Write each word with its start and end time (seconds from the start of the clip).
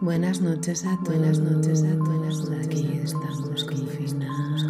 Buenas 0.00 0.40
noches 0.40 0.84
a 0.84 0.96
todos. 1.04 1.08
Buenas 1.18 1.38
noches 1.38 1.84
a 1.84 1.96
todos. 1.96 2.50
Aquí 2.50 3.00
estamos 3.02 3.64
confinados, 3.64 4.64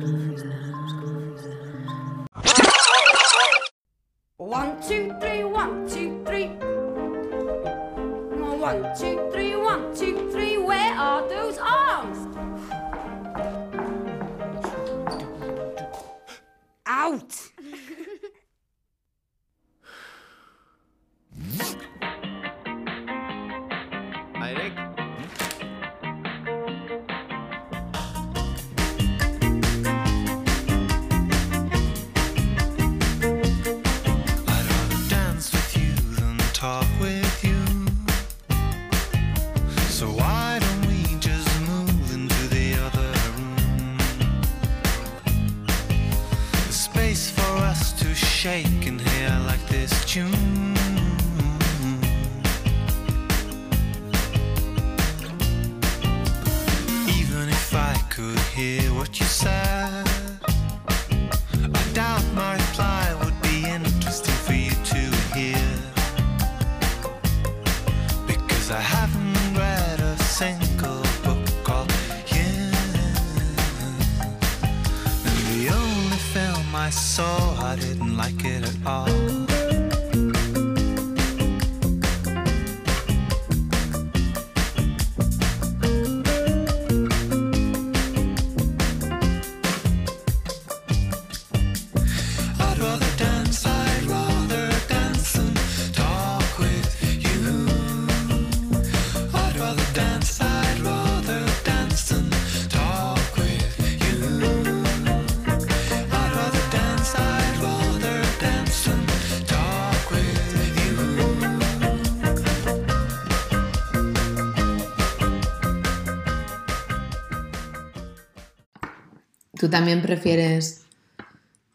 también 119.74 120.02
prefieres 120.02 120.84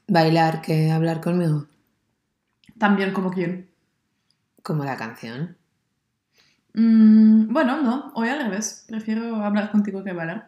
bailar 0.08 0.62
que 0.62 0.90
hablar 0.90 1.20
conmigo? 1.20 1.66
También 2.78 3.12
como 3.12 3.30
quién. 3.30 3.68
Como 4.64 4.86
la 4.86 4.96
canción. 4.96 5.58
Mm, 6.74 7.52
bueno, 7.52 7.82
no, 7.82 8.14
hoy 8.16 8.30
al 8.30 8.42
revés. 8.42 8.86
Prefiero 8.88 9.44
hablar 9.44 9.70
contigo 9.70 10.02
que 10.06 10.14
bailar. 10.14 10.48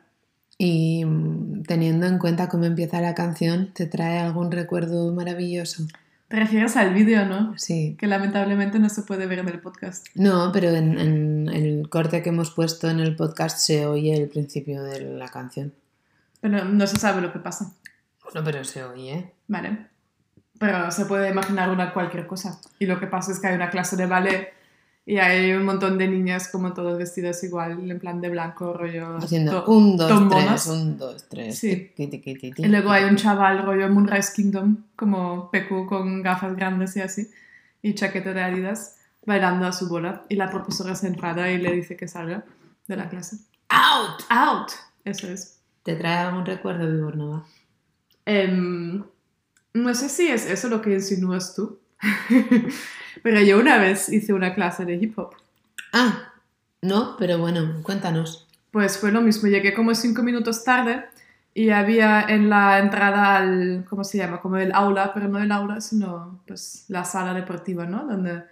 Y 0.58 1.04
mm, 1.04 1.64
teniendo 1.64 2.06
en 2.06 2.20
cuenta 2.20 2.48
cómo 2.48 2.64
empieza 2.64 3.02
la 3.02 3.16
canción, 3.16 3.74
¿te 3.74 3.86
trae 3.86 4.20
algún 4.20 4.50
recuerdo 4.50 5.14
maravilloso? 5.14 5.84
Te 6.30 6.38
refieres 6.38 6.78
al 6.78 6.94
vídeo, 6.94 7.26
¿no? 7.26 7.54
Sí. 7.58 7.98
Que 8.00 8.08
lamentablemente 8.08 8.80
no 8.80 8.88
se 8.88 9.02
puede 9.02 9.26
ver 9.26 9.40
en 9.40 9.50
el 9.50 9.60
podcast. 9.60 10.08
No, 10.16 10.52
pero 10.54 10.70
en, 10.70 10.98
en 10.98 11.50
el 11.50 11.90
corte 11.90 12.22
que 12.22 12.30
hemos 12.30 12.52
puesto 12.52 12.90
en 12.90 13.02
el 13.02 13.18
podcast 13.18 13.58
se 13.58 13.86
oye 13.88 14.16
el 14.16 14.30
principio 14.30 14.84
de 14.84 15.02
la 15.02 15.28
canción. 15.28 15.74
Pero 16.41 16.66
no 16.66 16.88
se 16.88 16.97
sabe 16.97 17.22
lo 17.22 17.31
que 17.31 17.40
pasa. 17.40 17.74
Bueno, 18.24 18.41
pero 18.44 18.63
se 18.63 18.84
oye. 18.84 19.34
Vale. 19.47 19.88
Pero 20.59 20.91
se 20.91 21.06
puede 21.06 21.29
imaginar 21.29 21.69
una 21.69 21.94
cualquier 21.94 22.28
cosa. 22.28 22.59
Y 22.79 22.85
lo 22.85 23.00
que 23.00 23.07
pasa 23.07 23.31
es 23.31 23.40
que 23.40 23.47
hay 23.47 23.56
una 23.56 23.69
clase 23.69 23.96
de 23.96 24.06
ballet 24.06 24.53
y 25.06 25.18
hay 25.18 25.52
un 25.53 25.66
montón 25.66 25.97
de 25.97 26.07
niñas 26.07 26.47
como 26.47 26.74
todas 26.74 26.97
vestidas 26.97 27.44
igual, 27.44 27.90
en 27.90 28.00
plan 28.00 28.22
de 28.22 28.29
blanco, 28.29 28.74
rollo... 28.74 29.18
Haciendo 29.18 29.66
un, 29.66 29.97
dos, 29.97 30.07
tombonas. 30.07 30.63
tres, 30.63 30.68
un, 30.68 30.97
dos, 30.97 31.28
tres. 31.28 31.57
Sí. 31.57 31.91
tiqui, 31.96 32.07
tiqui, 32.07 32.35
tiqui. 32.35 32.63
Y 32.63 32.68
luego 32.68 32.91
hay 32.91 33.06
un 33.06 33.16
chaval 33.16 33.66
rollo 33.66 33.90
Moonrise 33.90 34.31
Kingdom, 34.35 34.84
como 34.96 35.50
Peku 35.50 35.88
con 35.88 36.22
gafas 36.22 36.56
grandes 36.56 36.96
y 36.97 37.02
así, 37.02 37.31
y 37.81 37.96
chaqueta 37.96 38.34
de 38.34 38.44
Adidas, 38.44 38.97
bailando 39.25 39.66
a 39.66 39.72
su 39.72 39.90
bola. 39.90 40.23
Y 40.29 40.35
la 40.35 40.52
profesora 40.52 40.94
se 40.94 41.08
enfada 41.08 41.50
y 41.50 41.58
le 41.58 41.72
dice 41.72 41.97
que 41.97 42.08
salga 42.08 42.46
de 42.88 42.96
la 42.96 43.09
clase. 43.09 43.38
¡Out! 43.69 44.22
¡Out! 44.29 44.72
Eso 45.03 45.28
es. 45.28 45.61
¿Te 45.84 45.96
trae 45.96 46.18
algún 46.28 46.46
recuerdo, 46.46 46.90
Vibornova? 46.92 47.46
Em, 48.25 49.03
no 49.74 49.94
sé 49.96 50.09
si 50.09 50.28
es 50.28 50.46
eso 50.46 50.68
lo 50.69 50.81
que 50.81 50.94
insinúas 50.94 51.56
tú, 51.56 51.80
pero 53.24 53.42
yo 53.42 53.59
una 53.59 53.78
vez 53.78 54.09
hice 54.09 54.34
una 54.34 54.53
clase 54.53 54.86
de 54.86 54.96
hip 54.96 55.18
hop. 55.18 55.31
Ah, 55.94 56.34
no, 56.81 57.16
pero 57.18 57.38
bueno, 57.38 57.81
cuéntanos. 57.84 58.47
Pues 58.72 58.97
fue 58.97 59.12
lo 59.12 59.22
mismo, 59.22 59.50
llegué 59.50 59.74
como 59.74 59.94
cinco 59.96 60.24
minutos 60.24 60.64
tarde 60.64 61.06
y 61.53 61.72
había 61.72 62.22
en 62.22 62.50
la 62.50 62.80
entrada 62.80 63.36
al, 63.38 63.86
¿cómo 63.90 64.03
se 64.03 64.18
llama? 64.18 64.40
Como 64.40 64.58
el 64.58 64.72
aula, 64.74 65.14
pero 65.14 65.28
no 65.28 65.40
el 65.40 65.52
aula, 65.52 65.81
sino 65.81 66.41
pues 66.47 66.86
la 66.88 67.03
sala 67.03 67.34
deportiva, 67.34 67.86
¿no? 67.86 68.06
Donde 68.06 68.44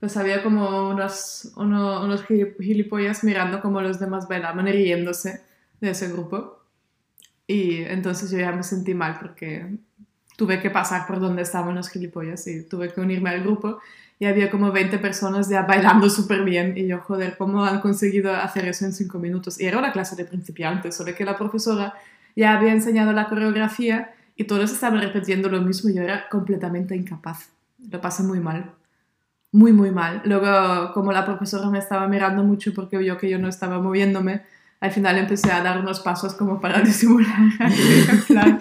pues 0.00 0.16
había 0.16 0.42
como 0.42 0.88
unos, 0.90 1.52
uno- 1.56 2.02
unos 2.02 2.24
gili- 2.26 2.56
gilipollas 2.58 3.22
mirando 3.22 3.60
como 3.60 3.80
los 3.82 4.00
demás 4.00 4.26
bailaban 4.26 4.66
y 4.66 4.72
riéndose 4.72 5.44
de 5.80 5.90
ese 5.90 6.08
grupo. 6.08 6.59
Y 7.50 7.82
entonces 7.82 8.30
yo 8.30 8.38
ya 8.38 8.52
me 8.52 8.62
sentí 8.62 8.94
mal 8.94 9.18
porque 9.18 9.66
tuve 10.36 10.60
que 10.60 10.70
pasar 10.70 11.04
por 11.08 11.18
donde 11.18 11.42
estaban 11.42 11.74
los 11.74 11.88
gilipollas 11.88 12.46
y 12.46 12.62
tuve 12.62 12.92
que 12.92 13.00
unirme 13.00 13.30
al 13.30 13.40
grupo 13.42 13.80
y 14.20 14.26
había 14.26 14.52
como 14.52 14.70
20 14.70 15.00
personas 15.00 15.48
ya 15.48 15.62
bailando 15.62 16.08
súper 16.08 16.44
bien 16.44 16.74
y 16.76 16.86
yo, 16.86 17.00
joder, 17.00 17.36
¿cómo 17.36 17.64
han 17.64 17.80
conseguido 17.80 18.32
hacer 18.32 18.68
eso 18.68 18.84
en 18.84 18.92
5 18.92 19.18
minutos? 19.18 19.60
Y 19.60 19.66
era 19.66 19.78
una 19.78 19.90
clase 19.90 20.14
de 20.14 20.24
principiantes, 20.24 20.94
solo 20.94 21.12
que 21.12 21.24
la 21.24 21.36
profesora 21.36 21.94
ya 22.36 22.56
había 22.56 22.70
enseñado 22.70 23.12
la 23.12 23.28
coreografía 23.28 24.14
y 24.36 24.44
todos 24.44 24.70
estaban 24.70 25.00
repitiendo 25.00 25.48
lo 25.48 25.60
mismo 25.60 25.90
y 25.90 25.94
yo 25.94 26.02
era 26.02 26.28
completamente 26.28 26.94
incapaz. 26.94 27.50
Lo 27.90 28.00
pasé 28.00 28.22
muy 28.22 28.38
mal. 28.38 28.70
Muy, 29.50 29.72
muy 29.72 29.90
mal. 29.90 30.22
Luego, 30.24 30.92
como 30.92 31.10
la 31.10 31.24
profesora 31.24 31.68
me 31.68 31.80
estaba 31.80 32.06
mirando 32.06 32.44
mucho 32.44 32.72
porque 32.72 32.96
vio 32.96 33.18
que 33.18 33.28
yo 33.28 33.40
no 33.40 33.48
estaba 33.48 33.80
moviéndome, 33.80 34.42
al 34.80 34.90
final 34.90 35.18
empecé 35.18 35.52
a 35.52 35.62
dar 35.62 35.78
unos 35.78 36.00
pasos 36.00 36.34
como 36.34 36.60
para 36.60 36.80
disimular. 36.82 37.38
en 37.60 38.22
plan, 38.26 38.60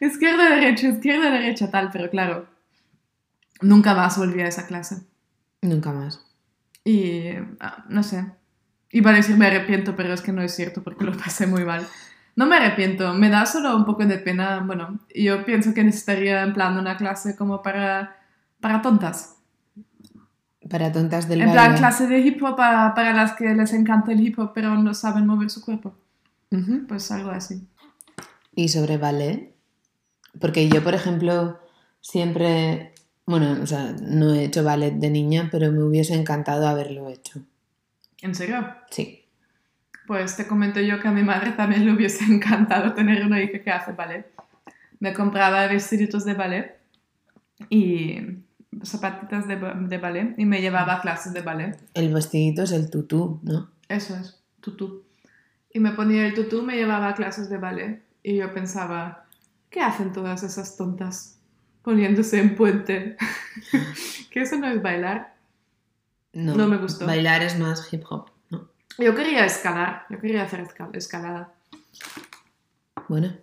izquierda, 0.00 0.50
derecha, 0.50 0.88
izquierda, 0.88 1.30
derecha, 1.30 1.70
tal, 1.70 1.90
pero 1.92 2.10
claro, 2.10 2.46
nunca 3.60 3.94
más 3.94 4.18
volví 4.18 4.40
a 4.42 4.48
esa 4.48 4.66
clase. 4.66 5.02
Nunca 5.62 5.92
más. 5.92 6.24
Y 6.84 7.30
ah, 7.60 7.84
no 7.88 8.02
sé. 8.02 8.24
Iba 8.92 9.10
a 9.10 9.14
decir 9.14 9.36
me 9.36 9.46
arrepiento, 9.46 9.96
pero 9.96 10.14
es 10.14 10.20
que 10.20 10.32
no 10.32 10.42
es 10.42 10.54
cierto 10.54 10.82
porque 10.82 11.04
lo 11.04 11.16
pasé 11.16 11.46
muy 11.46 11.64
mal. 11.64 11.86
No 12.36 12.46
me 12.46 12.56
arrepiento, 12.56 13.14
me 13.14 13.30
da 13.30 13.46
solo 13.46 13.74
un 13.74 13.84
poco 13.84 14.04
de 14.04 14.18
pena. 14.18 14.60
Bueno, 14.60 15.00
yo 15.14 15.44
pienso 15.44 15.72
que 15.72 15.82
necesitaría 15.82 16.42
en 16.42 16.52
plan 16.52 16.78
una 16.78 16.96
clase 16.96 17.34
como 17.34 17.62
para, 17.62 18.16
para 18.60 18.82
tontas. 18.82 19.35
Para 20.68 20.92
tontas 20.92 21.28
del 21.28 21.42
En 21.42 21.52
plan 21.52 21.76
clase 21.76 22.06
de 22.06 22.18
hip 22.18 22.42
hop 22.42 22.56
para, 22.56 22.94
para 22.94 23.12
las 23.12 23.34
que 23.34 23.54
les 23.54 23.72
encanta 23.72 24.12
el 24.12 24.20
hip 24.20 24.38
hop 24.38 24.52
pero 24.54 24.74
no 24.76 24.94
saben 24.94 25.26
mover 25.26 25.50
su 25.50 25.64
cuerpo. 25.64 25.94
Pues 26.88 27.10
algo 27.10 27.30
así. 27.30 27.66
¿Y 28.54 28.68
sobre 28.68 28.96
ballet? 28.96 29.54
Porque 30.40 30.68
yo, 30.68 30.82
por 30.82 30.94
ejemplo, 30.94 31.60
siempre, 32.00 32.94
bueno, 33.26 33.58
o 33.62 33.66
sea, 33.66 33.94
no 34.00 34.32
he 34.32 34.44
hecho 34.44 34.64
ballet 34.64 34.94
de 34.94 35.10
niña, 35.10 35.48
pero 35.50 35.70
me 35.72 35.82
hubiese 35.82 36.14
encantado 36.14 36.66
haberlo 36.66 37.08
hecho. 37.10 37.42
¿En 38.22 38.34
serio? 38.34 38.66
Sí. 38.90 39.24
Pues 40.06 40.36
te 40.36 40.46
comento 40.46 40.80
yo 40.80 41.00
que 41.00 41.08
a 41.08 41.12
mi 41.12 41.22
madre 41.22 41.52
también 41.52 41.84
le 41.84 41.92
hubiese 41.92 42.24
encantado 42.32 42.94
tener 42.94 43.24
una 43.24 43.42
hija 43.42 43.58
que 43.60 43.70
hace 43.70 43.92
ballet. 43.92 44.26
Me 45.00 45.12
compraba 45.12 45.66
vestiditos 45.66 46.24
de 46.24 46.34
ballet 46.34 46.78
y 47.68 48.20
zapatitas 48.84 49.46
de, 49.48 49.56
de 49.56 49.98
ballet 49.98 50.34
y 50.38 50.44
me 50.44 50.60
llevaba 50.60 50.94
a 50.96 51.00
clases 51.00 51.32
de 51.32 51.42
ballet. 51.42 51.78
El 51.94 52.12
vestidito 52.12 52.62
es 52.62 52.72
el 52.72 52.90
tutú, 52.90 53.40
¿no? 53.42 53.70
Eso 53.88 54.16
es. 54.16 54.40
tutú. 54.60 55.04
Y 55.72 55.80
me 55.80 55.92
ponía 55.92 56.26
el 56.26 56.34
tutú, 56.34 56.62
me 56.62 56.74
llevaba 56.76 57.08
a 57.08 57.14
clases 57.14 57.48
de 57.50 57.58
ballet. 57.58 58.02
Y 58.22 58.36
yo 58.36 58.52
pensaba, 58.52 59.26
¿qué 59.70 59.80
hacen 59.80 60.12
todas 60.12 60.42
esas 60.42 60.76
tontas 60.76 61.38
poniéndose 61.82 62.40
en 62.40 62.56
puente? 62.56 63.16
que 64.30 64.40
eso 64.42 64.56
no 64.58 64.68
es 64.68 64.82
bailar. 64.82 65.34
No, 66.32 66.54
No 66.54 66.66
me 66.66 66.76
gustó. 66.78 67.06
Bailar 67.06 67.42
es 67.42 67.58
más 67.58 67.92
hip 67.92 68.04
hop, 68.10 68.30
¿no? 68.50 68.68
Yo 68.98 69.14
quería 69.14 69.44
escalar, 69.46 70.04
yo 70.10 70.18
quería 70.20 70.42
hacer 70.42 70.60
esca- 70.66 70.90
escalada. 70.94 71.52
Bueno. 73.08 73.34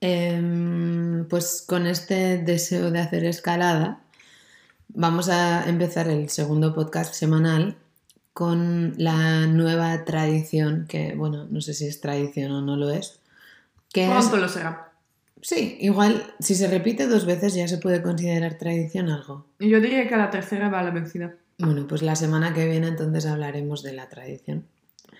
Em, 0.00 1.26
pues 1.28 1.62
con 1.66 1.86
este 1.86 2.38
deseo 2.38 2.90
de 2.90 3.00
hacer 3.00 3.24
escalada, 3.24 4.00
vamos 4.88 5.28
a 5.28 5.68
empezar 5.68 6.08
el 6.08 6.28
segundo 6.30 6.74
podcast 6.74 7.14
semanal 7.14 7.76
con 8.32 8.94
la 8.96 9.46
nueva 9.46 10.04
tradición, 10.04 10.86
que 10.88 11.14
bueno, 11.14 11.46
no 11.50 11.60
sé 11.60 11.74
si 11.74 11.86
es 11.86 12.00
tradición 12.00 12.52
o 12.52 12.62
no 12.62 12.76
lo 12.76 12.90
es, 12.90 13.20
que 13.92 14.04
es... 14.04 14.32
Lo 14.32 14.48
será. 14.48 14.92
Sí, 15.42 15.76
igual 15.80 16.34
si 16.38 16.54
se 16.54 16.68
repite 16.68 17.06
dos 17.06 17.24
veces 17.24 17.54
ya 17.54 17.66
se 17.66 17.78
puede 17.78 18.02
considerar 18.02 18.54
tradición 18.58 19.08
algo. 19.08 19.46
Yo 19.58 19.80
diría 19.80 20.06
que 20.06 20.14
a 20.14 20.18
la 20.18 20.30
tercera 20.30 20.68
va 20.68 20.82
la 20.82 20.90
vencida. 20.90 21.34
Bueno, 21.58 21.86
pues 21.86 22.02
la 22.02 22.16
semana 22.16 22.54
que 22.54 22.66
viene 22.66 22.88
entonces 22.88 23.26
hablaremos 23.26 23.82
de 23.82 23.92
la 23.92 24.08
tradición, 24.08 24.64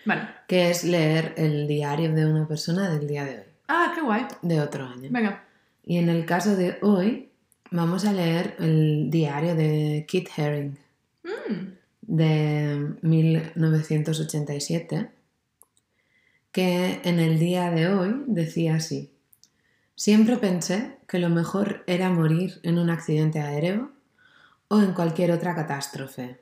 Vale. 0.07 0.23
que 0.49 0.71
es 0.71 0.85
leer 0.85 1.35
el 1.37 1.67
diario 1.67 2.15
de 2.15 2.25
una 2.25 2.49
persona 2.49 2.91
del 2.91 3.07
día 3.07 3.25
de 3.25 3.41
hoy, 3.41 3.50
Ah, 3.73 3.93
qué 3.95 4.01
guay. 4.01 4.27
de 4.43 4.61
otro 4.61 4.85
año. 4.85 5.11
Venga. 5.13 5.45
Y 5.85 5.99
en 5.99 6.09
el 6.09 6.27
caso 6.27 6.57
de 6.57 6.79
hoy 6.83 7.31
vamos 7.71 8.05
a 8.05 8.13
leer 8.13 8.57
el 8.59 9.11
diario 9.11 9.55
de 9.55 10.07
Kit 10.09 10.29
Haring 10.37 10.77
Mm, 11.23 11.75
de 12.03 12.97
1987, 13.03 15.11
que 16.53 17.01
en 17.05 17.21
el 17.21 17.39
día 17.39 17.71
de 17.71 17.89
hoy 17.89 18.25
decía 18.27 18.77
así, 18.77 19.13
siempre 19.95 20.37
pensé 20.37 20.97
que 21.07 21.19
lo 21.19 21.29
mejor 21.29 21.85
era 21.87 22.09
morir 22.11 22.61
en 22.63 22.79
un 22.79 22.89
accidente 22.91 23.41
aéreo 23.41 23.93
o 24.69 24.81
en 24.81 24.95
cualquier 24.95 25.33
otra 25.33 25.55
catástrofe. 25.55 26.41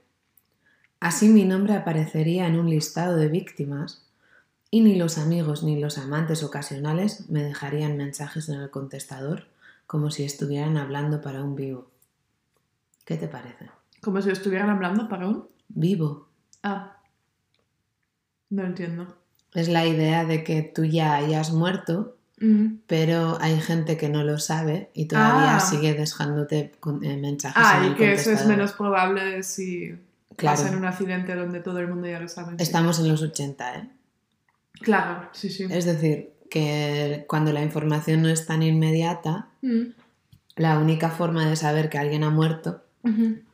Así 1.01 1.29
mi 1.29 1.45
nombre 1.45 1.75
aparecería 1.75 2.47
en 2.47 2.59
un 2.59 2.71
listado 2.71 3.17
de 3.17 3.29
víctimas 3.29 4.08
y 4.71 4.81
ni 4.83 4.97
los 4.97 5.19
amigos 5.19 5.63
ni 5.63 5.79
los 5.81 5.99
amantes 5.99 6.43
ocasionales 6.43 7.29
me 7.31 7.43
dejarían 7.43 7.97
mensajes 7.97 8.49
en 8.49 8.61
el 8.61 8.71
contestador 8.71 9.47
como 9.87 10.11
si 10.11 10.25
estuvieran 10.25 10.77
hablando 10.77 11.21
para 11.23 11.43
un 11.43 11.55
vivo. 11.57 11.91
¿Qué 13.05 13.17
te 13.17 13.29
parece? 13.29 13.71
Como 14.03 14.21
si 14.21 14.31
estuvieran 14.31 14.69
hablando 14.69 15.09
para 15.09 15.27
un... 15.29 15.47
Vivo. 15.69 16.29
Ah. 16.63 16.99
No 18.51 18.65
entiendo. 18.65 19.17
Es 19.55 19.69
la 19.69 19.87
idea 19.87 20.25
de 20.25 20.45
que 20.45 20.63
tú 20.63 20.85
ya 20.85 21.15
hayas 21.17 21.53
muerto, 21.53 22.15
Mm. 22.41 22.83
pero 22.87 23.37
hay 23.41 23.61
gente 23.61 23.97
que 23.97 24.09
no 24.09 24.23
lo 24.23 24.39
sabe 24.39 24.91
y 24.95 25.07
todavía 25.07 25.57
Ah. 25.57 25.61
sigue 25.61 25.95
dejándote 25.95 26.73
eh, 27.03 27.17
mensajes 27.17 27.61
Ah, 27.67 27.79
en 27.79 27.85
y 27.85 27.87
el 27.89 27.97
que 27.97 28.13
eso 28.13 28.31
es 28.31 28.47
menos 28.47 28.75
probable 28.75 29.43
si 29.43 29.97
Claro. 30.37 30.57
pasa 30.57 30.69
en 30.69 30.77
un 30.79 30.85
accidente 30.85 31.35
donde 31.35 31.59
todo 31.59 31.81
el 31.81 31.89
mundo 31.89 32.07
ya 32.07 32.21
lo 32.21 32.29
sabe. 32.29 32.55
Estamos 32.63 33.01
en 33.01 33.09
los 33.09 33.23
80, 33.23 33.75
¿eh? 33.79 33.91
Claro, 34.81 35.29
sí, 35.33 35.49
sí. 35.51 35.67
Es 35.71 35.85
decir, 35.85 36.33
que 36.51 37.25
cuando 37.29 37.53
la 37.53 37.63
información 37.63 38.23
no 38.23 38.29
es 38.29 38.47
tan 38.47 38.63
inmediata, 38.63 39.49
Mm. 39.61 39.93
la 40.57 40.79
única 40.79 41.11
forma 41.11 41.49
de 41.49 41.57
saber 41.57 41.89
que 41.91 41.99
alguien 41.99 42.25
ha 42.25 42.31
muerto 42.31 42.83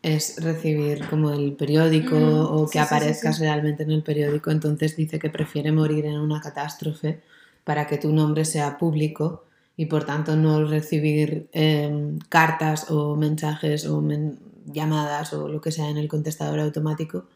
es 0.03 0.43
recibir 0.43 1.07
como 1.09 1.31
el 1.33 1.53
periódico 1.53 2.17
Mm, 2.17 2.55
o 2.55 2.67
que 2.69 2.79
sí, 2.79 2.85
sí, 2.85 2.89
sí, 2.89 2.95
aparezcas 2.95 3.37
sí. 3.37 3.43
realmente 3.43 3.83
en 3.85 3.91
el 3.93 4.03
periódico. 4.03 4.51
Entonces 4.51 4.97
dice 4.97 5.19
que 5.21 5.31
prefiere 5.31 5.71
morir 5.71 6.07
en 6.07 6.19
una 6.19 6.41
catástrofe 6.41 7.21
para 7.63 7.87
que 7.87 7.97
tu 7.99 8.13
nombre 8.13 8.45
sea 8.45 8.79
público 8.79 9.45
y 9.77 9.87
por 9.87 10.05
tanto 10.05 10.35
no 10.37 10.65
recibir 10.65 11.49
em, 11.53 12.19
cartas 12.29 12.91
o 12.91 13.15
mensajes 13.17 13.87
o 13.87 14.01
men- 14.01 14.39
llamadas 14.67 15.33
o 15.35 15.49
lo 15.49 15.61
que 15.61 15.71
sea 15.73 15.89
en 15.89 15.99
el 15.99 16.09
contestador 16.09 16.59
automático 16.59 17.27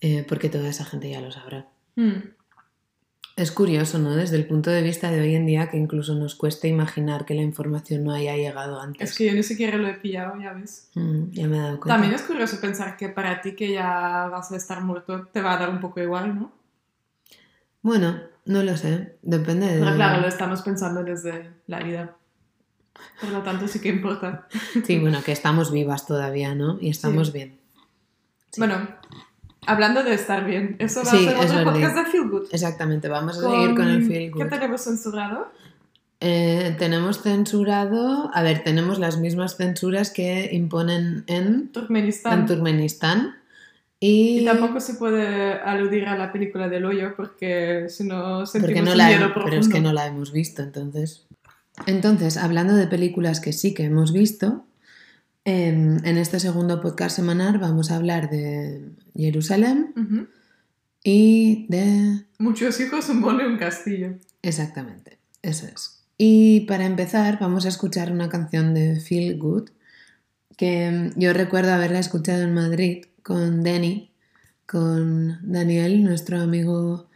eh, 0.00 0.24
porque 0.28 0.48
toda 0.48 0.68
esa 0.68 0.84
gente 0.84 1.10
ya 1.10 1.20
lo 1.20 1.30
sabrá. 1.30 1.66
Mm. 1.96 2.12
Es 3.36 3.50
curioso, 3.50 3.98
¿no? 3.98 4.14
Desde 4.14 4.36
el 4.36 4.46
punto 4.46 4.70
de 4.70 4.82
vista 4.82 5.10
de 5.10 5.20
hoy 5.20 5.34
en 5.34 5.44
día 5.44 5.68
que 5.68 5.76
incluso 5.76 6.14
nos 6.14 6.36
cuesta 6.36 6.68
imaginar 6.68 7.24
que 7.24 7.34
la 7.34 7.42
información 7.42 8.04
no 8.04 8.12
haya 8.12 8.36
llegado 8.36 8.80
antes. 8.80 9.10
Es 9.10 9.18
que 9.18 9.26
yo 9.26 9.34
ni 9.34 9.42
siquiera 9.42 9.76
lo 9.76 9.88
he 9.88 9.94
pillado, 9.94 10.40
ya 10.40 10.52
ves. 10.52 10.90
Mm, 10.94 11.32
ya 11.32 11.48
me 11.48 11.56
he 11.56 11.60
dado 11.60 11.80
cuenta. 11.80 11.94
También 11.94 12.14
es 12.14 12.22
curioso 12.22 12.60
pensar 12.60 12.96
que 12.96 13.08
para 13.08 13.40
ti 13.40 13.56
que 13.56 13.72
ya 13.72 14.28
vas 14.30 14.52
a 14.52 14.56
estar 14.56 14.82
muerto 14.82 15.26
te 15.32 15.42
va 15.42 15.54
a 15.54 15.58
dar 15.58 15.70
un 15.70 15.80
poco 15.80 16.00
igual, 16.00 16.36
¿no? 16.36 16.52
Bueno, 17.82 18.20
no 18.44 18.62
lo 18.62 18.76
sé. 18.76 19.16
Depende 19.22 19.66
de... 19.66 19.80
Pero 19.80 19.96
claro, 19.96 20.20
lo 20.20 20.28
estamos 20.28 20.62
pensando 20.62 21.02
desde 21.02 21.50
la 21.66 21.80
vida. 21.80 22.16
Por 23.20 23.30
lo 23.30 23.42
tanto, 23.42 23.66
sí 23.66 23.80
que 23.80 23.88
importa. 23.88 24.46
Sí, 24.84 25.00
bueno, 25.00 25.22
que 25.24 25.32
estamos 25.32 25.72
vivas 25.72 26.06
todavía, 26.06 26.54
¿no? 26.54 26.78
Y 26.80 26.88
estamos 26.88 27.32
bien. 27.32 27.58
Sí. 28.52 28.60
Bueno, 28.60 28.88
hablando 29.66 30.02
de 30.02 30.14
estar 30.14 30.44
bien, 30.44 30.76
eso 30.78 31.00
va 31.00 31.06
Sí, 31.10 31.16
a 31.16 31.30
ser 31.30 31.36
otro 31.36 31.56
verdad. 31.58 31.72
podcast 31.72 31.96
de 31.96 32.04
Feel 32.06 32.28
Good. 32.28 32.46
Exactamente, 32.52 33.08
vamos 33.08 33.38
a 33.38 33.40
seguir 33.50 33.74
con 33.74 33.88
el 33.88 34.06
feel 34.06 34.32
¿Qué 34.32 34.44
good. 34.44 34.48
tenemos 34.50 34.82
censurado? 34.82 35.48
Eh, 36.20 36.74
tenemos 36.78 37.22
censurado... 37.22 38.30
A 38.32 38.42
ver, 38.42 38.62
tenemos 38.64 38.98
las 38.98 39.18
mismas 39.18 39.56
censuras 39.56 40.10
que 40.10 40.48
imponen 40.52 41.24
en, 41.26 41.68
Turkmenistán. 41.68 42.40
en 42.40 42.46
Turkmenistán. 42.46 43.34
Y, 44.00 44.40
Y 44.40 44.44
tampoco 44.44 44.80
se 44.80 44.94
puede 44.94 45.52
aludir 45.60 46.06
a 46.06 46.16
la 46.16 46.32
película 46.32 46.68
del 46.68 46.84
hoyo 46.84 47.14
porque 47.16 47.86
si 47.88 48.04
no 48.04 48.44
sentimos 48.46 48.68
porque 48.74 48.82
no 48.82 48.92
un 48.92 48.98
la 48.98 49.06
miedo 49.08 49.20
profundo. 49.32 49.44
pero 49.50 49.60
es 49.60 49.68
que 49.68 49.80
no 49.80 49.92
la 49.92 50.06
hemos 50.06 50.32
visto, 50.32 50.62
entonces. 50.62 51.26
Entonces, 51.86 52.36
hablando 52.36 52.74
de 52.74 52.86
películas 52.86 53.40
que 53.40 53.52
sí 53.52 53.74
que 53.74 53.84
hemos 53.84 54.12
visto, 54.12 54.64
en 55.44 56.16
este 56.16 56.40
segundo 56.40 56.80
podcast 56.80 57.16
semanal 57.16 57.58
vamos 57.58 57.90
a 57.90 57.96
hablar 57.96 58.30
de 58.30 58.90
Jerusalén 59.14 60.28
y 61.02 61.66
de... 61.68 62.24
Muchos 62.38 62.80
hijos, 62.80 63.08
y 63.08 63.12
un 63.12 63.58
castillo. 63.58 64.14
Exactamente, 64.42 65.18
eso 65.42 65.66
es. 65.66 66.02
Y 66.16 66.60
para 66.60 66.86
empezar 66.86 67.38
vamos 67.40 67.66
a 67.66 67.68
escuchar 67.68 68.10
una 68.10 68.28
canción 68.28 68.72
de 68.72 69.00
Feel 69.00 69.38
Good 69.38 69.70
que 70.56 70.86
em, 70.86 71.12
yo 71.16 71.32
recuerdo 71.32 71.72
haberla 71.72 71.98
escuchado 71.98 72.42
en 72.42 72.54
Madrid 72.54 73.04
con 73.22 73.62
Danny, 73.62 74.12
con 74.66 75.38
Daniel, 75.42 76.04
nuestro 76.04 76.40
amigo 76.40 77.08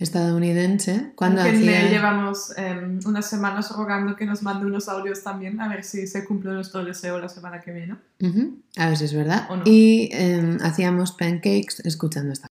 estadounidense, 0.00 1.12
cuando 1.14 1.42
que 1.42 1.52
le 1.52 1.76
hacía... 1.76 1.90
llevamos 1.90 2.56
em, 2.56 2.98
unas 3.04 3.28
semanas 3.28 3.70
rogando 3.70 4.16
que 4.16 4.24
nos 4.24 4.42
mande 4.42 4.66
unos 4.66 4.88
audios 4.88 5.22
también, 5.22 5.60
a 5.60 5.68
ver 5.68 5.84
si 5.84 6.06
se 6.06 6.24
cumple 6.24 6.52
nuestro 6.52 6.82
deseo 6.84 7.18
la 7.18 7.28
semana 7.28 7.60
que 7.60 7.70
viene. 7.70 7.96
Ujú, 8.20 8.58
A 8.76 8.88
ver 8.88 8.96
si 8.96 9.04
es 9.04 9.14
verdad. 9.14 9.46
¿O 9.50 9.56
no? 9.56 9.62
Y 9.66 10.08
em, 10.12 10.58
hacíamos 10.62 11.12
pancakes 11.12 11.80
escuchando 11.84 12.32
esta. 12.32 12.48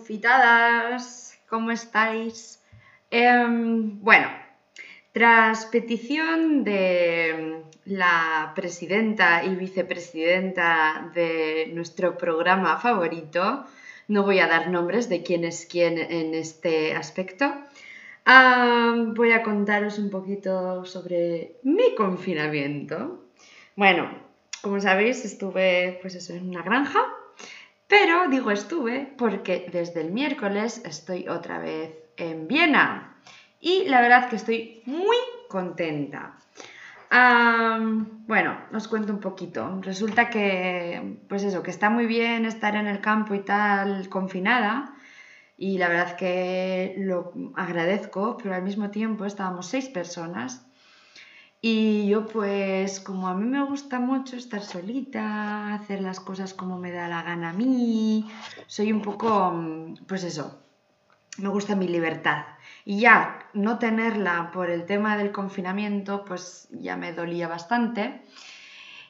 Confitadas, 0.00 1.38
¿cómo 1.46 1.70
estáis? 1.70 2.62
Em, 3.10 4.00
bueno, 4.00 4.28
tras 5.12 5.66
petición 5.66 6.64
de 6.64 7.64
la 7.84 8.52
presidenta 8.54 9.44
y 9.44 9.54
vicepresidenta 9.56 11.10
de 11.14 11.70
nuestro 11.74 12.16
programa 12.16 12.78
favorito, 12.78 13.66
no 14.08 14.22
voy 14.22 14.38
a 14.38 14.46
dar 14.46 14.70
nombres 14.70 15.10
de 15.10 15.22
quién 15.22 15.44
es 15.44 15.66
quién 15.70 15.98
en 15.98 16.32
este 16.32 16.94
aspecto, 16.94 17.52
voy 18.24 19.32
a 19.32 19.42
contaros 19.42 19.98
un 19.98 20.08
poquito 20.08 20.86
sobre 20.86 21.56
mi 21.62 21.94
confinamiento. 21.94 23.26
Bueno, 23.76 24.08
como 24.62 24.80
sabéis, 24.80 25.26
estuve 25.26 25.98
pues 26.00 26.14
eso, 26.14 26.32
en 26.32 26.48
una 26.48 26.62
granja 26.62 27.00
pero 27.90 28.28
digo 28.28 28.52
estuve 28.52 29.12
porque 29.18 29.68
desde 29.70 30.00
el 30.00 30.12
miércoles 30.12 30.80
estoy 30.84 31.28
otra 31.28 31.58
vez 31.58 31.90
en 32.16 32.46
Viena 32.46 33.16
y 33.60 33.84
la 33.88 34.00
verdad 34.00 34.30
que 34.30 34.36
estoy 34.36 34.82
muy 34.86 35.16
contenta. 35.48 36.38
Bueno, 37.10 38.56
os 38.72 38.86
cuento 38.86 39.12
un 39.12 39.18
poquito. 39.18 39.80
Resulta 39.82 40.30
que, 40.30 41.18
pues 41.28 41.42
eso, 41.42 41.64
que 41.64 41.72
está 41.72 41.90
muy 41.90 42.06
bien 42.06 42.46
estar 42.46 42.76
en 42.76 42.86
el 42.86 43.00
campo 43.00 43.34
y 43.34 43.40
tal, 43.40 44.08
confinada. 44.08 44.94
Y 45.58 45.76
la 45.78 45.88
verdad 45.88 46.16
que 46.16 46.94
lo 46.98 47.32
agradezco, 47.56 48.38
pero 48.38 48.54
al 48.54 48.62
mismo 48.62 48.90
tiempo 48.90 49.24
estábamos 49.24 49.66
seis 49.66 49.88
personas 49.88 50.69
y 51.62 52.08
yo 52.08 52.26
pues 52.26 53.00
como 53.00 53.28
a 53.28 53.34
mí 53.34 53.44
me 53.44 53.62
gusta 53.64 53.98
mucho 54.00 54.36
estar 54.36 54.62
solita, 54.62 55.74
hacer 55.74 56.00
las 56.00 56.20
cosas 56.20 56.54
como 56.54 56.78
me 56.78 56.90
da 56.90 57.08
la 57.08 57.22
gana 57.22 57.50
a 57.50 57.52
mí, 57.52 58.26
soy 58.66 58.92
un 58.92 59.02
poco, 59.02 59.50
mm, 59.50 60.06
pues 60.06 60.24
eso, 60.24 60.62
me 61.38 61.48
gusta 61.48 61.74
mi 61.76 61.88
libertad. 61.88 62.44
Y 62.84 63.00
ya 63.00 63.46
no 63.52 63.78
tenerla 63.78 64.50
por 64.52 64.70
el 64.70 64.86
tema 64.86 65.16
del 65.16 65.32
confinamiento, 65.32 66.24
pues 66.24 66.68
ya 66.70 66.96
me 66.96 67.12
dolía 67.12 67.48
bastante. 67.48 68.22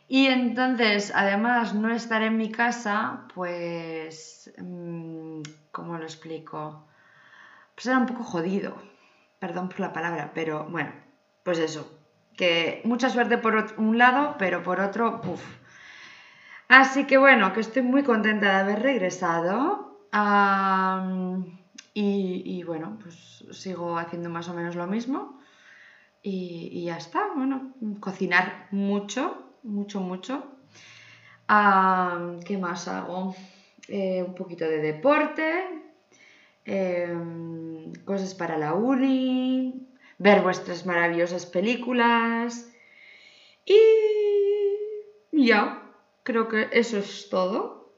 Y 0.09 0.27
entonces, 0.27 1.13
además, 1.15 1.75
no 1.75 1.91
estar 1.95 2.23
en 2.23 2.37
mi 2.37 2.51
casa, 2.51 3.29
pues, 3.35 4.53
mm, 4.59 5.43
¿cómo 5.71 5.99
lo 5.99 6.05
explico? 6.05 6.89
Pues 7.75 7.87
era 7.87 7.99
un 7.99 8.07
poco 8.07 8.25
jodido, 8.25 8.77
perdón 9.39 9.69
por 9.69 9.81
la 9.81 9.93
palabra, 9.93 10.33
pero 10.35 10.65
bueno, 10.69 10.93
pues 11.45 11.59
eso, 11.61 12.00
que 12.41 12.81
mucha 12.85 13.11
suerte 13.11 13.37
por 13.37 13.75
un 13.77 13.99
lado, 13.99 14.37
pero 14.39 14.63
por 14.63 14.81
otro, 14.81 15.21
puff. 15.21 15.43
Así 16.69 17.07
que 17.07 17.19
bueno, 17.19 17.53
que 17.53 17.61
estoy 17.61 17.83
muy 17.83 18.03
contenta 18.03 18.47
de 18.47 18.61
haber 18.61 18.83
regresado. 18.83 19.99
y, 21.93 22.63
bueno, 22.65 22.99
pues 23.03 23.45
sigo 23.53 23.99
haciendo 23.99 24.31
más 24.31 24.49
o 24.49 24.55
menos 24.55 24.75
lo 24.75 24.87
mismo. 24.87 25.39
Y, 26.23 26.85
ya 26.87 26.97
está, 26.97 27.29
bueno, 27.37 27.75
cocinar 28.01 28.69
mucho, 28.71 29.53
mucho, 29.63 30.01
mucho. 30.01 30.43
¿Qué 32.47 32.59
más 32.59 32.89
hago? 32.89 33.35
Eh, 33.89 34.23
un 34.27 34.35
poquito 34.35 34.65
de 34.65 34.79
deporte, 34.79 35.65
em, 36.65 37.93
cosas 38.05 38.35
para 38.35 38.57
la 38.57 38.75
uni, 38.75 39.90
ver 40.27 40.39
vuestras 40.43 40.85
maravillosas 40.87 41.45
películas 41.47 42.51
y 43.65 43.79
ya, 45.33 45.63
creo 46.23 46.49
que 46.49 46.69
eso 46.73 46.99
es 46.99 47.29
todo 47.31 47.95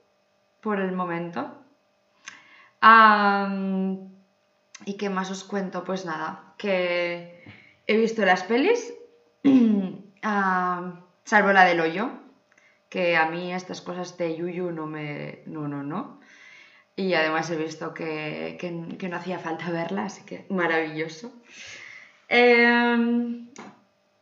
por 0.61 0.79
el 0.81 0.93
momento. 0.93 1.41
¿Y 4.85 4.95
qué 4.97 5.09
más 5.11 5.31
os 5.31 5.45
cuento? 5.45 5.85
Pues 5.85 6.05
nada, 6.05 6.55
que 6.59 7.45
he 7.87 7.97
visto 7.97 8.25
las 8.25 8.43
pelis, 8.45 8.93
salvo 11.25 11.53
la 11.53 11.65
del 11.65 11.81
hoyo, 11.81 12.11
que 12.89 13.17
a 13.17 13.27
mí 13.27 13.53
estas 13.53 13.81
cosas 13.81 14.17
de 14.17 14.37
Yuyu 14.37 14.71
no 14.71 14.87
me... 14.87 15.43
no, 15.47 15.69
no, 15.69 15.83
no. 15.83 16.21
Y 16.95 17.15
además 17.15 17.51
he 17.51 17.57
visto 17.57 17.95
que, 17.95 18.57
que- 18.61 18.97
que 18.99 19.09
no 19.09 19.17
hacía 19.17 19.39
falta 19.39 19.71
verla, 19.71 20.05
así 20.05 20.25
que 20.25 20.45
maravilloso. 20.51 21.33
Em, 22.41 23.05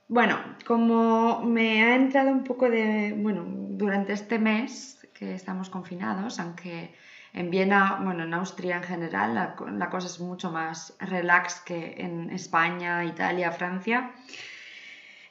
bueno, 0.09 0.37
como 0.67 1.43
me 1.57 1.83
ha 1.85 1.95
entrado 1.97 2.31
un 2.33 2.45
poco 2.45 2.69
de, 2.71 3.15
bueno, 3.17 3.43
durante 3.83 4.13
este 4.13 4.39
mes 4.39 4.99
que 5.15 5.35
estamos 5.35 5.71
confinados, 5.71 6.41
aunque 6.41 6.93
en 7.33 7.51
Viena, 7.51 7.99
bueno, 8.03 8.25
en 8.25 8.35
Austria 8.35 8.77
en 8.79 8.83
general, 8.83 9.35
la, 9.35 9.55
co- 9.57 9.69
la 9.71 9.89
cosa 9.91 10.09
es 10.09 10.19
mucho 10.21 10.51
más 10.51 10.97
relax 10.99 11.61
que 11.61 11.95
en 11.99 12.31
España, 12.31 13.05
Italia, 13.05 13.53
Francia, 13.53 13.99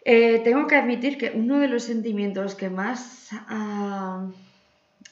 eh, 0.05 0.39
tengo 0.43 0.67
que 0.67 0.75
admitir 0.75 1.17
que 1.17 1.31
uno 1.33 1.59
de 1.59 1.67
los 1.67 1.83
sentimientos 1.83 2.55
que 2.55 2.69
más 2.69 3.29
ah, 3.47 4.25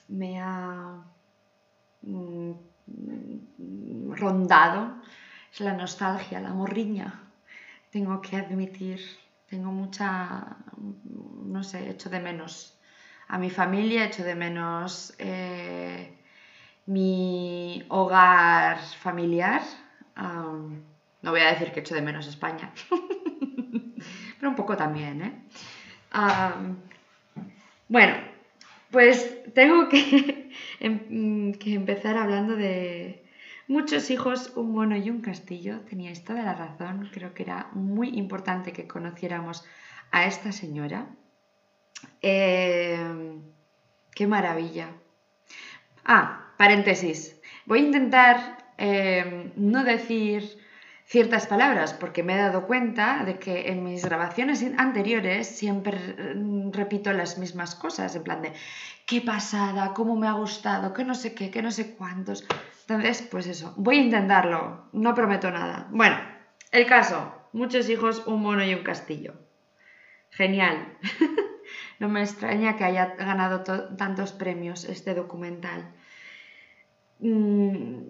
me 0.08 0.40
ha 0.42 1.04
mm, 2.04 2.54
rondado 4.16 5.02
es 5.52 5.60
la 5.62 5.74
nostalgia, 5.74 6.40
la 6.40 6.54
morriña. 6.54 7.27
Tengo 7.91 8.22
que 8.22 8.36
admitir, 8.36 9.00
tengo 9.50 9.72
mucha, 9.72 10.58
no 11.46 11.63
sé, 11.63 11.89
echo 11.89 12.10
de 12.10 12.20
menos 12.20 12.77
a 13.27 13.38
mi 13.38 13.50
familia, 13.50 14.06
echo 14.06 14.24
de 14.24 14.36
menos 14.36 15.13
eh, 15.20 16.12
mi 16.86 17.84
hogar 17.89 18.77
familiar. 18.79 19.62
Am, 20.15 20.82
no 21.22 21.32
voy 21.32 21.41
a 21.41 21.51
decir 21.53 21.72
que 21.72 21.79
echo 21.82 21.96
de 21.96 22.01
menos 22.01 22.27
España, 22.27 22.72
pero 24.38 24.50
un 24.50 24.56
poco 24.56 24.75
también, 24.75 25.22
¿eh? 25.22 25.34
Bueno, 27.88 28.15
pues 28.91 29.36
tengo 29.53 29.88
que, 29.89 30.51
em- 30.79 31.53
que 31.53 31.74
empezar 31.74 32.17
hablando 32.17 32.56
de 32.56 33.24
muchos 33.68 34.10
hijos, 34.10 34.54
un 34.56 34.72
mono 34.72 34.96
y 34.96 35.10
un 35.10 35.22
castillo. 35.22 35.82
Teníais 35.82 36.24
toda 36.24 36.44
la 36.44 36.54
razón, 36.54 37.10
creo 37.12 37.34
que 37.34 37.44
era 37.44 37.70
muy 37.74 38.10
importante 38.18 38.72
que 38.72 38.88
conociéramos 38.88 39.64
a 40.12 40.26
esta 40.26 40.52
señora. 40.52 41.08
Eh, 42.22 43.40
¡Qué 44.16 44.28
maravilla! 44.28 44.90
Ah, 46.06 46.54
paréntesis. 46.58 47.40
Voy 47.66 47.80
a 47.80 47.86
intentar 47.86 48.58
eh, 48.78 49.52
no 49.56 49.84
decir 49.84 50.58
ciertas 51.06 51.48
palabras 51.48 51.94
porque 51.94 52.24
me 52.24 52.34
he 52.34 52.38
dado 52.38 52.68
cuenta 52.68 53.24
de 53.26 53.40
que 53.40 53.70
en 53.70 53.84
mis 53.84 54.04
grabaciones 54.04 54.66
anteriores 54.78 55.48
siempre 55.48 55.98
mm, 56.36 56.72
repito 56.72 57.14
las 57.14 57.38
mismas 57.38 57.76
cosas, 57.76 58.16
en 58.16 58.24
plan 58.24 58.42
de 58.42 58.54
qué 59.06 59.22
pasada, 59.22 59.94
cómo 59.94 60.16
me 60.16 60.28
ha 60.28 60.34
gustado, 60.34 60.94
que 60.94 61.04
no 61.06 61.16
sé 61.16 61.34
qué, 61.34 61.50
que 61.50 61.62
no 61.62 61.72
sé 61.72 61.96
cuántos. 61.96 62.46
Entonces, 62.88 63.22
pues 63.22 63.46
eso, 63.48 63.74
voy 63.75 63.98
a 63.98 64.01
intentarlo, 64.01 64.89
no 64.94 65.13
prometo 65.13 65.51
nada. 65.51 65.88
Bueno, 65.91 66.17
el 66.72 66.86
caso, 66.86 67.32
muchos 67.51 67.89
hijos, 67.89 68.24
un 68.25 68.41
mono 68.41 68.63
y 68.63 68.74
un 68.74 68.82
castillo. 68.84 69.34
Genial. 70.32 70.88
no 72.00 72.08
me 72.10 72.22
extraña 72.22 72.75
que 72.77 72.86
haya 72.86 73.06
ganado 73.17 73.62
to- 73.62 73.88
tantos 73.98 74.32
premios 74.34 74.86
este 74.86 75.13
documental. 75.15 75.89
Mm, 77.20 78.01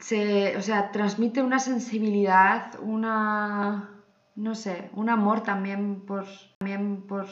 se, 0.00 0.56
o 0.56 0.62
sea, 0.62 0.90
transmite 0.90 1.42
una 1.42 1.58
sensibilidad, 1.58 2.62
una, 2.80 4.02
no 4.34 4.54
sé, 4.54 4.88
un 4.92 5.08
amor 5.08 5.40
también 5.42 6.00
por, 6.06 6.24
también 6.58 7.02
por, 7.06 7.26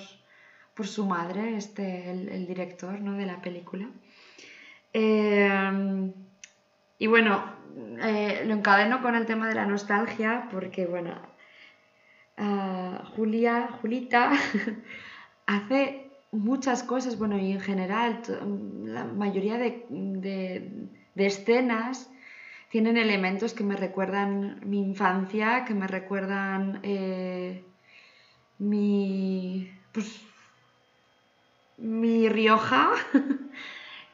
por 0.74 0.86
su 0.86 1.04
madre, 1.04 1.56
este, 1.56 2.10
el, 2.10 2.28
el 2.28 2.46
director 2.46 3.00
¿no? 3.00 3.12
de 3.16 3.26
la 3.26 3.40
película. 3.40 3.90
Eh, 4.92 6.12
y 6.98 7.06
bueno, 7.06 7.44
eh, 8.02 8.42
lo 8.46 8.54
encadeno 8.54 9.00
con 9.02 9.14
el 9.14 9.26
tema 9.26 9.48
de 9.48 9.54
la 9.54 9.66
nostalgia 9.66 10.48
porque, 10.50 10.86
bueno, 10.86 11.20
ah, 12.36 13.02
Julia, 13.14 13.68
Julita, 13.80 14.32
hace 15.46 16.12
muchas 16.32 16.82
cosas, 16.82 17.18
bueno, 17.18 17.38
y 17.38 17.52
en 17.52 17.60
general 17.60 18.22
la 18.84 19.04
mayoría 19.04 19.58
de, 19.58 19.84
de- 19.88 20.88
de 21.14 21.26
escenas 21.26 22.10
tienen 22.70 22.96
elementos 22.96 23.54
que 23.54 23.64
me 23.64 23.76
recuerdan 23.76 24.60
mi 24.64 24.80
infancia, 24.80 25.64
que 25.64 25.74
me 25.74 25.86
recuerdan 25.88 26.80
eh, 26.82 27.64
mi, 28.58 29.68
pues, 29.92 30.08
mi 31.76 32.28
Rioja 32.28 32.90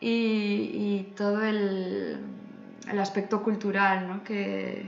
y, 0.01 1.13
todo 1.17 1.45
el, 1.45 2.19
el 2.91 2.99
aspecto 2.99 3.43
cultural 3.43 4.09
¿no? 4.09 4.25
que, 4.25 4.85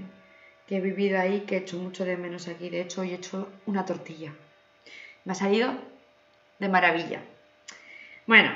he 0.69 0.81
vivido 0.81 1.19
ahí, 1.19 1.41
que 1.41 1.57
he 1.57 1.59
hecho 1.59 1.79
mucho 1.79 2.05
de 2.05 2.17
menos 2.17 2.47
aquí. 2.47 2.71
De 2.71 2.81
hecho, 2.81 3.01
hoy 3.01 3.11
he 3.11 3.15
hecho 3.15 3.49
una 3.67 3.85
tortilla. 3.85 4.33
Me 5.25 5.33
ha 5.33 5.35
salido 5.35 5.75
de 6.61 6.69
maravilla. 6.69 7.21
Bueno, 8.27 8.53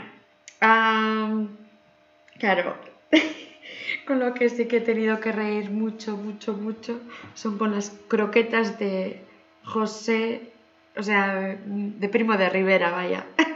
Claro, 2.38 2.76
con 4.06 4.18
lo 4.18 4.34
que 4.34 4.49
sí 4.49 4.66
que 4.66 4.78
he 4.78 4.80
tenido 4.80 5.20
que 5.20 5.32
reír 5.32 5.70
mucho, 5.70 6.16
mucho, 6.16 6.54
mucho 6.54 7.00
son 7.34 7.58
con 7.58 7.73
las 7.73 7.90
croquetas 8.08 8.78
de 8.78 9.20
José, 9.64 10.52
o 10.96 11.02
sea, 11.02 11.56
de 11.66 12.08
Primo 12.08 12.37
de 12.37 12.49
Rivera, 12.49 12.90
vaya. 12.90 13.26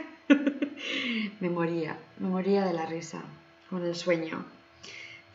me 1.39 1.49
moría, 1.49 1.97
me 2.17 2.29
moría 2.29 2.65
de 2.65 2.73
la 2.73 2.85
risa 2.85 3.21
con 3.69 3.85
el 3.85 3.95
sueño. 3.95 4.43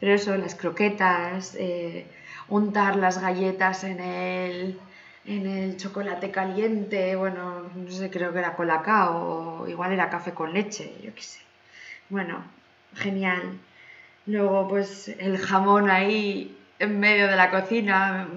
Pero 0.00 0.14
eso, 0.14 0.36
las 0.36 0.54
croquetas, 0.54 1.54
eh, 1.58 2.06
untar 2.48 2.96
las 2.96 3.20
galletas 3.20 3.84
en 3.84 4.00
el, 4.00 4.78
en 5.24 5.46
el 5.46 5.76
chocolate 5.76 6.30
caliente, 6.30 7.16
bueno, 7.16 7.62
no 7.74 7.90
sé, 7.90 8.10
creo 8.10 8.32
que 8.32 8.40
era 8.40 8.56
colacao, 8.56 9.62
o 9.62 9.68
igual 9.68 9.92
era 9.92 10.10
café 10.10 10.32
con 10.32 10.52
leche, 10.52 10.92
yo 11.02 11.14
qué 11.14 11.22
sé. 11.22 11.40
Bueno, 12.10 12.44
genial. 12.94 13.58
Luego, 14.26 14.68
pues 14.68 15.08
el 15.08 15.38
jamón 15.38 15.90
ahí 15.90 16.56
en 16.78 17.00
medio 17.00 17.28
de 17.28 17.36
la 17.36 17.50
cocina, 17.50 18.28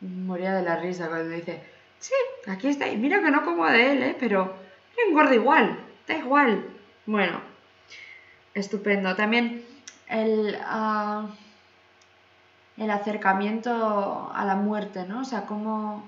moría 0.00 0.54
de 0.54 0.62
la 0.62 0.76
risa 0.76 1.08
cuando 1.08 1.34
dice, 1.34 1.60
sí, 1.98 2.14
aquí 2.46 2.68
está, 2.68 2.88
y 2.88 2.96
mira 2.96 3.22
que 3.22 3.30
no 3.30 3.44
como 3.44 3.66
de 3.66 3.92
él, 3.92 4.02
¿eh? 4.02 4.16
pero 4.18 4.54
engorda 5.08 5.34
igual, 5.34 5.78
da 6.06 6.16
igual. 6.16 6.64
Bueno, 7.06 7.40
estupendo. 8.54 9.14
También 9.14 9.64
el, 10.08 10.56
ah, 10.62 11.28
el 12.76 12.90
acercamiento 12.90 14.32
a 14.34 14.44
la 14.44 14.56
muerte, 14.56 15.04
¿no? 15.06 15.20
O 15.20 15.24
sea, 15.24 15.46
cómo, 15.46 16.04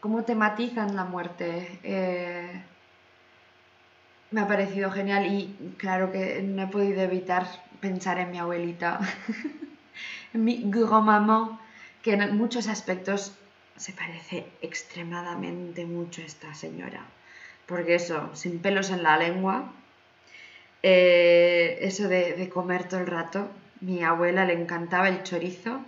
cómo 0.00 0.24
tematizan 0.24 0.94
la 0.96 1.04
muerte. 1.04 1.80
eh, 1.82 2.62
me 4.30 4.40
ha 4.40 4.48
parecido 4.48 4.90
genial 4.90 5.26
y 5.26 5.74
claro 5.78 6.10
que 6.12 6.42
no 6.42 6.62
he 6.62 6.66
podido 6.66 7.00
evitar 7.00 7.46
pensar 7.80 8.18
en 8.18 8.32
mi 8.32 8.38
abuelita, 8.38 9.00
en 10.34 10.44
mi 10.44 10.62
grand-maman, 10.66 11.58
que 12.02 12.14
en 12.14 12.36
muchos 12.36 12.68
aspectos 12.68 13.32
se 13.76 13.92
parece 13.92 14.46
extremadamente 14.62 15.86
mucho 15.86 16.22
a 16.22 16.24
esta 16.24 16.54
señora. 16.54 17.02
Porque 17.66 17.94
eso, 17.94 18.30
sin 18.34 18.60
pelos 18.60 18.90
en 18.90 19.02
la 19.02 19.16
lengua, 19.16 19.72
eh, 20.82 21.78
eso 21.80 22.08
de, 22.08 22.34
de 22.34 22.48
comer 22.48 22.84
todo 22.88 23.00
el 23.00 23.06
rato, 23.06 23.48
mi 23.80 24.02
abuela 24.02 24.44
le 24.44 24.54
encantaba 24.54 25.08
el 25.08 25.22
chorizo 25.22 25.80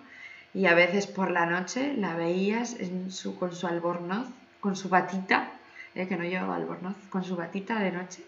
y 0.54 0.66
a 0.66 0.74
veces 0.74 1.06
por 1.06 1.30
la 1.30 1.46
noche 1.46 1.94
la 1.96 2.14
veías 2.14 2.74
en 2.80 3.10
su, 3.10 3.38
con 3.38 3.54
su 3.54 3.66
albornoz, 3.66 4.28
con 4.60 4.76
su 4.76 4.88
batita, 4.88 5.50
eh, 5.94 6.06
que 6.06 6.16
no 6.16 6.24
llevaba 6.24 6.56
albornoz, 6.56 6.96
con 7.10 7.24
su 7.24 7.36
batita 7.36 7.78
de 7.78 7.92
noche, 7.92 8.22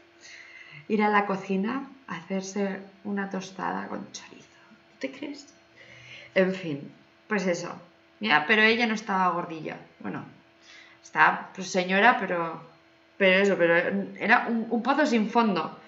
ir 0.88 1.02
a 1.02 1.08
la 1.08 1.26
cocina 1.26 1.88
a 2.06 2.16
hacerse 2.16 2.80
una 3.04 3.30
tostada 3.30 3.88
con 3.88 4.10
chorizo. 4.12 4.46
¿Te 4.98 5.10
crees? 5.10 5.52
En 6.34 6.54
fin, 6.54 6.92
pues 7.26 7.46
eso. 7.46 7.72
Ya, 8.20 8.44
pero 8.46 8.62
ella 8.62 8.86
no 8.86 8.94
estaba 8.94 9.30
gordilla. 9.30 9.78
Bueno, 10.00 10.24
estaba 11.02 11.50
pues 11.54 11.70
señora, 11.70 12.18
pero, 12.20 12.60
pero 13.16 13.42
eso, 13.42 13.56
pero 13.56 13.74
era 14.18 14.46
un, 14.48 14.66
un 14.70 14.82
pozo 14.82 15.06
sin 15.06 15.30
fondo, 15.30 15.78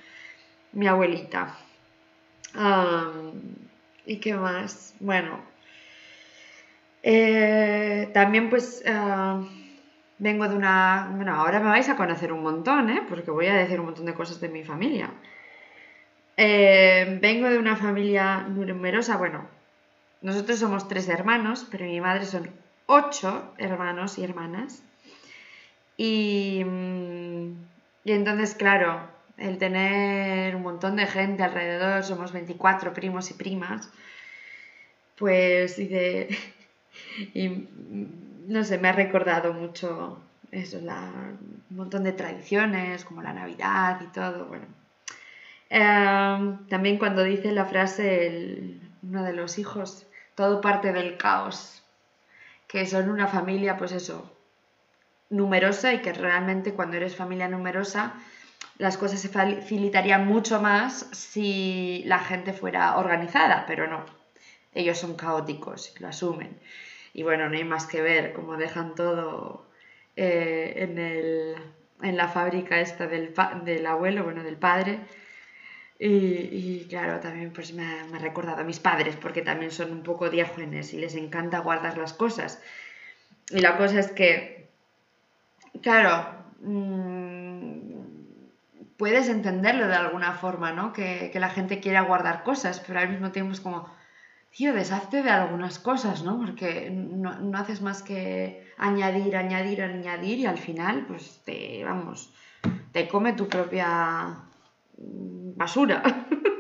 mi 0.73 0.87
abuelita. 0.87 1.57
¿Y 4.07 4.17
qué 4.19 4.35
más? 4.35 4.95
Bueno, 5.01 5.41
eh, 7.03 8.11
también 8.13 8.51
pues 8.51 8.83
vengo 10.19 10.49
de 10.49 10.57
una... 10.57 11.11
Bueno, 11.15 11.35
ahora 11.35 11.61
me 11.61 11.71
vais 11.71 11.89
a 11.89 11.97
conocer 11.97 12.33
un 12.33 12.43
montón, 12.43 12.91
¿eh? 12.91 13.03
Porque 13.09 13.31
voy 13.31 13.47
a 13.47 13.55
decir 13.55 13.81
un 13.81 13.87
montón 13.87 14.07
de 14.07 14.15
cosas 14.15 14.41
de 14.41 14.49
mi 14.49 14.65
familia. 14.65 15.11
Eh, 16.37 17.19
vengo 17.21 17.49
de 17.49 17.59
una 17.59 17.77
familia 17.77 18.41
numerosa, 18.49 19.17
bueno, 19.17 19.47
nosotros 20.23 20.59
somos 20.59 20.89
tres 20.89 21.09
hermanos, 21.09 21.67
pero 21.71 21.85
mi 21.85 22.01
madre 22.01 22.25
son 22.25 22.51
ocho 22.87 23.53
hermanos 23.59 24.19
y 24.19 24.25
hermanas. 24.25 24.83
Y, 25.97 26.65
mm, 26.65 27.53
y 28.05 28.13
entonces, 28.13 28.55
claro, 28.55 29.01
el 29.39 29.59
tener 29.59 30.55
un 30.57 30.63
montón 30.63 30.97
de 30.97 31.07
gente 31.07 31.43
alrededor, 31.43 32.03
somos 32.05 32.33
24 32.33 32.93
primos 32.95 33.31
y 33.31 33.35
primas, 33.35 33.91
pues 35.17 35.79
y 35.79 35.87
de, 35.89 36.37
y 37.35 37.69
no 38.49 38.65
sé, 38.65 38.79
me 38.79 38.89
ha 38.89 38.93
recordado 38.93 39.53
mucho 39.53 40.19
eso, 40.51 40.81
la, 40.81 41.11
un 41.71 41.77
montón 41.77 42.05
de 42.05 42.13
tradiciones, 42.13 43.05
como 43.05 43.23
la 43.23 43.33
Navidad 43.33 44.01
y 44.01 44.07
todo, 44.09 44.47
bueno. 44.47 44.67
Em, 45.71 46.67
también 46.69 46.99
cuando 46.99 47.23
dice 47.23 47.51
la 47.53 47.65
frase 47.65 48.27
el- 48.27 48.81
uno 49.03 49.23
de 49.25 49.33
los 49.33 49.59
hijos, 49.59 50.07
todo 50.35 50.61
parte 50.61 50.93
del 50.93 51.17
caos, 51.17 51.83
que 52.69 52.87
son 52.87 53.11
una 53.11 53.27
familia, 53.29 53.77
pues 53.79 53.93
eso, 53.93 54.31
numerosa 55.31 55.95
y 55.95 56.03
que 56.03 56.13
realmente 56.13 56.75
cuando 56.75 56.97
eres 56.97 57.17
familia 57.17 57.49
numerosa 57.49 58.15
las 58.79 58.99
cosas 58.99 59.21
se 59.21 59.29
facilitarían 59.29 60.27
mucho 60.27 60.61
más 60.61 61.09
si 61.13 62.03
la 62.07 62.19
gente 62.19 62.53
fuera 62.53 62.97
organizada, 62.99 63.65
pero 63.67 63.87
no. 63.87 64.05
Ellos 64.75 64.99
son 64.99 65.17
caóticos 65.17 65.95
lo 66.01 66.09
asumen. 66.09 66.59
Y 67.15 67.23
bueno, 67.25 67.49
no 67.49 67.57
hay 67.57 67.65
más 67.65 67.87
que 67.87 68.03
ver 68.03 68.33
cómo 68.33 68.57
dejan 68.57 68.95
todo 68.95 69.67
eh, 70.17 70.75
en, 70.79 70.99
el- 70.99 71.57
en 72.03 72.17
la 72.17 72.29
fábrica 72.29 72.81
esta 72.81 73.07
del, 73.07 73.35
del 73.65 73.87
abuelo, 73.87 74.25
bueno, 74.25 74.43
del 74.43 74.57
padre. 74.57 75.01
Y, 75.99 76.09
y 76.09 76.87
claro, 76.89 77.21
también 77.21 77.53
pues 77.53 77.73
me 77.75 77.85
ha, 77.85 78.05
me 78.07 78.17
ha 78.17 78.21
recordado 78.21 78.61
a 78.61 78.65
mis 78.65 78.81
padres, 78.81 79.17
porque 79.17 79.43
también 79.43 79.71
son 79.71 79.93
un 79.93 80.03
poco 80.03 80.31
diágenes 80.31 80.93
y 80.95 80.99
les 80.99 81.15
encanta 81.15 81.61
guardar 81.61 81.97
las 81.99 82.13
cosas. 82.13 82.61
Y 83.51 83.61
la 83.61 83.77
cosa 83.79 84.01
es 84.01 84.13
que, 84.13 84.71
claro, 85.83 86.27
mm, 86.61 87.32
puedes 88.97 89.29
entenderlo 89.29 89.89
de 89.89 89.95
alguna 89.95 90.35
forma, 90.35 90.73
¿no? 90.73 90.93
Que, 90.93 91.31
que 91.33 91.41
la 91.41 91.51
gente 91.51 91.81
quiera 91.81 92.03
guardar 92.03 92.43
cosas, 92.43 92.81
pero 92.87 92.99
al 92.99 93.09
mismo 93.09 93.31
tiempo 93.33 93.53
es 93.53 93.61
como, 93.61 93.89
tío, 94.51 94.73
deshazte 94.73 95.23
de 95.23 95.31
algunas 95.31 95.79
cosas, 95.79 96.23
¿no? 96.23 96.39
Porque 96.39 96.91
no, 96.91 97.39
no 97.41 97.59
haces 97.59 97.81
más 97.83 98.03
que 98.03 98.67
añadir, 98.77 99.37
añadir, 99.37 99.83
añadir 99.83 100.39
y 100.39 100.47
al 100.47 100.59
final, 100.59 101.07
pues 101.07 101.43
te, 101.45 101.83
vamos, 101.85 102.33
te 102.93 103.09
come 103.09 103.33
tu 103.33 103.49
propia 103.49 104.37
basura. 104.97 106.03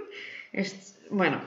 es, 0.52 1.00
bueno, 1.10 1.40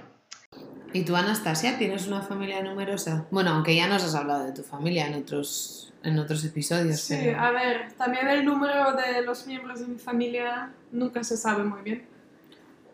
¿Y 0.93 1.04
tú, 1.04 1.15
Anastasia, 1.15 1.78
tienes 1.78 2.08
una 2.08 2.21
familia 2.21 2.62
numerosa? 2.63 3.26
Bueno, 3.32 3.52
aunque 3.52 3.76
ya 3.76 3.88
nos 3.88 4.04
has 4.04 4.15
hablado 4.15 4.45
de 4.45 4.54
tu 4.54 4.63
familia 4.63 5.08
en 5.08 5.15
otros, 5.15 5.93
en 6.04 6.17
otros 6.19 6.43
episodios. 6.45 7.00
Sí, 7.02 7.17
pero- 7.21 7.39
a 7.39 7.52
ver, 7.52 7.91
también 7.93 8.28
el 8.30 8.45
número 8.45 8.93
de 8.93 9.21
los 9.24 9.45
miembros 9.48 9.80
de 9.82 9.88
mi 9.88 9.98
familia 10.00 10.71
nunca 10.91 11.24
se 11.24 11.36
sabe 11.38 11.63
muy 11.63 11.82
bien. 11.82 12.06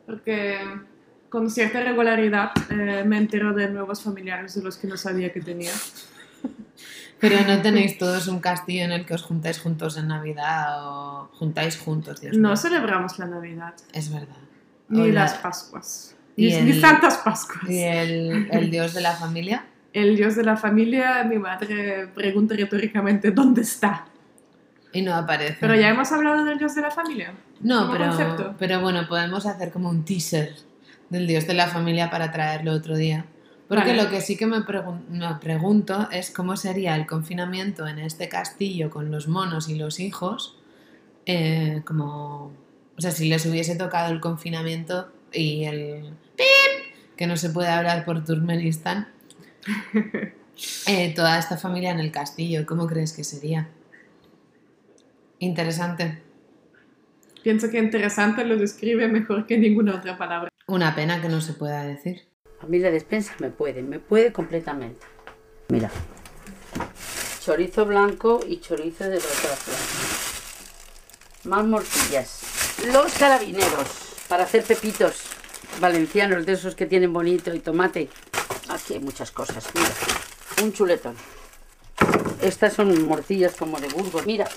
Porque 0.06 0.58
con 1.30 1.50
cierta 1.50 1.82
regularidad 1.84 2.52
eh, 2.70 3.04
me 3.06 3.18
entero 3.18 3.54
de 3.54 3.70
nuevos 3.70 4.02
familiares 4.02 4.56
de 4.56 4.64
los 4.64 4.78
que 4.78 4.88
no 4.88 4.98
sabía 4.98 5.32
que 5.32 5.42
tenía. 5.42 5.72
Pero 7.20 7.40
no 7.48 7.62
tenéis 7.62 7.98
todos 8.00 8.28
un 8.28 8.40
castillo 8.40 8.84
en 8.84 8.92
el 8.94 9.06
que 9.06 9.14
os 9.14 9.22
juntáis 9.22 9.60
juntos 9.60 9.96
en 9.98 10.08
Navidad 10.08 10.80
o 10.88 11.30
juntáis 11.34 11.78
juntos, 11.78 12.20
Dios 12.20 12.36
No 12.36 12.50
mío. 12.50 12.58
celebramos 12.58 13.20
la 13.20 13.28
Navidad, 13.28 13.76
Es 13.94 14.12
verdad. 14.12 14.36
ni 14.90 15.12
las 15.12 15.36
Pascuas, 15.36 16.16
Y 16.36 16.52
el- 16.54 16.80
Santas 16.82 17.18
Pascuas. 17.18 17.70
¿Y 17.70 17.80
el, 17.84 18.48
el 18.52 18.72
dios 18.72 18.94
de 18.94 19.02
la 19.02 19.14
familia? 19.16 19.66
El 19.94 20.16
dios 20.16 20.38
de 20.38 20.44
la 20.46 20.56
familia, 20.56 21.26
mi 21.26 21.38
madre 21.38 22.08
pregunta 22.16 22.56
retóricamente 22.56 23.32
dónde 23.32 23.62
está. 23.64 24.06
Y 24.94 25.02
no 25.02 25.14
aparece. 25.14 25.58
Pero 25.60 25.76
ya 25.76 25.90
hemos 25.90 26.10
hablado 26.14 26.46
del 26.46 26.58
dios 26.58 26.76
de 26.76 26.82
la 26.82 26.92
familia. 26.92 27.34
No, 27.60 27.92
pero, 27.92 28.08
concepto. 28.08 28.56
pero 28.58 28.80
bueno, 28.80 29.06
podemos 29.10 29.46
hacer 29.46 29.70
como 29.72 29.90
un 29.90 30.06
teaser 30.06 30.54
del 31.10 31.28
dios 31.28 31.46
de 31.46 31.56
la 31.56 31.68
familia 31.68 32.10
para 32.10 32.32
traerlo 32.32 32.72
otro 32.72 32.96
día. 32.96 33.26
Porque 33.68 33.90
Vale. 33.90 34.04
lo 34.04 34.10
que 34.10 34.22
sí 34.22 34.38
que 34.38 34.46
me, 34.48 34.60
pregun- 34.60 35.06
me 35.10 35.36
pregunto 35.42 36.08
es 36.10 36.32
cómo 36.32 36.56
sería 36.56 36.96
el 36.96 37.06
confinamiento 37.06 37.86
en 37.86 38.00
este 38.00 38.30
castillo 38.30 38.90
con 38.90 39.12
los 39.12 39.28
monos 39.28 39.68
y 39.68 39.76
los 39.76 40.00
hijos. 40.00 40.58
eh, 41.26 41.82
como. 41.86 42.52
O 42.98 43.02
sea, 43.02 43.12
si 43.12 43.28
les 43.28 43.46
hubiese 43.46 43.76
tocado 43.76 44.12
el 44.14 44.22
confinamiento 44.22 45.10
y 45.34 45.66
el. 45.66 46.12
¡Pip! 46.42 47.16
Que 47.16 47.28
no 47.28 47.38
se 47.38 47.50
puede 47.50 47.70
hablar 47.70 48.04
por 48.04 48.26
Turkmenistán. 48.26 49.10
eh, 50.88 51.14
toda 51.16 51.38
esta 51.38 51.58
familia 51.58 51.92
en 51.92 52.00
el 52.00 52.12
castillo, 52.12 52.66
¿cómo 52.66 52.88
crees 52.88 53.14
que 53.14 53.24
sería? 53.24 53.70
Interesante. 55.38 56.22
Pienso 57.44 57.70
que 57.70 57.78
interesante 57.80 58.44
lo 58.46 58.58
describe 58.58 59.08
mejor 59.08 59.46
que 59.46 59.58
ninguna 59.58 59.96
otra 59.96 60.18
palabra. 60.18 60.50
Una 60.68 60.96
pena 60.96 61.22
que 61.22 61.30
no 61.30 61.42
se 61.42 61.54
pueda 61.54 61.84
decir. 61.84 62.24
A 62.60 62.66
mí 62.68 62.80
la 62.80 62.92
despensa 62.92 63.34
me 63.40 63.50
puede, 63.50 63.82
me 63.82 64.00
puede 64.00 64.32
completamente. 64.32 65.06
Mira. 65.70 65.90
Chorizo 67.40 67.86
blanco 67.86 68.40
y 68.48 68.60
chorizo 68.60 69.06
de 69.06 69.16
los 69.16 69.26
Más 71.46 71.66
morcillas. 71.66 72.80
Los 72.94 73.14
carabineros 73.14 74.26
para 74.28 74.44
hacer 74.44 74.64
pepitos. 74.64 75.21
Valencianos 75.82 76.46
de 76.46 76.54
esos 76.54 76.76
que 76.76 76.86
tienen 76.86 77.12
bonito 77.12 77.54
y 77.54 77.60
tomate. 77.60 78.08
Aquí 78.70 78.94
hay 78.94 79.00
muchas 79.02 79.32
cosas, 79.32 79.68
mira. 79.74 79.90
Un 80.64 80.72
chuletón. 80.72 81.16
Estas 82.42 82.74
son 82.74 83.06
morcillas 83.06 83.56
como 83.56 83.80
de 83.80 83.90
Burgos. 83.90 84.26
Mira, 84.26 84.48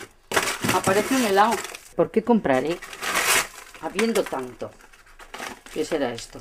aparece 0.75 1.17
un 1.17 1.25
helado. 1.25 1.57
¿Por 1.97 2.11
qué 2.11 2.23
compraré 2.23 2.79
habiendo 3.81 4.23
tanto? 4.23 4.71
¿Qué 5.73 5.85
será 5.85 6.13
esto? 6.13 6.41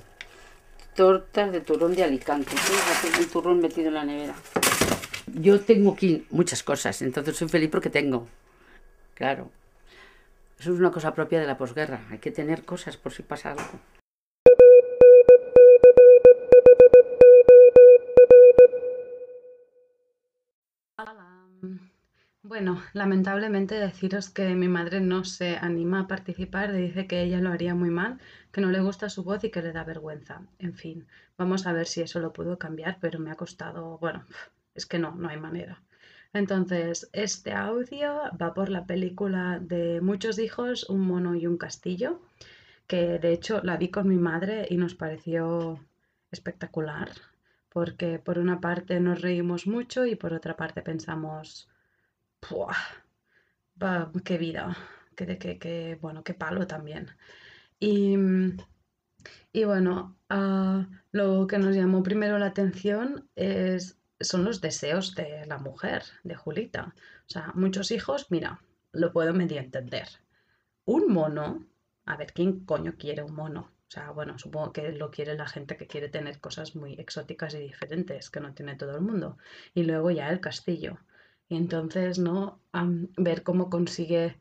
Tortas 0.95 1.51
de 1.51 1.61
turrón 1.61 1.95
de 1.95 2.03
Alicante. 2.03 2.51
Un 3.19 3.25
turrón 3.29 3.59
metido 3.59 3.87
en 3.87 3.93
la 3.95 4.03
nevera. 4.03 4.35
Yo 5.33 5.61
tengo 5.61 5.93
aquí 5.93 6.27
muchas 6.29 6.61
cosas, 6.61 7.01
entonces 7.01 7.35
soy 7.35 7.49
feliz 7.49 7.69
porque 7.71 7.89
tengo. 7.89 8.27
Claro. 9.15 9.49
Eso 10.59 10.73
es 10.73 10.79
una 10.79 10.91
cosa 10.91 11.13
propia 11.13 11.39
de 11.39 11.47
la 11.47 11.57
posguerra. 11.57 12.01
Hay 12.11 12.19
que 12.19 12.31
tener 12.31 12.63
cosas 12.63 12.97
por 12.97 13.11
si 13.11 13.23
pasa 13.23 13.51
algo. 13.51 13.79
Bueno, 22.53 22.83
lamentablemente 22.93 23.73
deciros 23.73 24.29
que 24.29 24.53
mi 24.53 24.67
madre 24.67 25.01
no 25.01 25.25
se 25.25 25.57
anima 25.57 26.01
a 26.01 26.07
participar, 26.07 26.71
dice 26.71 27.07
que 27.07 27.23
ella 27.23 27.39
lo 27.41 27.49
haría 27.49 27.73
muy 27.73 27.89
mal, 27.89 28.19
que 28.51 28.61
no 28.61 28.69
le 28.69 28.79
gusta 28.79 29.09
su 29.09 29.23
voz 29.23 29.43
y 29.43 29.49
que 29.49 29.63
le 29.63 29.71
da 29.71 29.83
vergüenza. 29.83 30.43
En 30.59 30.75
fin, 30.75 31.07
vamos 31.35 31.65
a 31.65 31.73
ver 31.73 31.87
si 31.87 32.01
eso 32.01 32.19
lo 32.19 32.31
puedo 32.31 32.59
cambiar, 32.59 32.99
pero 33.01 33.17
me 33.17 33.31
ha 33.31 33.35
costado, 33.35 33.97
bueno, 33.97 34.23
es 34.75 34.85
que 34.85 34.99
no, 34.99 35.15
no 35.15 35.29
hay 35.29 35.39
manera. 35.39 35.81
Entonces, 36.31 37.09
este 37.11 37.53
audio 37.53 38.21
va 38.39 38.53
por 38.53 38.69
la 38.69 38.85
película 38.85 39.57
de 39.59 39.99
Muchos 40.01 40.37
hijos, 40.37 40.87
un 40.87 41.01
mono 41.07 41.33
y 41.33 41.47
un 41.47 41.57
castillo, 41.57 42.21
que 42.85 43.17
de 43.17 43.33
hecho 43.33 43.61
la 43.63 43.77
vi 43.77 43.89
con 43.89 44.07
mi 44.07 44.17
madre 44.17 44.67
y 44.69 44.77
nos 44.77 44.93
pareció 44.93 45.83
espectacular, 46.29 47.09
porque 47.69 48.19
por 48.19 48.37
una 48.37 48.61
parte 48.61 48.99
nos 48.99 49.21
reímos 49.21 49.65
mucho 49.65 50.05
y 50.05 50.15
por 50.15 50.33
otra 50.33 50.55
parte 50.55 50.83
pensamos, 50.83 51.67
¡Puah! 52.47 52.77
Qué 54.25 54.37
vida, 54.37 54.75
qué, 55.15 55.37
qué- 55.37 55.59
qué- 55.59 55.97
bueno, 56.01 56.23
qué 56.23 56.33
palo 56.33 56.65
también. 56.67 57.09
Y, 57.79 58.17
y 59.51 59.63
bueno, 59.65 60.17
ah, 60.29 60.87
lo 61.11 61.47
que 61.47 61.57
nos 61.59 61.75
llamó 61.75 62.03
primero 62.03 62.37
la 62.39 62.47
atención 62.47 63.29
es, 63.35 63.97
son 64.19 64.43
los 64.43 64.61
deseos 64.61 65.15
de 65.15 65.45
la 65.45 65.57
mujer, 65.57 66.03
de 66.23 66.35
Julita. 66.35 66.93
O 67.27 67.29
sea, 67.29 67.51
muchos 67.55 67.91
hijos, 67.91 68.27
mira, 68.31 68.61
lo 68.91 69.11
puedo 69.13 69.33
medio 69.33 69.59
entender. 69.59 70.07
Un 70.85 71.11
mono, 71.13 71.65
a 72.05 72.17
ver, 72.17 72.33
¿quién 72.33 72.65
coño 72.65 72.95
quiere 72.97 73.23
un 73.23 73.35
mono? 73.35 73.61
O 73.89 73.91
sea, 73.93 74.11
bueno, 74.11 74.39
supongo 74.39 74.73
que 74.73 74.91
lo 74.93 75.11
quiere 75.11 75.35
la 75.35 75.47
gente 75.47 75.77
que 75.77 75.87
quiere 75.87 76.09
tener 76.09 76.39
cosas 76.41 76.75
muy 76.75 76.93
exóticas 76.95 77.53
y 77.55 77.59
diferentes, 77.59 78.29
que 78.31 78.39
no 78.41 78.53
tiene 78.53 78.75
todo 78.75 78.95
el 78.95 79.01
mundo. 79.01 79.37
Y 79.75 79.83
luego 79.83 80.11
ya 80.11 80.29
el 80.31 80.41
castillo. 80.41 80.99
Entonces, 81.55 82.19
¿no? 82.19 82.59
Ver 83.17 83.43
cómo 83.43 83.69
consigue 83.69 84.37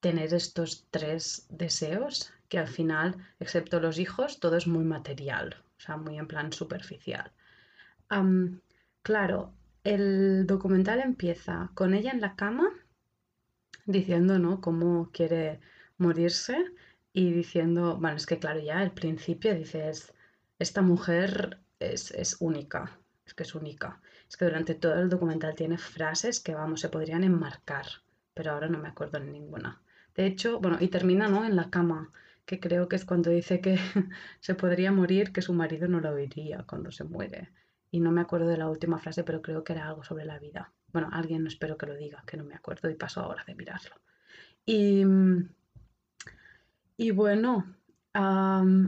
tener 0.00 0.34
estos 0.34 0.86
tres 0.90 1.46
deseos, 1.48 2.32
que 2.48 2.58
al 2.58 2.68
final, 2.68 3.16
excepto 3.40 3.80
los 3.80 3.98
hijos, 3.98 4.40
todo 4.40 4.56
es 4.56 4.66
muy 4.66 4.84
material, 4.84 5.56
o 5.78 5.80
sea, 5.80 5.96
muy 5.96 6.18
en 6.18 6.26
plan 6.26 6.52
superficial. 6.52 7.32
Am, 8.08 8.60
claro, 9.02 9.54
el 9.84 10.46
documental 10.46 11.00
empieza 11.00 11.70
con 11.74 11.94
ella 11.94 12.10
en 12.10 12.20
la 12.20 12.36
cama 12.36 12.68
diciendo, 13.86 14.38
¿no? 14.38 14.60
Cómo 14.60 15.10
quiere 15.12 15.60
morirse 15.98 16.56
y 17.12 17.32
diciendo, 17.32 17.96
bueno, 17.96 18.16
es 18.16 18.26
que 18.26 18.38
claro, 18.38 18.60
ya 18.60 18.80
al 18.80 18.92
principio 18.92 19.54
dices, 19.54 20.12
esta 20.58 20.82
mujer 20.82 21.58
es, 21.78 22.10
es 22.10 22.36
única, 22.40 22.98
es 23.26 23.34
que 23.34 23.42
es 23.44 23.54
única. 23.54 24.00
Es 24.32 24.38
que 24.38 24.46
durante 24.46 24.74
todo 24.74 24.94
el 24.94 25.10
documental 25.10 25.54
tiene 25.54 25.76
frases 25.76 26.40
que, 26.40 26.54
vamos, 26.54 26.80
se 26.80 26.88
podrían 26.88 27.22
enmarcar, 27.22 27.84
pero 28.32 28.52
ahora 28.52 28.66
no 28.66 28.78
me 28.78 28.88
acuerdo 28.88 29.20
de 29.20 29.26
ninguna. 29.26 29.82
De 30.14 30.24
hecho, 30.24 30.58
bueno, 30.58 30.78
y 30.80 30.88
termina, 30.88 31.28
¿no? 31.28 31.44
En 31.44 31.54
la 31.54 31.68
cama, 31.68 32.10
que 32.46 32.58
creo 32.58 32.88
que 32.88 32.96
es 32.96 33.04
cuando 33.04 33.28
dice 33.28 33.60
que 33.60 33.76
se 34.40 34.54
podría 34.54 34.90
morir, 34.90 35.34
que 35.34 35.42
su 35.42 35.52
marido 35.52 35.86
no 35.86 36.00
lo 36.00 36.12
oiría 36.12 36.64
cuando 36.66 36.90
se 36.90 37.04
muere. 37.04 37.50
Y 37.90 38.00
no 38.00 38.10
me 38.10 38.22
acuerdo 38.22 38.48
de 38.48 38.56
la 38.56 38.70
última 38.70 38.98
frase, 38.98 39.22
pero 39.22 39.42
creo 39.42 39.64
que 39.64 39.74
era 39.74 39.86
algo 39.86 40.02
sobre 40.02 40.24
la 40.24 40.38
vida. 40.38 40.72
Bueno, 40.94 41.10
alguien 41.12 41.46
espero 41.46 41.76
que 41.76 41.84
lo 41.84 41.94
diga, 41.94 42.24
que 42.26 42.38
no 42.38 42.44
me 42.44 42.54
acuerdo 42.54 42.88
y 42.88 42.94
paso 42.94 43.20
ahora 43.20 43.44
de 43.46 43.54
mirarlo. 43.54 43.96
Y, 44.64 45.04
y 46.96 47.10
bueno, 47.10 47.66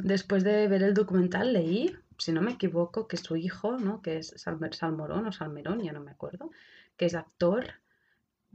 después 0.04 0.42
de 0.42 0.68
ver 0.68 0.83
el 0.85 0.94
documental 0.94 1.52
leí, 1.52 1.94
si 2.18 2.33
no 2.33 2.42
me 2.42 2.53
equivoco, 2.53 3.09
que 3.09 3.16
su 3.16 3.37
hijo, 3.37 3.79
¿no? 3.79 4.03
Que 4.03 4.18
es 4.18 4.35
Salmorón 4.72 5.27
o 5.27 5.33
Salmerón, 5.33 5.81
ya 5.83 5.92
no 5.92 6.00
me 6.00 6.11
acuerdo, 6.12 6.50
que 6.96 7.07
es 7.07 7.14
actor, 7.14 7.74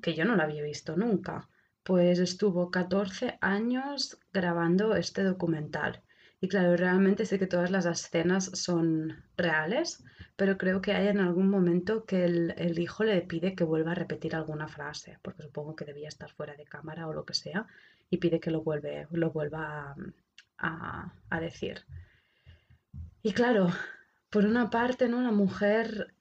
que 0.02 0.14
yo 0.16 0.26
no 0.26 0.36
lo 0.36 0.44
había 0.44 0.64
visto 0.64 0.96
nunca, 0.98 1.50
pues 1.84 2.20
estuvo 2.20 2.72
14 2.72 3.38
años 3.42 4.20
grabando 4.34 4.96
este 4.96 5.24
documental. 5.24 6.02
Y 6.42 6.48
claro, 6.48 6.78
realmente 6.78 7.26
sé 7.26 7.38
que 7.38 7.48
todas 7.48 7.70
las 7.72 7.86
escenas 7.86 8.46
son 8.54 9.24
reales, 9.38 10.04
pero 10.38 10.58
creo 10.58 10.82
que 10.82 10.94
hay 10.94 11.08
en 11.08 11.20
algún 11.20 11.50
momento 11.50 12.06
que 12.06 12.24
el, 12.26 12.54
el 12.58 12.80
hijo 12.80 13.04
le 13.04 13.22
pide 13.22 13.56
que 13.56 13.66
vuelva 13.66 13.92
a 13.92 13.96
repetir 13.96 14.36
alguna 14.36 14.68
frase, 14.70 15.18
porque 15.22 15.44
supongo 15.44 15.76
que 15.76 15.86
debía 15.86 16.08
estar 16.08 16.32
fuera 16.32 16.56
de 16.56 16.66
cámara 16.66 17.08
o 17.08 17.14
lo 17.14 17.26
que 17.26 17.34
sea, 17.34 17.68
y 18.10 18.18
pide 18.18 18.40
que 18.40 18.52
lo, 18.52 18.62
vuelve, 18.64 19.08
lo 19.12 19.32
vuelva 19.32 19.92
a, 19.92 19.96
a- 20.58 21.14
a 21.30 21.40
decir. 21.40 21.84
Y 23.22 23.34
claro, 23.34 23.70
por 24.30 24.46
una 24.46 24.70
parte, 24.70 25.08
¿no? 25.10 25.22
La 25.22 25.32
mujer, 25.32 26.14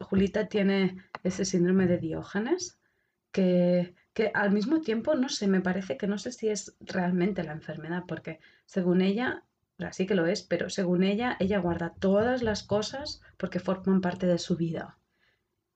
Julita 0.00 0.48
tiene 0.48 1.02
ese 1.24 1.44
síndrome 1.44 1.86
de 1.86 1.98
Diógenes, 1.98 2.78
que, 3.32 3.94
que 4.12 4.30
al 4.34 4.52
mismo 4.52 4.80
tiempo, 4.80 5.14
no 5.14 5.28
sé, 5.28 5.46
me 5.46 5.60
parece 5.60 5.96
que 5.96 6.06
no 6.06 6.18
sé 6.18 6.32
si 6.32 6.48
es 6.48 6.76
realmente 6.80 7.42
la 7.42 7.52
enfermedad, 7.52 8.04
porque 8.06 8.40
según 8.66 9.00
ella, 9.00 9.44
o 9.78 9.82
sea, 9.82 9.92
sí 9.92 10.06
que 10.06 10.14
lo 10.14 10.26
es, 10.26 10.42
pero 10.42 10.70
según 10.70 11.02
ella, 11.02 11.36
ella 11.40 11.58
guarda 11.58 11.94
todas 11.98 12.42
las 12.42 12.62
cosas 12.62 13.20
porque 13.36 13.60
forman 13.60 14.00
parte 14.00 14.26
de 14.26 14.38
su 14.38 14.56
vida. 14.56 14.98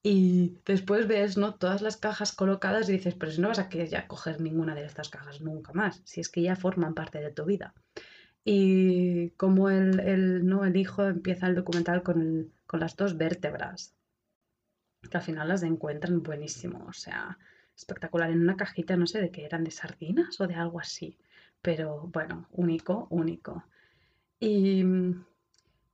Y 0.07 0.59
después 0.66 1.09
ves, 1.09 1.38
¿no? 1.38 1.55
Todas 1.55 1.81
las 1.81 1.96
cajas 1.96 2.33
colocadas 2.33 2.88
y 2.88 2.92
dices, 2.92 3.14
pero 3.14 3.33
si 3.33 3.40
no 3.40 3.48
vas 3.48 3.59
a 3.59 3.70
querer 3.70 3.88
ya 3.88 4.07
coger 4.07 4.40
ninguna 4.40 4.74
de 4.74 4.85
estas 4.85 5.09
cajas 5.09 5.40
nunca 5.40 5.72
más, 5.72 6.03
si 6.05 6.20
es 6.20 6.29
que 6.29 6.42
ya 6.42 6.57
forman 6.57 6.92
parte 6.92 7.20
de 7.20 7.33
tu 7.33 7.46
vida. 7.46 7.72
Y 8.44 9.30
como 9.30 9.70
el, 9.70 10.00
el, 10.00 10.46
¿no? 10.46 10.64
el 10.64 10.76
hijo 10.76 11.04
empieza 11.04 11.46
el 11.48 11.57
documental 11.57 12.02
con, 12.04 12.22
el- 12.22 12.52
con 12.66 12.80
las 12.80 12.96
dos 12.96 13.16
vértebras, 13.18 13.94
que 15.11 15.16
al 15.16 15.22
final 15.22 15.48
las 15.48 15.62
encuentran 15.62 16.22
buenísimo, 16.22 16.85
o 16.88 16.92
sea, 16.92 17.38
espectacular, 17.76 18.30
en 18.30 18.40
una 18.40 18.57
cajita, 18.57 18.96
no 18.96 19.07
sé 19.07 19.20
de 19.20 19.30
qué 19.30 19.44
eran, 19.44 19.64
de 19.64 19.70
sardinas 19.70 20.40
o 20.40 20.46
de 20.46 20.54
algo 20.54 20.80
así, 20.80 21.16
pero 21.62 22.09
bueno, 22.12 22.48
único, 22.52 23.07
único. 23.11 23.64
Y, 24.40 24.85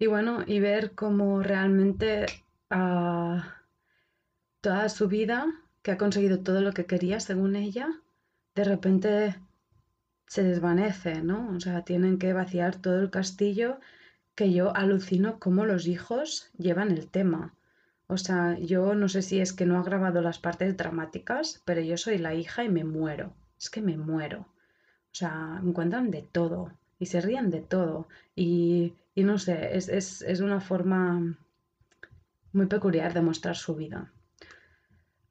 y 0.01 0.07
bueno, 0.09 0.43
y 0.47 0.59
ver 0.59 0.95
cómo 0.97 1.43
realmente 1.45 2.27
ah, 2.71 3.55
toda 4.63 4.89
su 4.89 5.07
vida, 5.09 5.47
que 5.83 5.91
ha 5.91 5.99
conseguido 5.99 6.41
todo 6.41 6.61
lo 6.63 6.73
que 6.73 6.87
quería 6.87 7.21
según 7.21 7.57
ella, 7.57 7.89
de 8.55 8.65
repente 8.65 9.37
se 10.31 10.45
desvanece, 10.45 11.23
¿no? 11.23 11.51
O 11.57 11.59
sea, 11.59 11.83
tienen 11.83 12.17
que 12.17 12.33
vaciar 12.33 12.77
todo 12.77 13.01
el 13.01 13.11
castillo, 13.11 13.81
que 14.37 14.53
yo 14.53 14.77
alucino 14.77 15.41
cómo 15.41 15.67
los 15.67 15.89
hijos 15.89 16.53
llevan 16.57 16.93
el 16.93 17.09
tema. 17.09 17.57
O 18.07 18.17
sea, 18.17 18.57
yo 18.57 18.95
no 18.95 19.09
sé 19.09 19.23
si 19.23 19.41
es 19.41 19.53
que 19.53 19.67
no 19.67 19.77
ha 19.77 19.83
grabado 19.83 20.21
las 20.23 20.39
partes 20.39 20.77
dramáticas, 20.77 21.61
pero 21.65 21.81
yo 21.81 21.97
soy 21.97 22.19
la 22.19 22.35
hija 22.37 22.63
y 22.63 22.69
me 22.69 22.85
muero. 22.85 23.35
Es 23.59 23.71
que 23.71 23.81
me 23.83 23.97
muero. 23.97 24.43
O 25.13 25.15
sea, 25.21 25.61
encuentran 25.65 26.13
de 26.13 26.23
todo 26.23 26.71
y 27.01 27.07
se 27.07 27.21
ríen 27.21 27.51
de 27.51 27.63
todo. 27.63 28.07
Y, 28.37 28.95
y 29.17 29.25
no 29.25 29.37
sé, 29.37 29.77
es, 29.77 29.89
es, 29.89 30.23
es 30.23 30.39
una 30.39 30.61
forma 30.61 31.37
muy 32.53 32.67
peculiar 32.67 33.15
de 33.15 33.23
mostrar 33.23 33.57
su 33.57 33.75
vida. 33.75 34.13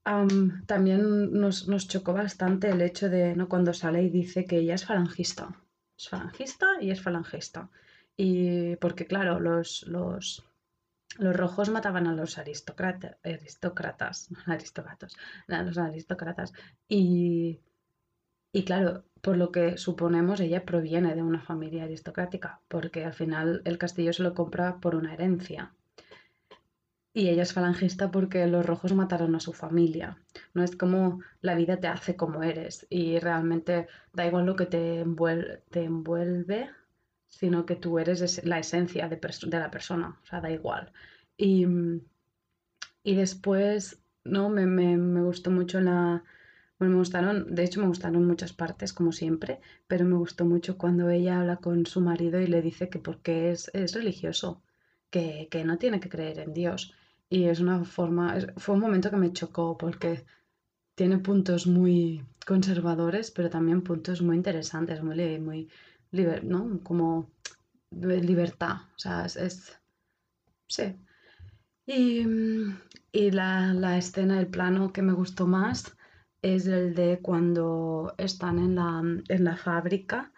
Am, 0.04 0.66
también 0.66 1.32
nos, 1.42 1.68
nos 1.70 1.88
chocó 1.88 2.12
bastante 2.14 2.70
el 2.70 2.82
hecho 2.82 3.10
de, 3.10 3.36
¿no? 3.36 3.48
Cuando 3.48 3.74
sale 3.74 4.04
y 4.04 4.10
dice 4.10 4.46
que 4.46 4.58
ella 4.58 4.76
es 4.76 4.86
falangista. 4.86 5.46
Es 5.98 6.10
falangista 6.10 6.68
y 6.82 6.92
es 6.92 7.02
falangista. 7.02 7.70
Y 8.18 8.76
porque, 8.78 9.06
claro, 9.08 9.40
los, 9.40 9.84
los, 9.88 10.44
los 11.20 11.36
rojos 11.36 11.70
mataban 11.70 12.08
a 12.08 12.14
los 12.16 12.38
aristócrata- 12.40 13.18
aristócratas, 13.24 14.32
no 14.32 14.40
aristócratas, 14.54 15.16
los 15.48 15.78
aristócratas. 15.78 16.54
Y, 16.90 17.62
y 18.54 18.64
claro, 18.66 19.06
por 19.22 19.38
lo 19.38 19.52
que 19.52 19.78
suponemos, 19.78 20.40
ella 20.42 20.66
proviene 20.66 21.16
de 21.16 21.24
una 21.24 21.42
familia 21.42 21.86
aristocrática, 21.86 22.62
porque 22.70 23.06
al 23.06 23.14
final 23.14 23.62
el 23.66 23.78
castillo 23.80 24.14
se 24.14 24.24
lo 24.24 24.34
compra 24.36 24.80
por 24.82 24.96
una 24.96 25.14
herencia. 25.16 25.74
Y 27.14 27.30
ella 27.30 27.44
es 27.44 27.54
falangista 27.54 28.10
porque 28.12 28.48
los 28.48 28.66
rojos 28.66 28.94
mataron 28.94 29.36
a 29.36 29.40
su 29.40 29.54
familia. 29.54 30.18
No 30.56 30.64
es 30.64 30.76
como 30.76 31.22
la 31.42 31.54
vida 31.56 31.80
te 31.80 31.88
hace 31.88 32.16
como 32.16 32.42
eres 32.44 32.88
y 32.90 33.20
realmente 33.20 33.88
da 34.14 34.26
igual 34.26 34.46
lo 34.48 34.56
que 34.56 34.66
te 34.66 35.04
envuel- 35.06 35.62
te 35.70 35.84
envuelve, 35.84 36.70
sino 37.28 37.66
que 37.68 37.76
tú 37.76 38.00
eres 38.00 38.22
es- 38.22 38.44
la 38.46 38.60
esencia 38.60 39.08
de, 39.10 39.18
de 39.18 39.60
la 39.60 39.72
persona, 39.72 40.20
o 40.22 40.26
sea, 40.26 40.42
da 40.42 40.52
igual. 40.52 40.92
Y, 41.38 41.66
y 43.04 43.16
después, 43.16 44.02
¿no? 44.24 44.50
Me, 44.50 44.66
me- 44.66 44.98
me 44.98 45.22
gustó 45.24 45.52
mucho 45.52 45.82
la... 45.82 46.24
Me 46.80 46.94
gustaron, 46.96 47.54
de 47.56 47.64
hecho 47.66 47.82
me 47.82 47.88
gustaron 47.88 48.26
muchas 48.26 48.54
partes, 48.54 48.94
como 48.94 49.12
siempre, 49.12 49.60
pero 49.88 50.06
me 50.06 50.16
gustó 50.16 50.46
mucho 50.46 50.78
cuando 50.78 51.10
ella 51.10 51.40
habla 51.42 51.58
con 51.58 51.86
su 51.86 52.00
marido 52.00 52.40
y 52.40 52.48
le 52.48 52.62
dice 52.62 52.88
que 52.90 53.00
porque 53.00 53.52
es, 53.52 53.70
es 53.74 53.94
religioso, 53.94 54.64
que, 55.10 55.50
que 55.52 55.66
no 55.66 55.78
tiene 55.78 56.00
que 56.00 56.08
creer 56.10 56.40
en 56.40 56.54
Dios. 56.54 56.94
Y 57.30 57.46
es 57.46 57.60
una 57.60 57.84
forma, 57.86 58.38
fue 58.58 58.76
un 58.76 58.82
momento 58.82 59.10
que 59.10 59.18
me 59.18 59.34
chocó 59.34 59.78
porque 59.78 60.26
tiene 60.96 61.20
puntos 61.20 61.68
muy 61.68 62.24
conservadores, 62.48 63.32
pero 63.32 63.50
también 63.50 63.84
puntos 63.84 64.22
muy 64.22 64.38
interesantes, 64.38 65.04
muy, 65.04 65.40
muy. 65.40 65.70
Como 66.84 67.30
libertad, 68.30 68.76
o 68.96 69.00
sea, 69.00 69.26
es, 69.26 69.36
es- 69.38 69.80
sí. 70.68 70.96
Y, 71.86 72.26
mm, 72.26 72.80
y 73.12 73.32
la, 73.32 73.74
la 73.74 73.98
escena, 73.98 74.40
el 74.40 74.48
plano 74.48 74.94
que 74.94 75.02
me 75.02 75.14
gustó 75.14 75.48
más 75.48 75.96
es 76.42 76.68
el 76.68 76.96
de 76.96 77.20
cuando 77.22 78.14
están 78.18 78.60
en 78.60 78.76
la, 78.76 79.02
en 79.30 79.44
la 79.44 79.58
fábrica 79.58 80.32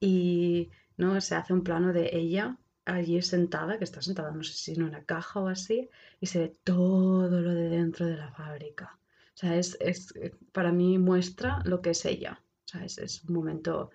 y 0.00 0.70
¿no? 0.98 1.20
se 1.20 1.34
hace 1.36 1.52
un 1.54 1.62
plano 1.64 1.92
de 1.92 2.10
ella 2.12 2.58
allí 2.86 3.20
sentada, 3.20 3.78
que 3.78 3.84
está 3.84 4.00
sentada, 4.00 4.30
no 4.30 4.42
sé 4.42 4.54
si 4.54 4.72
en 4.72 4.84
una 4.84 5.04
caja 5.04 5.40
o 5.40 5.48
así, 5.48 5.90
y 6.20 6.26
se 6.26 6.38
ve 6.38 6.52
todo 6.64 7.40
lo 7.40 7.52
de 7.54 7.68
dentro 7.68 8.06
de 8.06 8.16
la 8.16 8.30
fábrica. 8.32 8.98
O 9.34 9.38
sea, 9.38 9.56
es, 9.56 9.76
es, 9.80 10.14
eh, 10.16 10.32
para 10.52 10.72
mí 10.72 10.98
muestra 10.98 11.60
lo 11.64 11.82
que 11.82 11.90
es 11.90 12.04
ella. 12.06 12.40
O 12.64 12.68
sea, 12.68 12.84
es, 12.84 12.96
es 12.98 13.22
un 13.24 13.34
momento, 13.34 13.90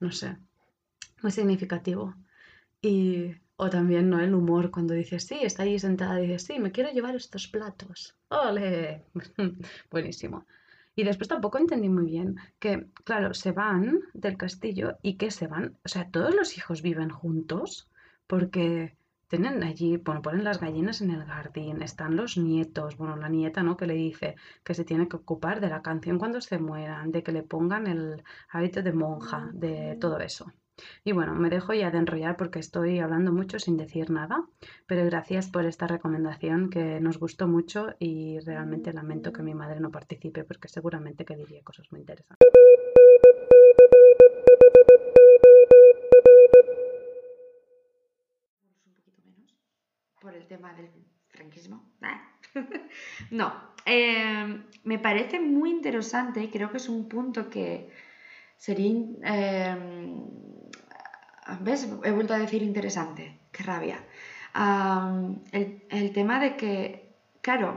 no 0.00 0.12
sé, 0.12 0.36
muy 1.22 1.32
significativo. 1.32 2.14
Y, 2.82 3.34
o 3.56 3.70
también, 3.70 4.10
¿no? 4.10 4.20
El 4.20 4.34
humor 4.34 4.70
cuando 4.70 4.94
dice, 4.94 5.20
sí, 5.20 5.38
está 5.42 5.62
allí 5.62 5.78
sentada 5.78 6.16
dice, 6.16 6.38
sí, 6.38 6.58
me 6.58 6.72
quiero 6.72 6.90
llevar 6.90 7.14
estos 7.16 7.48
platos. 7.48 8.16
¡Ole! 8.28 9.04
Buenísimo. 9.90 10.44
Y 10.96 11.04
después 11.04 11.28
tampoco 11.28 11.58
entendí 11.58 11.88
muy 11.88 12.04
bien 12.04 12.36
que, 12.58 12.88
claro, 13.04 13.32
se 13.32 13.52
van 13.52 14.00
del 14.12 14.36
castillo 14.36 14.98
y 15.02 15.16
que 15.16 15.30
se 15.30 15.46
van, 15.46 15.76
o 15.84 15.88
sea, 15.88 16.10
todos 16.10 16.34
los 16.34 16.56
hijos 16.56 16.82
viven 16.82 17.10
juntos 17.10 17.88
porque 18.26 18.96
tienen 19.28 19.62
allí, 19.62 19.96
bueno, 19.96 20.22
ponen 20.22 20.44
las 20.44 20.60
gallinas 20.60 21.00
en 21.00 21.10
el 21.10 21.24
jardín, 21.24 21.82
están 21.82 22.16
los 22.16 22.36
nietos, 22.36 22.96
bueno, 22.96 23.16
la 23.16 23.28
nieta, 23.28 23.62
¿no? 23.62 23.76
Que 23.76 23.86
le 23.86 23.94
dice 23.94 24.36
que 24.62 24.74
se 24.74 24.84
tiene 24.84 25.08
que 25.08 25.16
ocupar 25.16 25.60
de 25.60 25.68
la 25.70 25.82
canción 25.82 26.18
cuando 26.18 26.40
se 26.40 26.58
mueran, 26.58 27.10
de 27.10 27.22
que 27.22 27.32
le 27.32 27.42
pongan 27.42 27.86
el 27.86 28.22
hábito 28.50 28.82
de 28.82 28.92
monja, 28.92 29.50
de 29.52 29.96
todo 30.00 30.18
eso. 30.20 30.52
Y 31.04 31.12
bueno, 31.12 31.34
me 31.34 31.50
dejo 31.50 31.72
ya 31.72 31.90
de 31.90 31.98
enrollar 31.98 32.36
porque 32.36 32.58
estoy 32.58 32.98
hablando 32.98 33.32
mucho 33.32 33.58
sin 33.58 33.76
decir 33.76 34.10
nada, 34.10 34.44
pero 34.86 35.04
gracias 35.04 35.48
por 35.48 35.64
esta 35.66 35.86
recomendación 35.86 36.68
que 36.68 37.00
nos 37.00 37.18
gustó 37.18 37.46
mucho 37.46 37.94
y 37.98 38.40
realmente 38.40 38.92
lamento 38.92 39.32
que 39.32 39.42
mi 39.42 39.54
madre 39.54 39.80
no 39.80 39.90
participe 39.90 40.44
porque 40.44 40.68
seguramente 40.68 41.24
que 41.24 41.36
diría 41.36 41.62
cosas 41.62 41.90
muy 41.92 42.00
interesantes. 42.00 42.63
Por 50.24 50.34
el 50.34 50.46
tema 50.46 50.72
del 50.72 50.88
franquismo. 51.28 51.84
Ah. 52.00 52.18
no, 53.30 53.52
eh, 53.84 54.58
me 54.84 54.98
parece 54.98 55.38
muy 55.38 55.70
interesante 55.70 56.42
y 56.42 56.48
creo 56.48 56.70
que 56.70 56.78
es 56.78 56.88
un 56.88 57.08
punto 57.10 57.50
que 57.50 57.90
sería... 58.56 58.94
eh, 59.22 59.76
¿Ves? 61.60 61.86
He 62.04 62.10
vuelto 62.10 62.32
a 62.32 62.38
decir 62.38 62.62
interesante. 62.62 63.38
Qué 63.52 63.62
rabia. 63.64 63.98
El, 65.52 65.82
el 65.90 66.12
tema 66.14 66.40
de 66.40 66.56
que, 66.56 67.12
claro, 67.42 67.68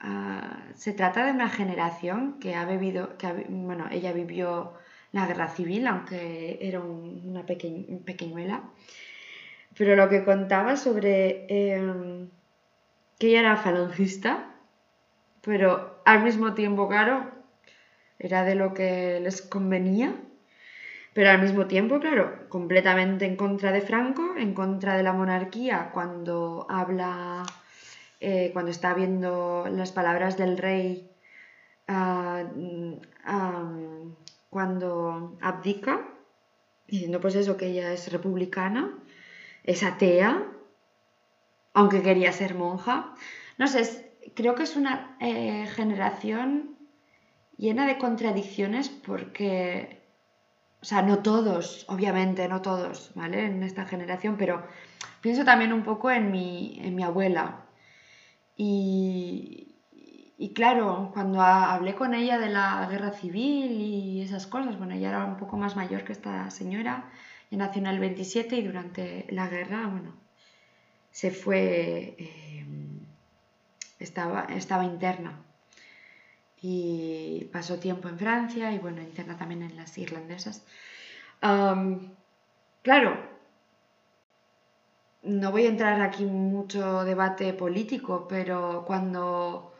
ah, 0.00 0.58
se 0.74 0.92
trata 0.92 1.24
de 1.24 1.30
una 1.30 1.48
generación 1.48 2.40
que 2.40 2.56
ha 2.56 2.64
vivido, 2.64 3.16
que 3.18 3.28
bueno, 3.48 3.86
ella 3.92 4.12
vivió 4.12 4.72
la 5.12 5.26
guerra 5.28 5.48
civil, 5.50 5.86
aunque 5.86 6.58
era 6.60 6.80
un- 6.80 7.22
una 7.30 7.46
peque- 7.46 7.86
pequeñuela. 8.04 8.64
Pero 9.76 9.96
lo 9.96 10.08
que 10.08 10.24
contaba 10.24 10.76
sobre 10.76 11.46
em, 11.48 12.28
que 13.18 13.28
ella 13.28 13.40
era 13.40 13.56
falangista, 13.56 14.52
pero 15.42 16.00
al 16.04 16.22
mismo 16.22 16.54
tiempo, 16.54 16.88
claro, 16.88 17.30
era 18.18 18.44
de 18.44 18.54
lo 18.54 18.74
que 18.74 19.20
les 19.20 19.42
convenía, 19.42 20.14
pero 21.12 21.30
al 21.30 21.42
mismo 21.42 21.66
tiempo, 21.66 22.00
claro, 22.00 22.48
completamente 22.48 23.26
en 23.26 23.36
contra 23.36 23.72
de 23.72 23.82
Franco, 23.82 24.34
en 24.36 24.54
contra 24.54 24.96
de 24.96 25.02
la 25.02 25.12
monarquía, 25.12 25.90
cuando 25.92 26.66
habla, 26.70 27.44
eh, 28.20 28.50
cuando 28.52 28.70
está 28.70 28.94
viendo 28.94 29.66
las 29.70 29.92
palabras 29.92 30.36
del 30.38 30.56
rey, 30.56 31.10
ah, 31.88 32.44
ah, 33.24 33.72
cuando 34.48 35.36
abdica, 35.40 36.08
diciendo 36.86 37.20
pues 37.20 37.34
eso, 37.34 37.56
que 37.56 37.66
ella 37.66 37.92
es 37.92 38.10
republicana, 38.12 38.98
es 39.64 39.82
atea, 39.82 40.42
aunque 41.74 42.02
quería 42.02 42.32
ser 42.32 42.54
monja. 42.54 42.94
No 43.58 43.66
sé, 43.68 43.80
es- 43.80 44.02
creo 44.34 44.54
que 44.54 44.62
es 44.64 44.76
una 44.76 44.94
eh, 45.20 45.66
generación 45.66 46.76
llena 47.56 47.86
de 47.86 47.98
contradicciones 47.98 48.90
porque, 48.90 50.00
o 50.82 50.86
sea, 50.86 51.02
no 51.02 51.20
todos, 51.20 51.84
obviamente, 51.88 52.48
no 52.48 52.62
todos, 52.62 53.12
¿vale? 53.14 53.46
En 53.46 53.62
esta 53.64 53.84
generación, 53.86 54.36
pero 54.36 54.62
pienso 55.20 55.44
también 55.44 55.72
un 55.72 55.82
poco 55.82 56.10
en 56.10 56.30
mi, 56.30 56.78
en 56.80 56.94
mi 56.96 57.04
abuela. 57.04 57.56
Y, 60.38 60.50
claro, 60.54 61.10
cuando 61.12 61.40
ha- 61.40 61.72
hablé 61.72 61.94
con 61.94 62.14
ella 62.14 62.38
de 62.38 62.48
la 62.48 62.86
guerra 62.88 63.10
civil 63.10 63.70
y 63.80 64.20
esas 64.22 64.46
cosas, 64.46 64.76
bueno, 64.76 64.94
ella 64.94 65.08
era 65.10 65.24
un 65.24 65.36
poco 65.36 65.56
más 65.56 65.76
mayor 65.76 66.04
que 66.04 66.12
esta 66.12 66.50
señora, 66.50 67.04
nació 67.56 67.80
en 67.80 67.86
el 67.86 67.98
27 67.98 68.56
y 68.56 68.62
durante 68.62 69.26
la 69.30 69.48
guerra, 69.48 69.86
bueno, 69.86 70.14
se 71.10 71.30
fue, 71.30 72.14
eh, 72.18 72.66
estaba, 73.98 74.44
estaba 74.44 74.84
interna 74.84 75.38
y 76.62 77.48
pasó 77.52 77.78
tiempo 77.78 78.08
en 78.08 78.18
Francia 78.18 78.72
y 78.72 78.78
bueno, 78.78 79.02
interna 79.02 79.36
también 79.36 79.62
en 79.62 79.76
las 79.76 79.98
irlandesas. 79.98 80.64
Claro, 82.82 83.16
no 85.22 85.50
voy 85.52 85.66
a 85.66 85.68
entrar 85.68 86.00
aquí 86.00 86.24
mucho 86.24 87.04
debate 87.04 87.52
político, 87.52 88.26
pero 88.28 88.84
cuando 88.86 89.74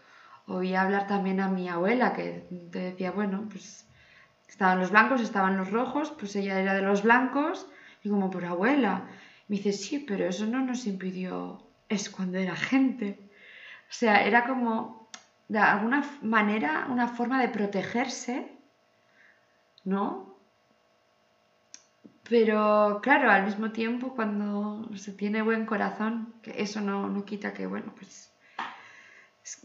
oí 0.46 0.74
hablar 0.74 1.06
también 1.06 1.40
a 1.40 1.48
mi 1.48 1.68
abuela, 1.68 2.12
que 2.12 2.46
te 2.70 2.78
decía, 2.78 3.10
bueno, 3.12 3.48
pues 3.50 3.86
estaban 4.52 4.80
los 4.80 4.90
blancos, 4.90 5.22
estaban 5.22 5.56
los 5.56 5.70
rojos, 5.70 6.12
pues 6.18 6.36
ella 6.36 6.60
era 6.60 6.74
de 6.74 6.82
los 6.82 7.02
blancos, 7.02 7.66
y 8.04 8.10
como, 8.10 8.30
por 8.30 8.44
abuela, 8.44 9.08
me 9.48 9.56
dice, 9.56 9.72
sí, 9.72 9.98
pero 10.06 10.26
eso 10.26 10.44
no 10.46 10.60
nos 10.60 10.86
impidió, 10.86 11.66
es 11.88 12.10
cuando 12.10 12.36
era 12.38 12.54
gente. 12.54 13.30
O 13.90 13.94
sea, 14.00 14.26
era 14.26 14.44
como, 14.46 15.08
de 15.48 15.58
alguna 15.58 16.04
manera, 16.20 16.86
una 16.90 17.08
forma 17.08 17.40
de 17.40 17.48
protegerse, 17.48 18.52
¿no? 19.84 20.36
Pero 22.28 23.00
claro, 23.02 23.30
al 23.30 23.44
mismo 23.46 23.72
tiempo, 23.72 24.14
cuando 24.14 24.86
se 24.96 25.12
tiene 25.12 25.40
buen 25.40 25.64
corazón, 25.64 26.34
que 26.42 26.62
eso 26.62 26.80
no, 26.82 27.08
no 27.08 27.24
quita 27.24 27.54
que, 27.54 27.66
bueno, 27.66 27.94
pues... 27.96 28.30
es- 29.44 29.62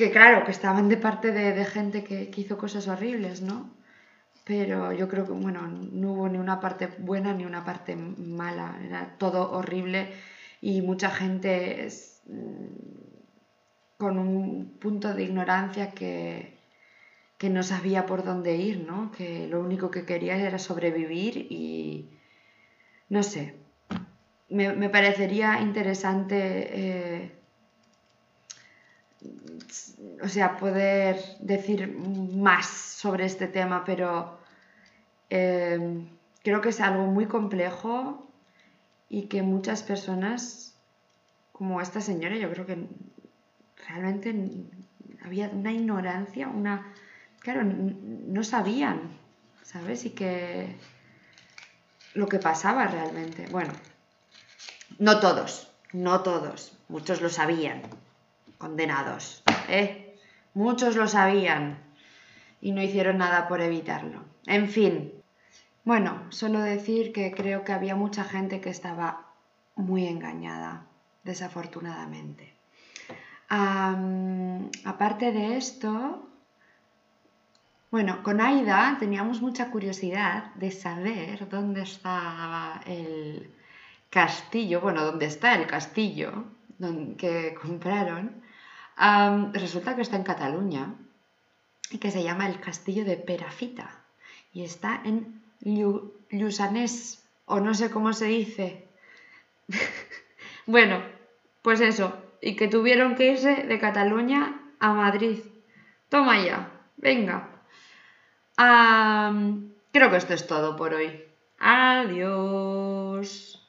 que 0.00 0.10
claro, 0.10 0.44
que 0.44 0.50
estaban 0.58 0.88
de 0.88 0.96
parte 0.96 1.30
de, 1.30 1.52
de 1.52 1.64
gente 1.64 2.02
que, 2.02 2.30
hizo 2.42 2.56
cosas 2.56 2.88
horribles, 2.88 3.42
¿no? 3.42 3.70
Pero 4.44 4.92
yo 4.92 5.08
creo 5.08 5.26
que, 5.26 5.32
bueno, 5.32 5.60
no 5.68 6.12
hubo 6.12 6.28
ni 6.28 6.38
una 6.38 6.58
parte 6.58 6.88
buena 6.98 7.34
ni 7.34 7.44
una 7.44 7.64
parte 7.64 7.94
mala, 7.96 8.78
era 8.82 9.16
todo 9.18 9.52
horrible 9.52 10.08
y 10.62 10.80
mucha 10.80 11.10
gente 11.10 11.88
mm, 12.26 13.98
con 13.98 14.18
un 14.18 14.78
punto 14.80 15.12
de 15.14 15.24
ignorancia 15.24 15.90
que, 15.90 16.58
que 17.36 17.50
no 17.50 17.62
sabía 17.62 18.06
por 18.06 18.24
dónde 18.24 18.56
ir, 18.56 18.86
¿no? 18.86 19.12
Que 19.12 19.46
lo 19.48 19.60
único 19.60 19.90
que 19.90 20.06
quería 20.06 20.36
era 20.36 20.58
sobrevivir 20.58 21.46
y 21.50 22.10
no 23.10 23.22
sé. 23.22 23.54
Me, 24.48 24.72
me 24.72 24.88
parecería 24.88 25.60
interesante, 25.60 26.36
eh, 26.80 27.39
o 30.22 30.28
sea, 30.28 30.56
poder 30.56 31.22
decir 31.40 31.88
más 31.96 32.66
sobre 32.66 33.24
este 33.24 33.46
tema, 33.48 33.84
pero 33.84 34.38
eh, 35.28 36.06
creo 36.42 36.60
que 36.60 36.70
es 36.70 36.80
algo 36.80 37.04
muy 37.04 37.26
complejo 37.26 38.30
y 39.08 39.26
que 39.26 39.42
muchas 39.42 39.82
personas, 39.82 40.74
como 41.52 41.80
esta 41.80 42.00
señora, 42.00 42.36
yo 42.36 42.50
creo 42.50 42.66
que 42.66 42.86
realmente 43.88 44.34
había 45.24 45.48
una 45.48 45.72
ignorancia, 45.72 46.48
una... 46.48 46.92
Claro, 47.40 47.62
no 47.64 48.44
sabían, 48.44 49.18
¿sabes? 49.62 50.04
Y 50.04 50.10
que... 50.10 50.76
lo 52.14 52.28
que 52.28 52.38
pasaba 52.38 52.86
realmente. 52.86 53.46
Bueno, 53.50 53.72
no 54.98 55.20
todos, 55.20 55.72
no 55.92 56.22
todos, 56.22 56.76
muchos 56.88 57.20
lo 57.22 57.30
sabían, 57.30 57.82
condenados, 58.60 59.42
¿eh? 59.68 60.18
Muchos 60.52 60.94
lo 60.94 61.08
sabían 61.08 61.78
y 62.60 62.72
no 62.72 62.82
hicieron 62.82 63.16
nada 63.18 63.48
por 63.48 63.62
evitarlo. 63.62 64.22
En 64.46 64.68
fin, 64.68 65.12
bueno, 65.84 66.26
solo 66.28 66.60
decir 66.60 67.12
que 67.12 67.32
creo 67.32 67.64
que 67.64 67.72
había 67.72 67.96
mucha 67.96 68.22
gente 68.22 68.60
que 68.60 68.68
estaba 68.68 69.26
muy 69.76 70.06
engañada, 70.06 70.84
desafortunadamente. 71.24 72.54
Am, 73.48 74.70
aparte 74.84 75.32
de 75.32 75.56
esto, 75.56 76.28
bueno, 77.90 78.22
con 78.22 78.42
Aida 78.42 78.98
teníamos 79.00 79.40
mucha 79.40 79.70
curiosidad 79.70 80.54
de 80.56 80.70
saber 80.70 81.48
dónde 81.48 81.82
estaba 81.82 82.82
el 82.86 83.54
castillo, 84.10 84.82
bueno, 84.82 85.02
dónde 85.04 85.26
está 85.26 85.54
el 85.54 85.66
castillo 85.66 86.44
que 87.16 87.54
compraron. 87.60 88.42
Resulta 89.00 89.96
que 89.96 90.02
está 90.02 90.16
en 90.16 90.24
Cataluña 90.24 90.94
y 91.90 91.98
que 91.98 92.10
se 92.10 92.22
llama 92.22 92.46
el 92.46 92.60
castillo 92.60 93.04
de 93.06 93.16
Perafita 93.16 93.88
y 94.52 94.62
está 94.64 95.00
en 95.04 95.40
Llu- 95.62 96.12
Lluçanès, 96.30 97.24
o 97.46 97.60
no 97.60 97.72
sé 97.74 97.90
cómo 97.90 98.12
se 98.12 98.26
dice. 98.26 98.86
bueno, 100.66 101.00
pues 101.62 101.80
eso, 101.80 102.12
y 102.42 102.56
que 102.56 102.68
tuvieron 102.68 103.14
que 103.14 103.32
irse 103.32 103.54
de 103.70 103.78
Cataluña 103.78 104.60
a 104.80 104.92
Madrid. 104.92 105.38
Toma 106.10 106.38
ya, 106.44 106.70
venga. 106.98 107.48
Creo 109.92 110.10
que 110.10 110.16
esto 110.16 110.34
es 110.34 110.46
todo 110.46 110.76
por 110.76 110.92
hoy. 110.92 111.24
Adiós. 111.58 113.59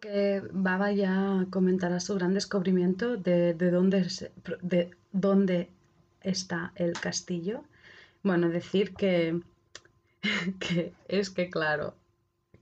Que 0.00 0.42
Baba 0.52 0.92
ya 0.92 1.46
comentará 1.50 2.00
su 2.00 2.14
gran 2.14 2.34
descubrimiento 2.34 3.16
de, 3.16 3.54
de 3.54 3.70
dónde, 3.70 4.06
de 4.62 4.90
dónde 5.12 5.68
está 6.22 6.72
el 6.74 6.92
castillo. 6.94 7.64
Bueno, 8.22 8.48
decir 8.48 8.94
que, 8.94 9.40
que 10.58 10.92
es 11.08 11.30
que, 11.30 11.50
claro, 11.50 11.94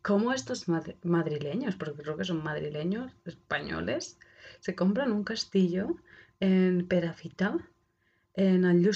¿cómo 0.03 0.33
estos 0.33 0.69
madri- 0.69 0.97
madrileños, 1.03 1.77
porque 1.77 2.03
creo 2.03 2.17
que 2.17 2.25
son 2.25 2.43
madrileños, 2.43 3.13
españoles, 3.25 4.19
se 4.61 4.75
compran 4.75 5.13
un 5.13 5.25
castillo 5.25 5.97
en 6.41 6.87
Perafita, 6.87 7.59
en 8.35 8.65
el 8.65 8.89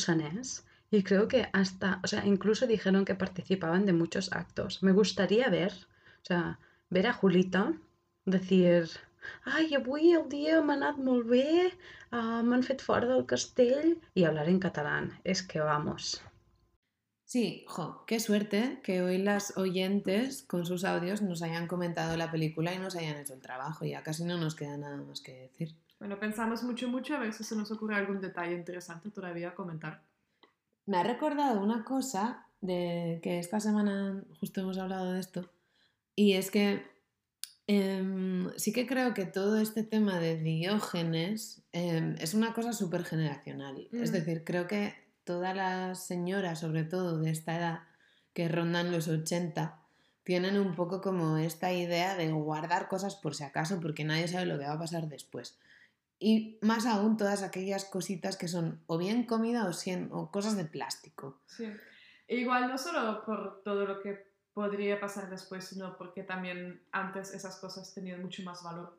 y 0.90 1.02
creo 1.02 1.26
que 1.26 1.48
hasta, 1.52 2.00
o 2.04 2.06
sea, 2.06 2.26
incluso 2.26 2.66
dijeron 2.66 3.04
que 3.04 3.14
participaban 3.14 3.86
de 3.86 3.94
muchos 3.94 4.30
actos. 4.32 4.82
Me 4.82 4.92
gustaría 4.92 5.48
ver, 5.48 5.72
o 6.22 6.24
sea, 6.24 6.58
ver 6.90 7.06
a 7.06 7.14
Julita 7.14 7.72
decir 8.24 8.90
ai, 9.44 9.74
avui 9.78 10.12
el 10.16 10.28
dia 10.30 10.60
m'ha 10.62 10.76
anat 10.78 10.98
molt 10.98 11.28
bé, 11.30 11.70
uh, 12.12 12.42
m'han 12.46 12.64
fet 12.66 12.82
fora 12.82 13.08
del 13.10 13.24
castell, 13.26 13.96
y 14.14 14.24
hablar 14.24 14.48
en 14.48 14.60
catalán. 14.60 15.12
Es 15.24 15.42
que 15.42 15.60
vamos. 15.60 16.20
Sí, 17.24 17.64
jo, 17.66 18.04
qué 18.06 18.20
suerte 18.20 18.80
que 18.82 19.00
hoy 19.00 19.16
las 19.16 19.56
oyentes 19.56 20.42
con 20.42 20.66
sus 20.66 20.84
audios 20.84 21.22
nos 21.22 21.42
hayan 21.42 21.66
comentado 21.66 22.16
la 22.16 22.30
película 22.30 22.74
y 22.74 22.78
nos 22.78 22.94
hayan 22.94 23.16
hecho 23.16 23.32
el 23.32 23.40
trabajo. 23.40 23.86
Ya 23.86 24.02
casi 24.02 24.24
no 24.24 24.36
nos 24.36 24.54
queda 24.54 24.76
nada 24.76 24.98
más 24.98 25.22
que 25.22 25.32
decir. 25.32 25.74
Bueno, 25.98 26.18
pensamos 26.18 26.62
mucho, 26.62 26.88
mucho 26.88 27.14
a 27.14 27.20
ver 27.20 27.32
si 27.32 27.42
se 27.42 27.56
nos 27.56 27.70
ocurre 27.70 27.94
algún 27.94 28.20
detalle 28.20 28.54
interesante 28.54 29.08
todavía 29.10 29.48
a 29.48 29.54
comentar. 29.54 30.02
Me 30.84 30.98
ha 30.98 31.04
recordado 31.04 31.60
una 31.60 31.84
cosa 31.84 32.46
de 32.60 33.20
que 33.22 33.38
esta 33.38 33.60
semana 33.60 34.22
justo 34.38 34.60
hemos 34.60 34.76
hablado 34.76 35.12
de 35.12 35.20
esto. 35.20 35.48
Y 36.14 36.34
es 36.34 36.50
que 36.50 36.84
em, 37.66 38.50
sí 38.56 38.72
que 38.72 38.86
creo 38.86 39.14
que 39.14 39.24
todo 39.24 39.58
este 39.60 39.82
tema 39.82 40.18
de 40.18 40.36
Diógenes 40.36 41.62
em, 41.72 42.14
es 42.18 42.34
una 42.34 42.52
cosa 42.54 42.72
súper 42.72 43.04
generacional. 43.04 43.88
Es 43.92 44.10
Mm. 44.10 44.14
decir, 44.14 44.44
creo 44.44 44.66
que 44.66 44.94
todas 45.24 45.54
las 45.56 46.04
señoras, 46.06 46.60
sobre 46.60 46.84
todo 46.84 47.18
de 47.18 47.30
esta 47.30 47.56
edad, 47.56 47.80
que 48.34 48.48
rondan 48.48 48.90
los 48.92 49.08
80, 49.08 49.78
tienen 50.24 50.58
un 50.58 50.74
poco 50.74 51.00
como 51.00 51.36
esta 51.36 51.72
idea 51.72 52.16
de 52.16 52.30
guardar 52.30 52.88
cosas 52.88 53.16
por 53.16 53.34
si 53.34 53.44
acaso, 53.44 53.80
porque 53.80 54.04
nadie 54.04 54.28
sabe 54.28 54.46
lo 54.46 54.58
que 54.58 54.66
va 54.66 54.74
a 54.74 54.78
pasar 54.78 55.08
después. 55.08 55.58
Y 56.18 56.58
más 56.62 56.86
aún 56.86 57.16
todas 57.16 57.42
aquellas 57.42 57.84
cositas 57.84 58.36
que 58.36 58.46
son 58.48 58.80
o 58.86 58.96
bien 58.98 59.24
comida 59.24 59.68
o, 59.68 59.72
o 60.16 60.30
cosas 60.30 60.56
de 60.56 60.64
plástico. 60.64 61.40
Sí. 61.46 61.66
E 62.28 62.36
Igual 62.36 62.68
no 62.68 62.78
solo 62.78 63.24
por 63.24 63.62
todo 63.64 63.84
lo 63.84 64.00
que 64.00 64.31
podría 64.54 65.00
pasar 65.00 65.30
después, 65.30 65.64
sino 65.64 65.96
porque 65.96 66.22
también 66.22 66.82
antes 66.92 67.32
esas 67.32 67.56
cosas 67.58 67.94
tenían 67.94 68.20
mucho 68.22 68.42
más 68.42 68.62
valor. 68.62 68.98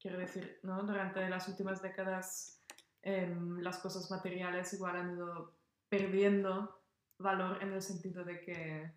Quiero 0.00 0.18
decir, 0.18 0.58
¿no? 0.62 0.82
Durante 0.82 1.28
las 1.28 1.48
últimas 1.48 1.80
décadas 1.82 2.60
em, 3.02 3.58
las 3.60 3.78
cosas 3.78 4.10
materiales 4.10 4.72
igual 4.74 4.96
han 4.96 5.12
ido 5.14 5.52
perdiendo 5.88 6.80
valor 7.18 7.58
en 7.62 7.72
el 7.72 7.82
sentido 7.82 8.24
de 8.24 8.40
que, 8.40 8.92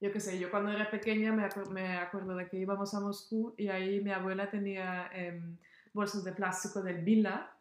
yo 0.00 0.12
qué 0.12 0.20
sé, 0.20 0.38
yo 0.38 0.50
cuando 0.50 0.70
era 0.70 0.90
pequeña 0.90 1.32
me, 1.32 1.44
acu- 1.48 1.68
me 1.70 1.96
acuerdo 1.98 2.34
de 2.36 2.48
que 2.48 2.56
íbamos 2.58 2.94
a 2.94 3.00
Moscú 3.00 3.54
y 3.58 3.68
ahí 3.68 4.00
mi 4.02 4.12
abuela 4.12 4.50
tenía 4.50 5.08
em, 5.12 5.56
bolsas 5.92 6.24
de 6.24 6.32
plástico 6.32 6.82
del 6.82 7.02
Vila 7.04 7.56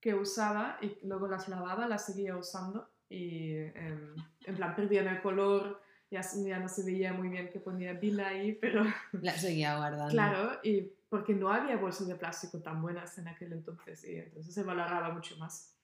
que 0.00 0.14
usaba 0.14 0.78
y 0.80 0.98
luego 1.06 1.26
las 1.28 1.48
lavaba, 1.48 1.86
las 1.86 2.06
seguía 2.06 2.36
usando 2.36 2.88
y 3.08 3.54
em, 3.56 4.14
en 4.46 4.56
plan 4.56 4.74
perdían 4.74 5.08
el 5.08 5.20
color, 5.22 5.80
ya, 6.10 6.22
ya 6.44 6.58
no 6.58 6.68
se 6.68 6.84
veía 6.84 7.12
muy 7.12 7.28
bien 7.28 7.50
que 7.50 7.60
ponía 7.60 7.92
Vila 7.92 8.28
ahí, 8.28 8.52
pero 8.52 8.84
La 9.12 9.32
seguía 9.32 9.76
guardando. 9.76 10.10
claro, 10.10 10.58
y 10.62 10.92
porque 11.08 11.34
no 11.34 11.52
había 11.52 11.76
bolsas 11.76 12.06
de 12.08 12.14
plástico 12.14 12.60
tan 12.60 12.82
buenas 12.82 13.16
en 13.18 13.28
aquel 13.28 13.52
entonces 13.52 14.04
y 14.04 14.16
entonces 14.16 14.54
se 14.54 14.62
valoraba 14.62 15.12
mucho 15.12 15.36
más. 15.38 15.74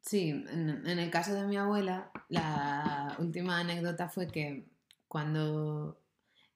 Sí, 0.00 0.30
en, 0.30 0.84
en 0.86 0.98
el 0.98 1.10
caso 1.10 1.32
de 1.34 1.46
mi 1.46 1.56
abuela, 1.56 2.10
la 2.28 3.14
última 3.20 3.60
anécdota 3.60 4.08
fue 4.08 4.26
que 4.26 4.66
cuando, 5.06 6.00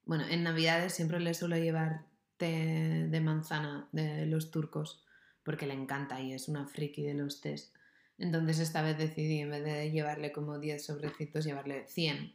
bueno, 0.05 0.25
en 0.29 0.43
Navidades 0.43 0.95
siempre 0.95 1.21
le 1.21 1.35
suelo 1.35 1.57
llevar 1.57 2.07
té 2.37 3.07
de 3.09 3.21
manzana 3.21 3.89
de 3.93 4.27
los 4.27 4.51
turcos, 4.51 5.05
porque 5.43 5.67
le 5.67 5.75
encanta 5.75 6.21
y 6.21 6.33
es 6.33 6.49
una 6.49 6.67
friki 6.67 7.03
de 7.03 7.15
los 7.15 7.41
tés. 7.41 7.73
Entonces 8.19 8.59
esta 8.59 8.83
vez 8.83 8.99
decidí, 8.99 9.41
en 9.41 9.51
vez 9.51 9.63
de 9.65 9.91
llevarle 9.91 10.33
como 10.33 10.59
10 10.59 10.85
sobrecitos, 10.85 11.45
llevarle 11.45 11.87
100. 11.87 12.35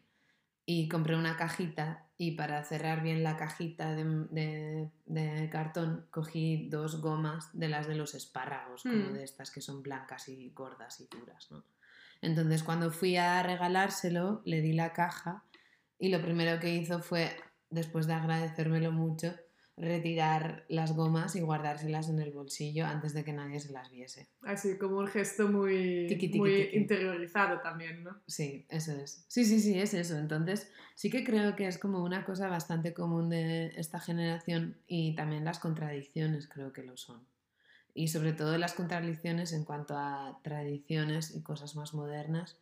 Y 0.65 0.88
compré 0.88 1.15
una 1.15 1.38
cajita 1.38 2.08
y 2.17 2.32
para 2.32 2.63
cerrar 2.63 3.02
bien 3.02 3.24
la 3.24 3.36
cajita 3.36 3.95
de, 3.95 4.04
de- 4.30 4.91
de 5.06 5.50
cartón 5.50 6.06
cogí 6.12 6.69
dos 6.69 7.02
gomas 7.02 7.50
de 7.58 7.67
las 7.67 7.88
de 7.88 7.95
los 7.95 8.13
espárragos, 8.13 8.84
como 8.84 9.10
Mm. 9.10 9.13
de 9.13 9.24
estas 9.24 9.50
que 9.52 9.60
son 9.62 9.82
blancas 9.82 10.30
y 10.30 10.52
gordas 10.52 11.00
y 11.02 11.08
duras, 11.08 11.50
¿no? 11.52 11.63
Entonces 12.21 12.62
cuando 12.63 12.91
fui 12.91 13.17
a 13.17 13.41
regalárselo, 13.41 14.43
le 14.45 14.62
di 14.62 14.74
la 14.74 14.93
caja 14.93 15.43
y 15.97 16.10
lo 16.10 16.22
primero 16.22 16.59
que 16.59 16.74
hizo 16.76 17.01
fue, 17.01 17.36
después 17.72 18.05
de 18.05 18.14
agradecérmelo 18.14 18.91
mucho, 18.91 19.34
retirar 19.82 20.63
las 20.69 20.95
gomas 20.95 21.36
y 21.36 21.41
guardárselas 21.41 22.07
en 22.07 22.19
el 22.19 22.32
bolsillo 22.32 22.86
antes 22.86 23.13
de 23.13 23.23
que 23.23 23.34
nadie 23.34 23.59
se 23.59 23.71
las 23.71 23.89
viese. 23.89 24.29
Así 24.43 24.77
como 24.77 24.99
un 24.99 25.07
gesto 25.07 25.47
muy, 25.47 26.05
Tiki, 26.07 26.27
tiki, 26.27 26.38
muy 26.38 26.51
tiki. 26.65 26.77
interiorizado 26.77 27.61
también, 27.61 28.03
¿no? 28.03 28.21
Sí, 28.27 28.65
eso 28.69 28.91
es. 28.91 29.25
Sí, 29.27 29.43
sí, 29.43 29.59
sí, 29.59 29.79
es 29.79 29.95
eso. 29.95 30.17
Entonces, 30.17 30.71
sí 30.93 31.09
que 31.09 31.23
creo 31.23 31.55
que 31.55 31.67
es 31.67 31.79
como 31.79 32.03
una 32.03 32.23
cosa 32.25 32.47
bastante 32.47 32.93
común 32.93 33.29
de 33.29 33.73
esta 33.75 33.99
generación 33.99 34.77
y 34.86 35.15
también 35.15 35.45
las 35.45 35.57
contradicciones 35.57 36.47
creo 36.47 36.71
que 36.71 36.84
lo 36.84 36.95
son. 36.95 37.25
Y 37.95 38.09
sobre 38.09 38.34
todo 38.34 38.57
las 38.59 38.73
contradicciones 38.73 39.51
en 39.51 39.65
cuanto 39.65 39.97
a 39.97 40.39
tradiciones 40.43 41.36
y 41.36 41.41
cosas 41.41 41.75
más 41.75 41.93
modernas 41.93 42.57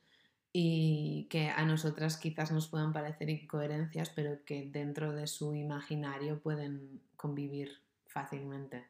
y 0.51 1.27
que 1.29 1.49
a 1.49 1.63
nosotras 1.65 2.17
quizás 2.17 2.51
nos 2.51 2.67
puedan 2.69 2.93
parecer 2.93 3.29
incoherencias, 3.29 4.09
pero 4.09 4.43
que 4.45 4.69
dentro 4.71 5.11
de 5.13 5.27
su 5.27 5.53
imaginario 5.53 6.39
pueden 6.39 7.01
convivir 7.19 7.83
fácilmente. 8.07 8.87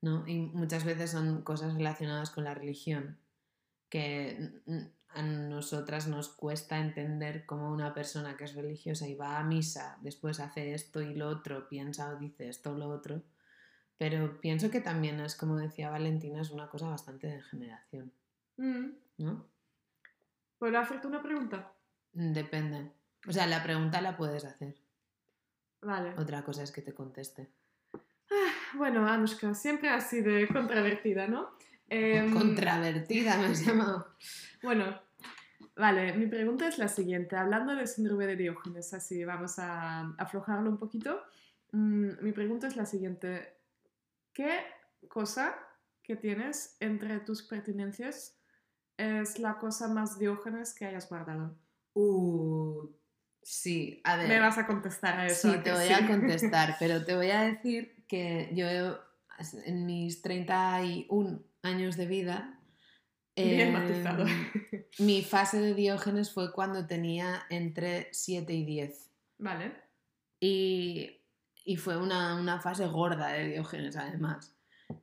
¿no? 0.00 0.26
Y 0.26 0.40
muchas 0.40 0.84
veces 0.84 1.12
son 1.12 1.42
cosas 1.42 1.74
relacionadas 1.74 2.30
con 2.30 2.44
la 2.44 2.54
religión, 2.54 3.18
que 3.88 4.60
a 5.08 5.22
nosotras 5.22 6.08
nos 6.08 6.28
cuesta 6.28 6.78
entender 6.78 7.46
cómo 7.46 7.70
una 7.70 7.94
persona 7.94 8.36
que 8.36 8.44
es 8.44 8.54
religiosa 8.54 9.06
y 9.06 9.14
va 9.14 9.38
a 9.38 9.44
misa, 9.44 9.98
después 10.02 10.40
hace 10.40 10.74
esto 10.74 11.00
y 11.00 11.14
lo 11.14 11.28
otro, 11.28 11.68
piensa 11.68 12.10
o 12.10 12.16
dice 12.16 12.48
esto 12.48 12.72
o 12.72 12.76
lo 12.76 12.88
otro, 12.88 13.22
pero 13.96 14.40
pienso 14.40 14.70
que 14.70 14.80
también 14.80 15.20
es, 15.20 15.36
como 15.36 15.56
decía 15.56 15.90
Valentina, 15.90 16.42
es 16.42 16.50
una 16.50 16.68
cosa 16.68 16.88
bastante 16.88 17.28
de 17.28 17.40
generación, 17.40 18.12
Mm. 18.56 18.90
¿no? 19.18 19.46
¿Puedo 20.58 20.78
hacerte 20.78 21.08
una 21.08 21.22
pregunta? 21.22 21.72
Depende. 22.12 22.92
O 23.26 23.32
sea, 23.32 23.46
la 23.46 23.62
pregunta 23.62 24.00
la 24.00 24.16
puedes 24.16 24.44
hacer. 24.44 24.76
Vale. 25.84 26.14
Otra 26.16 26.42
cosa 26.44 26.62
es 26.62 26.72
que 26.72 26.82
te 26.82 26.94
conteste. 26.94 27.50
Bueno, 28.74 29.06
Anushka, 29.06 29.54
siempre 29.54 29.88
así 29.88 30.20
de 30.20 30.48
contravertida, 30.48 31.28
¿no? 31.28 31.50
Em, 31.88 32.32
Contravertida 32.32 33.36
me 33.36 33.46
has 33.46 33.64
llamado. 33.64 34.08
Bueno, 34.62 34.98
Vale, 35.76 36.12
mi 36.12 36.26
pregunta 36.26 36.68
es 36.68 36.78
la 36.78 36.88
siguiente. 36.88 37.36
Hablando 37.36 37.74
del 37.74 37.88
síndrome 37.88 38.26
de 38.26 38.36
Diógenes, 38.36 38.94
así 38.94 39.24
vamos 39.24 39.58
a 39.58 40.14
aflojarlo 40.18 40.70
un 40.70 40.78
poquito. 40.78 41.20
Mm, 41.72 42.22
mi 42.22 42.32
pregunta 42.32 42.68
es 42.68 42.76
la 42.76 42.86
siguiente. 42.86 43.56
¿Qué 44.32 44.60
cosa 45.08 45.56
que 46.02 46.14
tienes 46.14 46.76
entre 46.78 47.18
tus 47.20 47.42
pertenencias 47.42 48.38
es 48.96 49.40
la 49.40 49.58
cosa 49.58 49.88
más 49.88 50.18
Diógenes 50.18 50.74
que 50.74 50.86
hayas 50.86 51.08
guardado? 51.08 51.56
Uh, 51.94 52.88
sí, 53.44 54.00
a 54.04 54.16
ver. 54.16 54.28
Me 54.28 54.40
vas 54.40 54.58
a 54.58 54.66
contestar 54.66 55.20
a 55.20 55.26
eso. 55.26 55.50
Sí, 55.50 55.56
¿a 55.58 55.62
te 55.62 55.72
voy 55.72 55.86
sí? 55.86 55.92
a 55.92 56.06
contestar, 56.06 56.76
pero 56.78 57.04
te 57.06 57.14
voy 57.14 57.30
a 57.30 57.42
decir 57.42 58.04
que 58.08 58.50
yo 58.54 58.66
en 59.66 59.86
mis 59.86 60.22
31 60.22 61.42
años 61.62 61.96
de 61.96 62.06
vida... 62.06 62.58
Bien 63.36 63.68
eh, 63.68 63.72
matizado. 63.72 64.24
Mi 64.98 65.22
fase 65.22 65.60
de 65.60 65.74
Diógenes 65.74 66.32
fue 66.32 66.52
cuando 66.52 66.86
tenía 66.86 67.42
entre 67.50 68.08
7 68.12 68.52
y 68.52 68.64
10. 68.64 69.10
Vale. 69.38 69.72
Y, 70.38 71.20
y 71.64 71.76
fue 71.76 71.96
una, 71.96 72.36
una 72.36 72.60
fase 72.60 72.86
gorda 72.86 73.32
de 73.32 73.48
Diógenes, 73.48 73.96
además. 73.96 74.54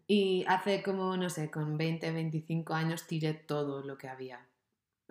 Y 0.07 0.45
hace 0.47 0.81
como, 0.81 1.17
no 1.17 1.29
sé, 1.29 1.51
con 1.51 1.77
20, 1.77 2.11
25 2.11 2.73
años 2.73 3.07
tiré 3.07 3.33
todo 3.33 3.83
lo 3.83 3.97
que 3.97 4.07
había. 4.07 4.47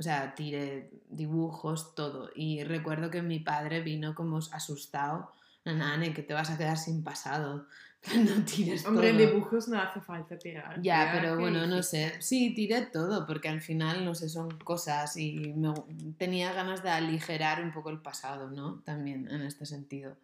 O 0.01 0.03
sea, 0.03 0.35
tiré 0.35 0.91
dibujos, 1.11 1.95
todo. 1.95 2.31
Y 2.35 2.65
recuerdo 2.65 3.11
que 3.11 3.21
mi 3.21 3.39
padre 3.39 3.83
vino 3.83 4.15
como 4.15 4.39
asustado. 4.39 5.31
Nane, 5.67 6.15
que 6.15 6.23
te 6.23 6.33
vas 6.33 6.49
a 6.49 6.57
quedar 6.57 6.79
sin 6.79 7.05
pasado. 7.05 7.67
No 8.15 8.43
tires 8.47 8.87
Hombre, 8.87 9.11
en 9.11 9.19
todo. 9.19 9.27
dibujos 9.27 9.69
no 9.69 9.79
hace 9.79 10.01
falta 10.01 10.39
tirar. 10.39 10.81
Ya, 10.81 11.03
tía, 11.13 11.13
pero 11.21 11.35
¿qué 11.37 11.41
bueno, 11.43 11.67
no 11.67 11.83
sé. 11.83 12.15
Sí, 12.23 12.55
tiré 12.55 12.87
todo, 12.87 13.27
porque 13.27 13.51
al 13.51 13.61
final, 13.61 14.07
no 14.07 14.15
sé, 14.15 14.31
son 14.31 14.57
cosas 14.61 15.19
y 15.19 15.53
me- 15.55 15.75
tenía 16.17 16.55
ganas 16.55 16.83
de 16.83 16.89
aligerar 16.89 17.63
un 17.63 17.73
poco 17.73 17.91
el 17.91 18.01
pasado, 18.01 18.49
¿no? 18.51 18.81
También 18.87 19.29
en 19.31 19.43
este 19.43 19.67
sentido. 19.67 20.17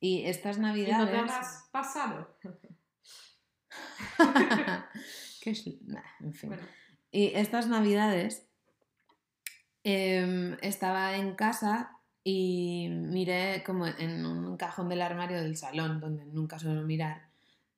Y 0.00 0.24
estas 0.24 0.56
¿Y 0.56 0.60
no 0.62 0.66
navidades... 0.66 1.08
te 1.08 1.16
habrás 1.18 1.68
pasado? 1.70 2.36
que 5.40 5.50
es... 5.50 5.64
nah, 5.86 6.00
en 6.20 6.34
fin. 6.34 6.48
Bueno, 6.50 6.64
Y 7.12 7.26
estas 7.34 7.68
navidades 7.68 8.48
em, 9.84 10.56
estaba 10.62 11.16
en 11.16 11.34
casa 11.34 11.98
y 12.24 12.88
miré 12.90 13.62
como 13.64 13.86
en 13.86 14.24
un 14.24 14.56
cajón 14.56 14.88
del 14.88 15.02
armario 15.02 15.40
del 15.42 15.56
salón, 15.56 16.00
donde 16.00 16.24
nunca 16.26 16.58
suelo 16.58 16.82
mirar. 16.82 17.28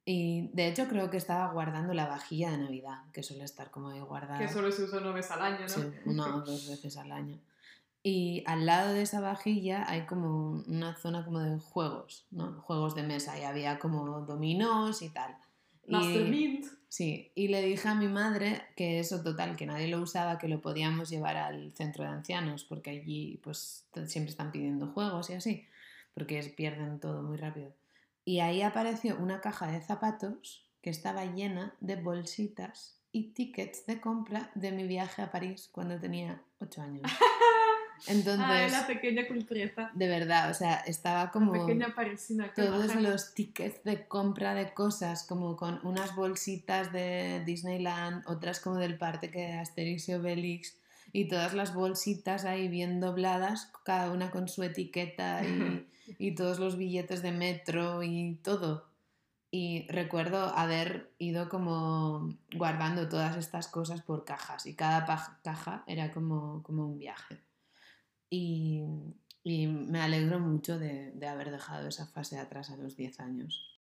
Y 0.05 0.49
de 0.53 0.69
hecho 0.69 0.87
creo 0.87 1.11
que 1.11 1.17
estaba 1.17 1.53
guardando 1.53 1.93
la 1.93 2.07
vajilla 2.07 2.53
de 2.53 2.59
Navidad, 2.59 3.03
que 3.13 3.25
suele 3.25 3.43
estar 3.43 3.73
como 3.73 3.89
ahí 3.89 4.01
guardada. 4.01 4.39
que 4.39 4.49
solo 4.49 4.71
se 4.71 4.85
usa 4.85 5.01
una 5.01 5.11
vez 5.11 5.29
al 5.33 5.43
año, 5.43 5.63
¿no? 5.63 5.69
Sí, 5.69 5.81
una 6.05 6.37
o 6.37 6.41
dos 6.43 6.69
veces 6.69 6.97
al 6.97 7.11
año. 7.11 7.41
Y 8.05 8.45
al 8.47 8.67
lado 8.67 8.93
de 8.93 9.03
esa 9.03 9.21
vajilla 9.21 9.85
hay 9.91 10.07
como 10.07 10.63
una 10.69 10.95
zona 10.95 11.25
como 11.25 11.41
de 11.41 11.59
juegos, 11.59 12.25
¿no? 12.31 12.61
Juegos 12.61 12.95
de 12.95 13.03
mesa 13.03 13.37
y 13.37 13.43
había 13.43 13.81
como 13.81 14.21
dominós 14.21 15.03
y 15.03 15.09
tal. 15.09 15.37
Master 15.89 16.25
Y- 16.25 16.31
Mint. 16.31 16.67
Sí, 16.89 17.33
y 17.35 17.49
le 17.49 17.63
dije 17.63 17.89
a 17.89 17.95
mi 17.95 18.09
madre 18.09 18.63
que 18.77 19.01
eso 19.01 19.23
total, 19.23 19.57
que 19.57 19.67
nadie 19.67 19.89
lo 19.89 20.01
usaba, 20.01 20.39
que 20.39 20.49
lo 20.49 20.61
podíamos 20.63 21.11
llevar 21.11 21.37
al 21.37 21.73
centro 21.75 22.05
de 22.05 22.11
ancianos, 22.11 22.65
porque 22.65 22.91
allí 22.91 23.41
pues 23.43 23.87
siempre 24.07 24.31
están 24.31 24.53
pidiendo 24.53 24.89
juegos 24.89 25.31
y 25.31 25.35
así, 25.35 25.67
porque 26.15 26.41
pierden 26.57 27.01
todo 27.01 27.23
muy 27.23 27.37
rápido. 27.37 27.75
Y 28.25 28.41
ahí 28.41 28.63
apareció 28.63 29.17
una 29.19 29.41
caja 29.41 29.71
de 29.71 29.81
zapatos 29.81 30.65
que 30.81 30.91
estaba 30.91 31.25
llena 31.25 31.75
de 31.81 31.97
bolsitas 31.97 33.01
y 33.13 33.33
tickets 33.33 33.87
de 33.87 34.01
compra 34.01 34.51
de 34.55 34.73
mi 34.73 34.87
viaje 34.87 35.23
a 35.23 35.31
París 35.31 35.69
cuando 35.73 35.99
tenía 35.99 36.43
8 36.61 36.83
años. 36.83 37.03
Entonces, 38.07 38.45
Ay, 38.47 38.71
la 38.71 38.87
pequeña 38.87 39.27
cultureta. 39.27 39.91
de 39.95 40.09
verdad, 40.09 40.51
o 40.51 40.55
sea, 40.55 40.77
estaba 40.81 41.31
como 41.31 41.55
La 41.55 41.61
pequeña 41.67 41.95
parisina. 41.95 42.53
todos 42.55 42.89
maja. 42.89 43.01
los 43.01 43.35
tickets 43.35 43.83
de 43.85 44.07
compra 44.07 44.55
de 44.55 44.73
cosas, 44.75 45.25
como 45.25 45.57
con 45.57 45.81
unas 45.85 46.15
bolsitas 46.15 46.93
de 46.93 47.43
Disneyland, 47.45 48.23
otras 48.27 48.61
como 48.61 48.77
del 48.77 48.99
parque 48.99 49.29
de 49.29 49.53
Asterix 49.55 50.09
y 50.09 50.15
Obelix, 50.15 50.77
y 51.13 51.29
todas 51.29 51.55
las 51.55 51.73
bolsitas 51.75 52.45
ahí 52.45 52.69
bien 52.69 53.01
dobladas, 53.01 53.73
cada 53.85 54.11
una 54.11 54.31
con 54.31 54.49
su 54.49 54.63
etiqueta 54.63 55.43
y, 55.45 55.87
y 56.19 56.35
todos 56.35 56.59
los 56.59 56.77
billetes 56.77 57.23
de 57.23 57.33
metro 57.33 58.03
y 58.03 58.35
todo. 58.43 58.87
Y 59.51 59.87
recuerdo 59.89 60.49
haber 60.57 61.13
ido 61.19 61.49
como 61.49 62.37
guardando 62.57 63.09
todas 63.09 63.37
estas 63.37 63.69
cosas 63.69 64.03
por 64.03 64.25
cajas 64.25 64.67
y 64.67 64.75
cada 64.75 65.07
caja 65.43 65.85
era 65.87 66.11
como, 66.13 66.63
como 66.65 66.85
un 66.87 66.99
viaje. 66.99 67.39
Y, 68.31 68.83
me 69.45 70.01
alegro 70.01 70.41
mucho 70.41 70.79
de, 70.79 71.13
de 71.13 71.29
haber 71.29 71.51
dejado 71.53 71.89
esa 71.89 72.07
fase 72.07 72.39
atrás 72.39 72.71
a 72.71 72.77
los 72.77 72.97
10 72.97 73.21
años. 73.21 73.76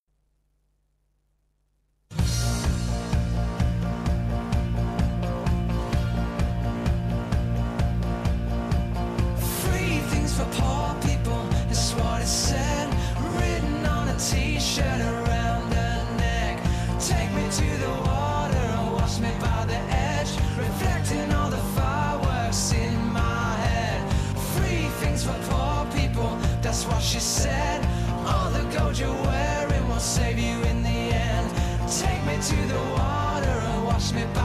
To 32.44 32.56
the 32.68 32.76
water 32.76 33.48
and 33.48 33.86
wash 33.86 34.12
me 34.12 34.26
by 34.34 34.43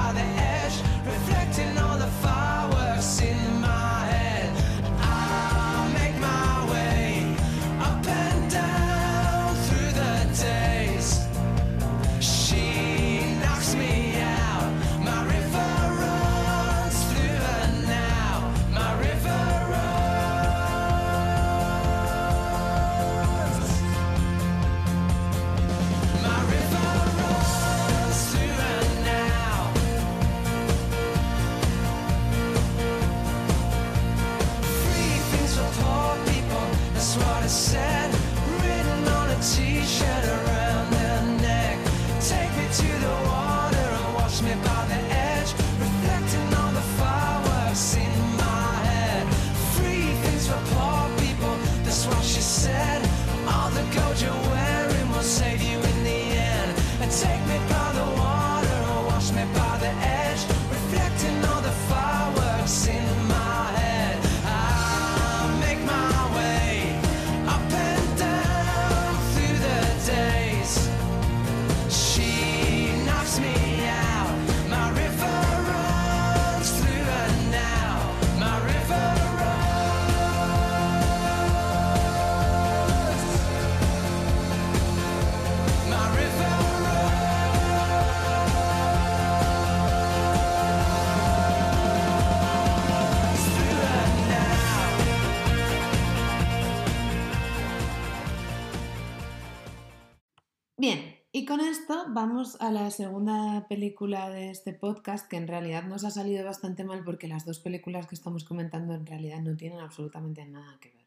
vamos 102.11 102.61
a 102.61 102.71
la 102.71 102.91
segunda 102.91 103.67
película 103.69 104.31
de 104.31 104.51
este 104.51 104.73
podcast, 104.73 105.29
que 105.29 105.37
en 105.37 105.49
realidad 105.49 105.85
nos 105.85 106.05
ha 106.05 106.11
salido 106.11 106.45
bastante 106.45 106.85
mal 106.85 107.05
porque 107.05 107.29
las 107.29 107.45
dos 107.45 107.61
películas 107.61 108.07
que 108.07 108.15
estamos 108.15 108.45
comentando 108.45 108.95
en 108.95 109.07
realidad 109.07 109.41
no 109.41 109.57
tienen 109.57 109.81
absolutamente 109.81 110.45
nada 110.47 110.79
que 110.81 110.91
ver. 110.91 111.07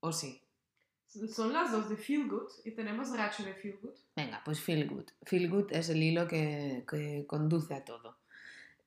¿O 0.00 0.12
sí? 0.12 0.42
Son 1.06 1.52
las 1.52 1.72
dos 1.72 1.88
de 1.88 1.96
Feel 1.96 2.28
Good 2.28 2.48
y 2.64 2.72
tenemos 2.72 3.16
Racho 3.16 3.42
de 3.44 3.54
Feel 3.54 3.78
Good. 3.80 3.94
Venga, 4.16 4.42
pues 4.44 4.60
Feel 4.60 4.88
Good. 4.88 5.06
Feel 5.22 5.50
Good 5.50 5.72
es 5.72 5.88
el 5.88 6.02
hilo 6.02 6.28
que, 6.28 6.84
que 6.88 7.26
conduce 7.26 7.74
a 7.74 7.84
todo. 7.84 8.18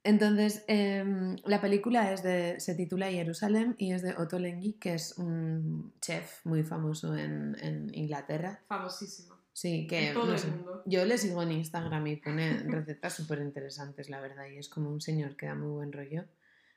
Entonces, 0.04 0.64
em, 0.68 1.36
la 1.46 1.62
película 1.62 2.12
es 2.12 2.24
de, 2.24 2.60
se 2.60 2.76
titula 2.76 3.12
Jerusalén 3.12 3.76
y 3.78 3.94
es 3.94 4.02
de 4.02 4.16
Otto 4.16 4.39
Lengi, 4.39 4.74
que 4.74 4.96
es 4.96 5.18
un 5.18 5.94
chef 6.02 6.44
muy 6.46 6.64
famoso 6.64 7.16
en, 7.16 7.56
en 7.60 7.94
Inglaterra. 7.94 8.62
Famosísimo. 8.68 9.41
Sí, 9.54 9.86
que 9.88 10.12
todo 10.14 10.26
no 10.28 10.34
el 10.34 10.39
sé, 10.39 10.47
mundo. 10.47 10.82
yo 10.86 11.06
le 11.06 11.18
sigo 11.18 11.43
en 11.43 11.52
Instagram 11.52 12.08
y 12.08 12.16
pone 12.18 12.60
recetas 12.64 13.14
súper 13.16 13.39
interesantes, 13.39 14.10
la 14.10 14.22
verdad, 14.22 14.45
y 14.47 14.58
es 14.58 14.70
como 14.70 14.89
un 14.89 15.02
señor 15.02 15.36
que 15.36 15.45
da 15.47 15.56
muy 15.56 15.70
buen 15.70 15.91
rollo. 15.91 16.26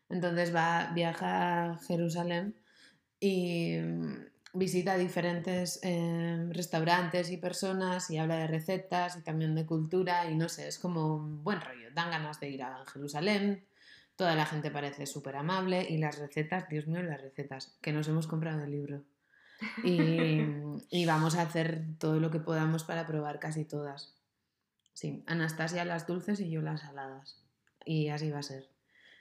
Entonces 0.09 0.55
va, 0.55 0.91
viaja 0.95 1.71
a 1.73 1.79
Jerusalén 1.79 2.57
y 3.21 3.77
mm, 3.79 4.17
visita 4.55 4.97
diferentes 4.99 5.81
eh, 5.83 6.47
restaurantes 6.51 7.31
y 7.31 7.37
personas 7.39 8.11
y 8.11 8.19
habla 8.19 8.37
de 8.39 8.47
recetas 8.49 9.17
y 9.17 9.23
también 9.23 9.55
de 9.55 9.67
cultura 9.67 10.29
y 10.31 10.35
no 10.37 10.49
sé, 10.49 10.69
es 10.69 10.79
como 10.79 11.15
un 11.17 11.43
buen 11.45 11.61
rollo. 11.61 11.89
Dan 11.95 12.11
ganas 12.11 12.41
de 12.41 12.51
ir 12.51 12.63
a 12.65 12.85
Jerusalén, 12.87 13.65
toda 14.17 14.35
la 14.35 14.47
gente 14.47 14.71
parece 14.71 15.07
súper 15.07 15.37
amable 15.37 15.87
y 15.89 15.99
las 15.99 16.19
recetas, 16.19 16.69
Dios 16.69 16.87
mío, 16.89 17.03
las 17.03 17.21
recetas, 17.23 17.79
que 17.81 17.93
nos 17.93 18.09
hemos 18.09 18.27
comprado 18.27 18.65
el 18.65 18.71
libro. 18.73 19.05
Y, 19.83 20.41
y 20.91 21.07
vamos 21.07 21.37
a 21.37 21.43
hacer 21.43 21.85
todo 21.99 22.21
lo 22.21 22.31
que 22.31 22.41
podamos 22.41 22.85
para 22.85 23.07
probar 23.07 23.39
casi 23.39 23.65
todas. 23.65 24.15
Sí, 24.95 25.25
Anastasia 25.27 25.85
las 25.85 26.07
dulces 26.07 26.41
y 26.41 26.51
yo 26.51 26.63
las 26.63 26.83
saladas. 26.83 27.43
Y 27.85 28.09
así 28.09 28.31
va 28.31 28.39
a 28.39 28.43
ser. 28.43 28.69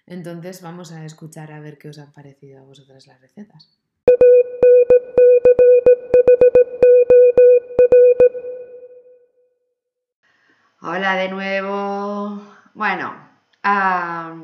Entonces 0.06 0.62
vamos 0.62 0.92
a 0.92 1.06
escuchar 1.06 1.52
a 1.52 1.60
ver 1.60 1.78
qué 1.78 1.90
os 1.90 1.98
han 1.98 2.12
parecido 2.12 2.60
a 2.60 2.64
vosotras 2.64 3.08
las 3.08 3.22
recetas. 3.22 3.70
Hola 10.82 11.16
de 11.16 11.30
nuevo. 11.30 12.44
Bueno, 12.74 13.16
a 13.64 14.36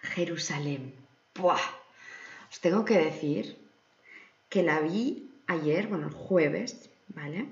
Jerusalén. 0.00 0.94
Buah. 1.34 1.60
Os 2.50 2.60
tengo 2.60 2.86
que 2.86 2.98
decir 2.98 3.65
que 4.56 4.62
la 4.62 4.80
vi 4.80 5.28
ayer, 5.48 5.86
bueno, 5.86 6.06
el 6.06 6.14
jueves, 6.14 6.88
¿vale? 7.08 7.46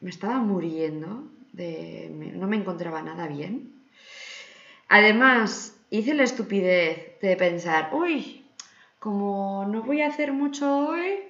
Me 0.00 0.10
estaba 0.10 0.38
muriendo, 0.38 1.30
de, 1.54 2.10
no 2.36 2.46
me 2.46 2.56
encontraba 2.56 3.00
nada 3.00 3.26
bien. 3.26 3.72
Además, 4.90 5.80
hice 5.88 6.12
la 6.12 6.24
estupidez 6.24 7.18
de 7.22 7.36
pensar, 7.38 7.88
uy, 7.94 8.44
como 8.98 9.64
no 9.66 9.82
voy 9.82 10.02
a 10.02 10.08
hacer 10.08 10.34
mucho 10.34 10.88
hoy, 10.88 11.20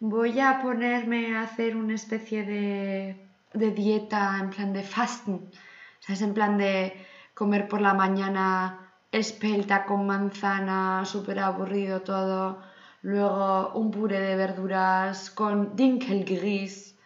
voy 0.00 0.40
a 0.40 0.60
ponerme 0.60 1.36
a 1.36 1.42
hacer 1.42 1.76
una 1.76 1.94
especie 1.94 2.42
de, 2.42 3.70
dieta 3.76 4.40
en 4.40 4.50
plan 4.50 4.72
de 4.72 4.82
fasten. 4.82 5.52
¿Sabes? 6.00 6.20
En 6.22 6.34
plan 6.34 6.58
de 6.58 6.94
comer 7.32 7.68
por 7.68 7.80
la 7.80 7.94
mañana 7.94 8.90
espelta 9.12 9.84
con 9.84 10.04
manzana, 10.04 11.04
súper 11.04 11.38
aburrido 11.38 12.00
todo. 12.02 12.74
Luego 13.06 13.70
un 13.74 13.92
puré 13.92 14.18
de 14.18 14.34
verduras 14.34 15.30
con 15.30 15.76
dinkelgris. 15.76 16.98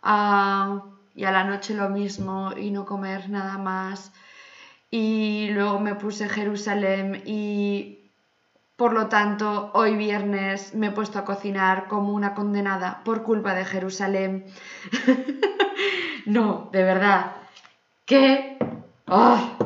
Ah, 0.00 0.84
y 1.12 1.24
a 1.24 1.32
la 1.32 1.42
noche 1.42 1.74
lo 1.74 1.88
mismo 1.88 2.52
y 2.56 2.70
no 2.70 2.84
comer 2.84 3.28
nada 3.30 3.58
más. 3.58 4.12
Y 4.92 5.48
luego 5.50 5.80
me 5.80 5.96
puse 5.96 6.28
Jerusalén 6.28 7.24
y 7.26 8.12
por 8.76 8.92
lo 8.92 9.08
tanto, 9.08 9.72
hoy 9.74 9.96
viernes 9.96 10.72
me 10.72 10.86
he 10.86 10.90
puesto 10.92 11.18
a 11.18 11.24
cocinar 11.24 11.88
como 11.88 12.14
una 12.14 12.32
condenada 12.32 13.02
por 13.04 13.24
culpa 13.24 13.52
de 13.52 13.64
Jerusalén. 13.64 14.44
no, 16.26 16.68
de 16.70 16.84
verdad. 16.84 17.32
Que 18.04 18.56
¡ah! 19.08 19.58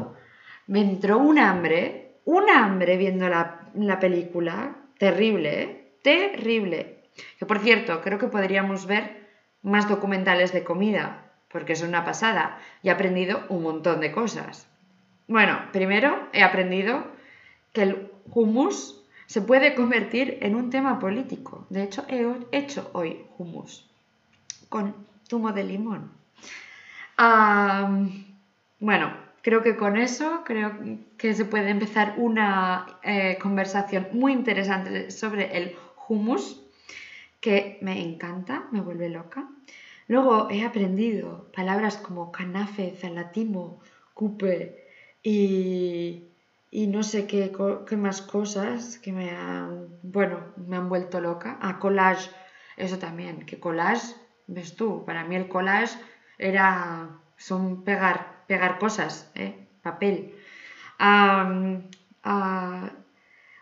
me 0.66 0.80
entró 0.80 1.18
un 1.18 1.38
hambre, 1.38 2.20
un 2.24 2.48
hambre 2.48 2.96
viendo 2.96 3.28
la, 3.28 3.68
la 3.74 3.98
película. 3.98 4.83
Terrible, 4.98 5.62
¿eh? 5.62 5.92
Terrible. 6.02 7.02
Que 7.38 7.46
por 7.46 7.58
cierto, 7.58 8.00
creo 8.02 8.18
que 8.18 8.28
podríamos 8.28 8.86
ver 8.86 9.28
más 9.62 9.88
documentales 9.88 10.52
de 10.52 10.64
comida, 10.64 11.32
porque 11.48 11.72
es 11.72 11.82
una 11.82 12.04
pasada. 12.04 12.58
Y 12.82 12.88
he 12.88 12.90
aprendido 12.92 13.44
un 13.48 13.62
montón 13.62 14.00
de 14.00 14.12
cosas. 14.12 14.68
Bueno, 15.26 15.58
primero 15.72 16.28
he 16.32 16.42
aprendido 16.42 17.06
que 17.72 17.82
el 17.82 18.10
hummus 18.32 19.00
se 19.26 19.40
puede 19.40 19.74
convertir 19.74 20.38
en 20.42 20.54
un 20.54 20.70
tema 20.70 20.98
político. 20.98 21.66
De 21.70 21.82
hecho, 21.82 22.04
he 22.08 22.26
hecho 22.52 22.90
hoy 22.92 23.24
hummus 23.38 23.90
con 24.68 24.94
zumo 25.28 25.52
de 25.52 25.64
limón. 25.64 26.12
Bueno, 28.78 29.16
creo 29.44 29.60
que 29.62 29.76
con 29.76 29.98
eso 29.98 30.42
creo 30.42 30.72
que 31.18 31.34
se 31.34 31.44
puede 31.44 31.68
empezar 31.68 32.14
una 32.16 32.98
eh, 33.02 33.38
conversación 33.40 34.08
muy 34.10 34.32
interesante 34.32 35.10
sobre 35.10 35.54
el 35.58 35.76
hummus, 36.08 36.62
que 37.40 37.78
me 37.82 38.00
encanta, 38.00 38.64
me 38.72 38.80
vuelve 38.80 39.10
loca. 39.10 39.46
Luego 40.08 40.48
he 40.50 40.64
aprendido 40.64 41.50
palabras 41.54 41.98
como 41.98 42.32
canafe, 42.32 42.94
zalatimo, 42.96 43.80
cupe 44.14 44.86
y, 45.22 46.30
y 46.70 46.86
no 46.86 47.02
sé 47.02 47.26
qué, 47.26 47.52
qué 47.86 47.96
más 47.98 48.22
cosas 48.22 48.98
que 48.98 49.12
me 49.12 49.30
han, 49.30 49.88
bueno, 50.02 50.54
me 50.56 50.76
han 50.76 50.88
vuelto 50.88 51.20
loca. 51.20 51.58
Ah, 51.60 51.78
collage, 51.78 52.30
eso 52.78 52.98
también, 52.98 53.44
que 53.44 53.60
collage, 53.60 54.14
ves 54.46 54.74
tú, 54.74 55.04
para 55.04 55.22
mí 55.24 55.36
el 55.36 55.48
collage 55.48 55.98
era, 56.38 57.10
son 57.36 57.84
pegar, 57.84 58.33
pegar 58.46 58.78
cosas, 58.78 59.30
¿eh? 59.34 59.66
papel. 59.82 60.34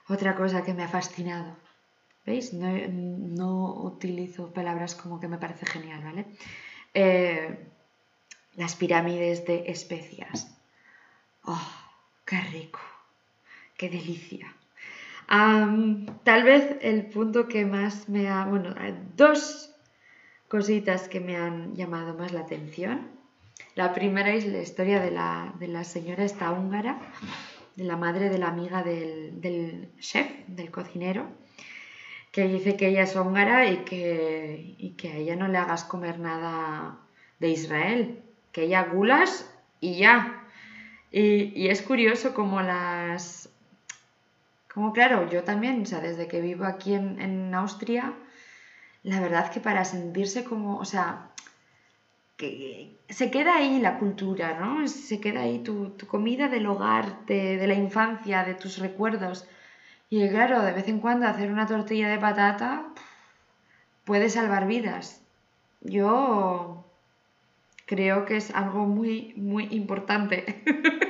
Otra 0.09 0.35
cosa 0.37 0.62
que 0.64 0.74
me 0.74 0.85
ha 0.85 0.89
fascinado. 0.89 1.57
¿Veis? 2.24 2.53
No, 2.53 3.74
utilizo 3.83 4.53
palabras 4.53 4.95
como 4.95 5.18
que 5.18 5.28
me 5.28 5.39
parece 5.39 5.66
genial, 5.66 6.03
¿vale? 6.05 6.26
Eh, 6.95 7.66
las 8.55 8.76
pirámides 8.76 9.45
de 9.47 9.64
especias. 9.66 10.57
¡Oh, 11.45 11.72
qué 12.24 12.41
rico! 12.53 12.80
¡Qué 13.76 13.89
delicia! 13.89 14.55
Tal 15.26 16.43
vez 16.45 16.76
el 16.83 17.07
punto 17.07 17.49
que 17.49 17.64
más 17.64 18.09
me 18.09 18.28
ha... 18.28 18.45
Bueno, 18.45 18.74
dos 19.16 19.74
cositas 20.49 21.09
que 21.09 21.20
me 21.20 21.37
han 21.37 21.74
llamado 21.74 22.14
más 22.14 22.33
la 22.33 22.41
atención. 22.41 23.11
La 23.74 23.94
primera 23.94 24.30
es 24.30 24.46
la 24.46 24.60
historia 24.60 25.00
de 25.00 25.10
la, 25.10 25.54
de 25.58 25.66
la 25.66 25.84
señora 25.84 26.24
esta 26.24 26.50
húngara, 26.52 26.98
de 27.76 27.84
la 27.84 27.96
madre 27.96 28.28
de 28.28 28.38
la 28.38 28.48
amiga 28.48 28.82
del, 28.82 29.40
del 29.40 29.88
chef, 29.98 30.26
del 30.46 30.70
cocinero, 30.70 31.26
que 32.32 32.46
dice 32.48 32.76
que 32.76 32.88
ella 32.88 33.02
es 33.02 33.16
húngara 33.16 33.66
y 33.66 33.78
que, 33.78 34.74
y 34.76 34.90
que 34.90 35.08
a 35.12 35.16
ella 35.16 35.36
no 35.36 35.48
le 35.48 35.56
hagas 35.56 35.84
comer 35.84 36.18
nada 36.18 36.98
de 37.38 37.48
Israel, 37.48 38.22
que 38.52 38.64
ella 38.64 38.84
gulas 38.84 39.50
y 39.80 39.96
ya. 39.96 40.44
Y, 41.10 41.52
y 41.58 41.68
es 41.68 41.80
curioso 41.80 42.34
como 42.34 42.60
las... 42.60 43.48
Como 44.72 44.92
claro, 44.92 45.30
yo 45.30 45.44
también, 45.44 45.82
o 45.82 45.86
sea, 45.86 46.00
desde 46.00 46.28
que 46.28 46.40
vivo 46.40 46.64
aquí 46.64 46.94
en, 46.94 47.20
en 47.20 47.54
Austria, 47.54 48.14
la 49.02 49.20
verdad 49.20 49.50
que 49.50 49.60
para 49.60 49.84
sentirse 49.84 50.44
como, 50.44 50.78
o 50.78 50.84
sea, 50.84 51.32
que 52.37 52.99
se 53.09 53.30
queda 53.30 53.57
ahí 53.57 53.80
la 53.80 53.99
cultura, 53.99 54.59
¿no? 54.59 54.87
Se 54.89 55.20
queda 55.20 55.43
ahí 55.43 55.61
tu, 55.61 55.91
tu 55.91 56.07
comida 56.07 56.49
del 56.49 56.66
hogar, 56.66 57.24
de, 57.26 57.57
de 57.57 57.66
la 57.66 57.74
infancia, 57.74 58.45
de 58.45 58.55
tus 58.55 58.78
recuerdos. 58.78 59.49
Y 60.11 60.28
claro, 60.28 60.62
de 60.62 60.72
vez 60.72 60.89
en 60.89 61.01
cuando 61.01 61.26
hacer 61.26 61.51
una 61.51 61.66
tortilla 61.66 62.09
de 62.09 62.18
patata 62.18 62.87
puede 64.05 64.28
salvar 64.28 64.66
vidas. 64.66 65.22
Yo 65.80 66.85
creo 67.87 68.24
que 68.26 68.37
es 68.37 68.51
algo 68.55 68.87
muy, 68.87 69.35
muy 69.37 69.68
importante. 69.70 70.62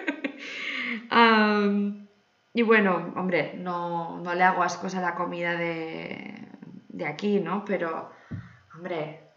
Y 2.55 2.63
bueno, 2.63 3.13
hombre, 3.17 3.55
no, 3.57 4.19
no 4.19 4.35
le 4.35 4.43
hago 4.45 4.63
ascos 4.63 4.95
a 4.95 5.01
la 5.01 5.15
comida 5.15 5.57
de, 5.57 6.35
de 6.89 7.07
aquí, 7.07 7.41
¿no? 7.41 7.65
Pero, 7.65 8.11
hombre, 8.75 9.32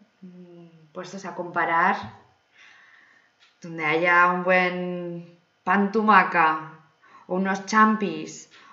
puestos 0.96 1.24
a 1.26 1.36
comparar, 1.40 1.96
donde 3.62 3.84
haya 3.86 4.16
un 4.36 4.42
buen 4.50 4.76
pan 5.68 5.84
tumaca, 5.94 6.48
o 7.30 7.36
unos 7.42 7.60
champis, 7.72 8.32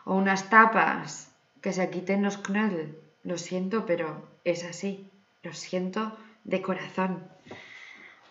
o 0.08 0.10
unas 0.22 0.42
tapas, 0.54 1.08
que 1.62 1.70
se 1.76 1.84
quiten 1.92 2.20
los 2.26 2.36
knödel. 2.44 2.88
Lo 3.30 3.36
siento, 3.46 3.76
pero 3.88 4.06
es 4.52 4.60
así. 4.72 4.92
Lo 5.44 5.52
siento 5.64 6.00
de 6.50 6.58
corazón. 6.68 7.12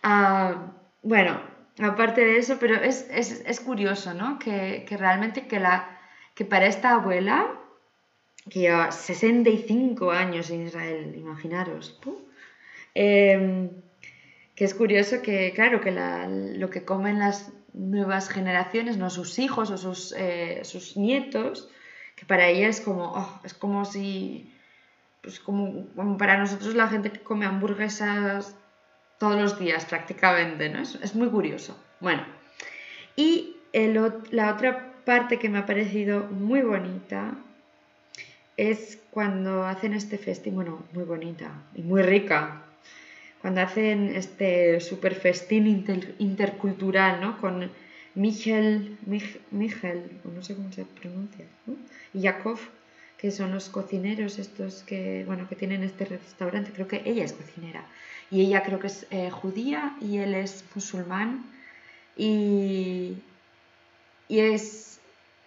Ah, 0.04 0.74
bueno, 1.04 1.34
aparte 1.82 2.22
de 2.22 2.38
eso, 2.38 2.58
pero 2.60 2.76
es, 2.76 3.08
es- 3.10 3.42
es 3.46 3.60
curioso, 3.60 4.14
¿no? 4.14 4.40
Que, 4.40 4.86
que 4.88 4.98
realmente 4.98 5.48
que, 5.48 5.60
la, 5.60 5.76
que 6.36 6.46
para 6.46 6.68
esta 6.68 6.92
abuela, 6.94 7.38
que 8.50 8.60
lleva 8.62 8.92
65 8.92 10.12
años 10.12 10.50
en 10.50 10.68
Israel, 10.68 11.16
imaginaros, 11.16 11.92
¡puh! 12.02 12.18
Em, 12.94 13.70
que 14.56 14.66
es 14.66 14.74
curioso 14.74 15.22
que, 15.22 15.54
claro, 15.54 15.82
que 15.82 15.92
la- 15.92 16.28
lo 16.28 16.70
que 16.70 16.84
comen 16.86 17.20
las 17.20 17.52
nuevas 17.74 18.30
generaciones, 18.30 18.98
no 18.98 19.10
sus 19.10 19.40
hijos 19.40 19.72
o 19.72 19.78
sus, 19.78 20.14
eh, 20.18 20.62
sus 20.64 20.98
nietos, 20.98 21.70
que 22.16 22.26
para 22.26 22.48
ella 22.48 22.68
es 22.68 22.82
como, 22.82 23.14
oh, 23.14 23.42
es 23.44 23.54
como 23.54 23.86
si, 23.86 24.54
pues 25.22 25.40
como, 25.40 25.88
como 25.96 26.18
para 26.18 26.38
nosotros 26.38 26.76
la 26.76 26.88
gente 26.90 27.12
que 27.12 27.22
come 27.24 27.46
hamburguesas 27.46 28.56
todos 29.18 29.40
los 29.42 29.58
días 29.60 29.86
prácticamente, 29.86 30.70
¿no? 30.70 30.80
Es, 30.82 30.96
es 30.96 31.16
muy 31.16 31.30
curioso. 31.30 31.78
Bueno, 32.00 32.26
y 33.16 33.58
el 33.74 33.94
la 34.32 34.54
otra 34.54 34.96
parte 35.06 35.40
que 35.40 35.50
me 35.50 35.60
ha 35.60 35.66
parecido 35.66 36.26
muy 36.26 36.62
bonita 36.62 37.36
es 38.58 39.02
cuando 39.12 39.66
hacen 39.66 39.94
este 39.94 40.18
festín, 40.18 40.56
bueno, 40.56 40.86
muy 40.94 41.04
bonita 41.04 41.64
y 41.74 41.82
muy 41.82 42.02
rica, 42.04 42.64
cuando 43.42 43.62
hacen 43.62 44.16
este 44.16 44.80
super 44.82 45.16
festín 45.16 45.68
inter- 45.68 46.16
intercultural, 46.20 47.22
¿no? 47.22 47.38
Con 47.42 47.72
Michel, 48.16 48.98
Mich- 49.08 49.40
Michel, 49.52 50.00
no 50.36 50.44
sé 50.44 50.56
cómo 50.56 50.72
se 50.72 50.86
pronuncia, 50.86 51.46
¿no? 51.66 51.76
y 52.14 52.22
Yakov, 52.22 52.60
que 53.18 53.32
son 53.32 53.52
los 53.52 53.70
cocineros 53.70 54.40
estos 54.40 54.84
que, 54.84 55.24
bueno, 55.26 55.48
que 55.48 55.56
tienen 55.56 55.84
este 55.84 56.06
restaurante, 56.06 56.72
creo 56.74 56.88
que 56.88 57.02
ella 57.06 57.24
es 57.24 57.34
cocinera, 57.34 57.84
y 58.30 58.42
ella 58.42 58.64
creo 58.64 58.80
que 58.80 58.88
es 58.88 59.08
eh, 59.12 59.30
judía 59.32 59.96
y 60.02 60.18
él 60.18 60.34
es 60.36 60.64
musulmán, 60.76 61.46
y, 62.18 63.16
y 64.28 64.40
es, 64.40 65.00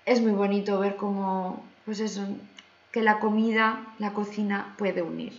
es 0.06 0.20
muy 0.20 0.32
bonito 0.32 0.78
ver 0.78 0.96
cómo, 0.96 1.64
pues 1.84 2.00
eso, 2.00 2.26
que 2.92 3.02
la 3.02 3.18
comida, 3.18 3.94
la 3.98 4.12
cocina 4.12 4.74
puede 4.78 5.02
unir. 5.02 5.32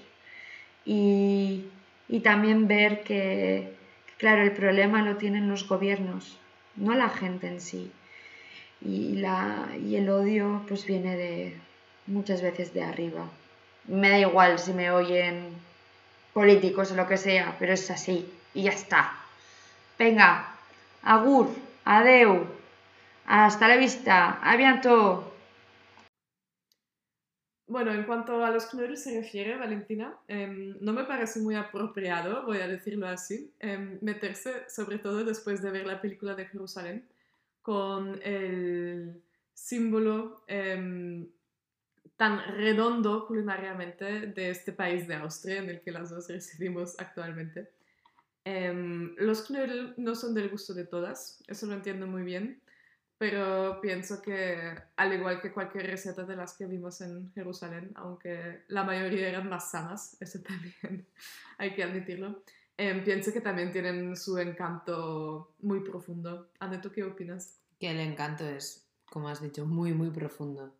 Y, 0.86 1.66
y 2.08 2.20
también 2.20 2.68
ver 2.68 3.04
que, 3.04 3.74
claro, 4.18 4.44
el 4.44 4.52
problema 4.52 5.02
lo 5.02 5.18
tienen 5.18 5.50
los 5.50 5.68
gobiernos, 5.68 6.38
no 6.76 6.94
la 6.94 7.10
gente 7.10 7.48
en 7.48 7.62
sí. 7.62 7.92
Y, 8.82 9.16
la, 9.16 9.68
y 9.84 9.96
el 9.96 10.10
odio 10.10 10.62
pues 10.68 10.86
viene 10.86 11.16
de 11.16 11.58
muchas 12.08 12.42
veces 12.42 12.74
de 12.74 12.84
arriba. 12.84 13.26
Me 13.88 14.10
da 14.10 14.20
igual 14.20 14.60
si 14.60 14.74
me 14.74 14.92
oyen 14.92 15.50
políticos 16.34 16.92
o 16.92 16.96
lo 16.96 17.08
que 17.08 17.18
sea, 17.18 17.56
pero 17.58 17.74
es 17.74 17.90
así 17.90 18.30
y 18.54 18.64
ya 18.64 18.72
está. 18.72 19.14
Venga, 19.98 20.56
agur, 21.04 21.50
adeu, 21.86 22.46
hasta 23.26 23.68
la 23.68 23.78
vista, 23.78 24.40
a 24.42 24.56
bientôt. 24.56 25.35
Bueno, 27.68 27.92
en 27.92 28.04
cuanto 28.04 28.46
a 28.46 28.52
los 28.52 28.68
knödel 28.68 28.96
se 28.96 29.20
refiere, 29.20 29.58
Valentina, 29.58 30.16
em, 30.28 30.78
no 30.82 30.94
me 30.94 31.04
parece 31.04 31.40
muy 31.40 31.56
apropiado, 31.56 32.46
voy 32.46 32.60
a 32.60 32.68
decirlo 32.68 33.08
así, 33.08 33.52
em, 33.60 33.98
meterse, 34.02 34.70
sobre 34.70 35.00
todo 35.00 35.24
después 35.26 35.64
de 35.64 35.72
ver 35.72 35.88
la 35.88 36.00
película 36.00 36.36
de 36.36 36.46
Jerusalén, 36.46 37.08
con 37.64 38.22
el 38.24 39.20
símbolo 39.54 40.44
em, 40.48 41.28
tan 42.18 42.40
redondo 42.56 43.26
culinariamente 43.28 44.28
de 44.28 44.50
este 44.52 44.72
país 44.72 45.08
de 45.08 45.16
Austria 45.16 45.58
en 45.58 45.70
el 45.70 45.82
que 45.82 45.92
las 45.92 46.12
dos 46.12 46.30
residimos 46.30 47.00
actualmente. 47.00 47.72
Los 49.18 49.50
knödel 49.50 49.96
no 49.98 50.14
son 50.14 50.36
del 50.36 50.50
gusto 50.50 50.74
de 50.76 50.86
todas, 50.86 51.44
eso 51.48 51.66
lo 51.66 51.74
entiendo 51.74 52.06
muy 52.06 52.22
bien, 52.22 52.62
pero 53.18 53.80
pienso 53.82 54.22
que 54.22 54.76
al 54.98 55.14
igual 55.14 55.42
que 55.42 55.52
cualquier 55.54 55.88
receta 55.88 56.24
de 56.24 56.36
las 56.36 56.54
que 56.58 56.66
vimos 56.66 57.00
en 57.02 57.32
Jerusalén, 57.34 57.92
aunque 57.96 58.64
la 58.68 58.84
mayoría 58.84 59.30
eran 59.30 59.50
más 59.50 59.72
sanas, 59.72 60.18
eso 60.20 60.40
también 60.48 61.08
hay 61.58 61.74
que 61.74 61.84
admitirlo, 61.84 62.44
em, 62.78 63.04
pienso 63.04 63.32
que 63.32 63.42
también 63.42 63.72
tienen 63.72 64.16
su 64.16 64.38
encanto 64.38 65.56
muy 65.62 65.80
profundo. 65.82 66.50
Ane, 66.60 66.80
¿tú 66.80 66.92
qué 66.92 67.04
opinas? 67.04 67.60
Que 67.80 67.92
el 67.92 68.00
encanto 68.00 68.46
es, 68.48 68.86
como 69.06 69.30
has 69.30 69.42
dicho, 69.42 69.66
muy, 69.66 69.94
muy 69.94 70.10
profundo. 70.10 70.76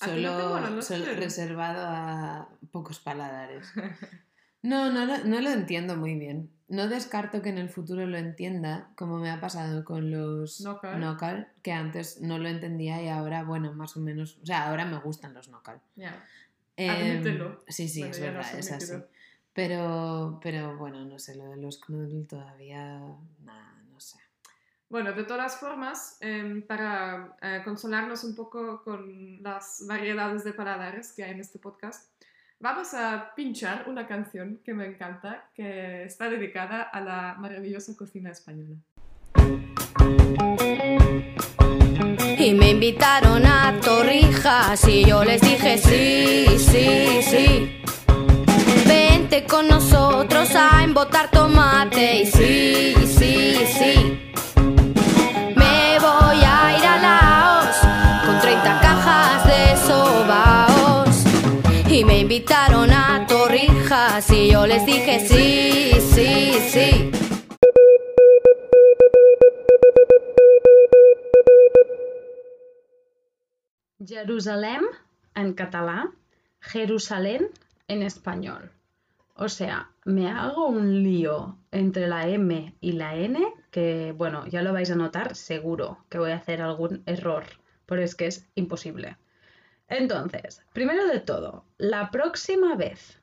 ¿A 0.00 0.06
ti 0.06 0.22
no 0.22 0.36
te 0.36 0.42
molan 0.44 0.82
Solo, 0.82 1.04
solo 1.04 1.14
reservado 1.20 1.82
a 1.86 2.48
pocos 2.72 3.00
paladares. 3.00 3.66
No, 4.62 4.92
no, 4.92 5.06
lo- 5.06 5.24
no 5.24 5.40
lo 5.40 5.48
entiendo 5.50 5.96
muy 5.96 6.16
bien. 6.16 6.50
No 6.70 6.86
descarto 6.86 7.42
que 7.42 7.48
en 7.48 7.58
el 7.58 7.68
futuro 7.68 8.06
lo 8.06 8.16
entienda, 8.16 8.90
como 8.94 9.18
me 9.18 9.28
ha 9.28 9.40
pasado 9.40 9.84
con 9.84 10.12
los 10.12 10.60
knocker, 10.60 11.48
que 11.62 11.72
antes 11.72 12.20
no 12.20 12.38
lo 12.38 12.48
entendía 12.48 13.02
y 13.02 13.08
ahora, 13.08 13.42
bueno, 13.42 13.72
más 13.72 13.96
o 13.96 14.00
menos, 14.00 14.38
o 14.40 14.46
sea, 14.46 14.68
ahora 14.68 14.84
me 14.84 14.96
gustan 15.00 15.34
los 15.34 15.48
knocker. 15.48 15.80
Ya. 15.96 16.24
Em, 16.76 16.90
Admítelo. 16.90 17.64
sí, 17.66 17.88
sí, 17.88 18.02
Bueno, 18.02 18.14
es 18.14 18.20
verdad, 18.20 18.58
es 18.58 18.70
así. 18.70 18.94
Pero, 19.52 20.38
pero 20.40 20.78
bueno, 20.78 21.04
no 21.04 21.18
sé, 21.18 21.34
lo 21.34 21.50
de 21.50 21.56
los 21.56 21.80
knödel 21.80 22.28
todavía, 22.28 23.00
nada, 23.42 23.82
no 23.90 23.98
sé. 23.98 24.18
Bueno, 24.88 25.12
de 25.12 25.24
todas 25.24 25.56
formas, 25.56 26.18
em, 26.20 26.62
para 26.62 27.36
eh, 27.42 27.62
consolarnos 27.64 28.22
un 28.22 28.36
poco 28.36 28.84
con 28.84 29.42
las 29.42 29.84
variedades 29.88 30.44
de 30.44 30.52
paladares 30.52 31.12
que 31.12 31.24
hay 31.24 31.32
en 31.32 31.40
este 31.40 31.58
podcast, 31.58 32.12
vamos 32.60 32.92
a 32.94 33.32
pinchar 33.34 33.86
una 33.88 34.06
canción 34.06 34.60
que 34.64 34.74
me 34.74 34.86
encanta, 34.86 35.48
que 35.54 36.04
está 36.04 36.28
dedicada 36.28 36.82
a 36.82 37.00
la 37.00 37.34
maravillosa 37.38 37.96
cocina 37.96 38.30
española. 38.30 38.76
Y 42.38 42.54
me 42.54 42.70
invitaron 42.70 43.44
a 43.44 43.78
Torrijas 43.80 44.86
y 44.88 45.04
yo 45.04 45.24
les 45.24 45.40
dije 45.40 45.78
sí, 45.78 46.46
sí, 46.58 47.22
sí. 47.22 47.82
Vente 48.86 49.44
con 49.44 49.68
nosotros 49.68 50.54
a 50.54 50.82
embotar 50.84 51.30
tomate 51.30 52.22
y 52.22 52.26
sí, 52.26 52.94
sí, 53.06 53.56
sí. 53.66 54.29
Me 62.04 62.18
invitaron 62.18 62.90
a 62.90 63.26
Torrijas 63.26 64.30
y 64.30 64.50
yo 64.50 64.66
les 64.66 64.86
dije 64.86 65.20
sí, 65.20 65.92
sí, 66.00 66.52
sí. 66.70 67.10
Jerusalén 74.04 74.80
en 75.34 75.52
catalán, 75.52 76.14
Jerusalén 76.60 77.48
en 77.86 78.02
español. 78.02 78.72
O 79.34 79.48
sea, 79.48 79.90
me 80.04 80.30
hago 80.30 80.68
un 80.68 81.02
lío 81.02 81.58
entre 81.70 82.08
la 82.08 82.26
M 82.28 82.74
y 82.80 82.92
la 82.92 83.14
N 83.14 83.46
que, 83.70 84.14
bueno, 84.16 84.46
ya 84.46 84.62
lo 84.62 84.72
vais 84.72 84.90
a 84.90 84.96
notar 84.96 85.36
seguro 85.36 85.98
que 86.08 86.18
voy 86.18 86.30
a 86.30 86.36
hacer 86.36 86.62
algún 86.62 87.02
error, 87.04 87.44
pero 87.84 88.02
es 88.02 88.14
que 88.14 88.26
es 88.26 88.48
imposible. 88.54 89.18
Entonces, 89.90 90.62
primero 90.72 91.06
de 91.08 91.18
todo, 91.18 91.64
la 91.76 92.10
próxima 92.10 92.76
vez 92.76 93.20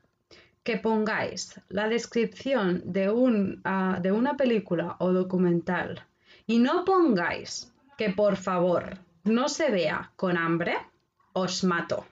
que 0.62 0.76
pongáis 0.76 1.58
la 1.70 1.88
descripción 1.88 2.82
de, 2.84 3.08
un, 3.08 3.62
ah, 3.64 3.98
de 4.02 4.12
una 4.12 4.36
película 4.36 4.96
o 4.98 5.12
documental 5.12 6.04
y 6.46 6.58
no 6.58 6.84
pongáis 6.84 7.72
que 7.96 8.10
por 8.10 8.36
favor 8.36 8.98
no 9.24 9.48
se 9.48 9.70
vea 9.70 10.12
con 10.16 10.36
hambre, 10.36 10.76
os 11.32 11.64
mato. 11.64 12.06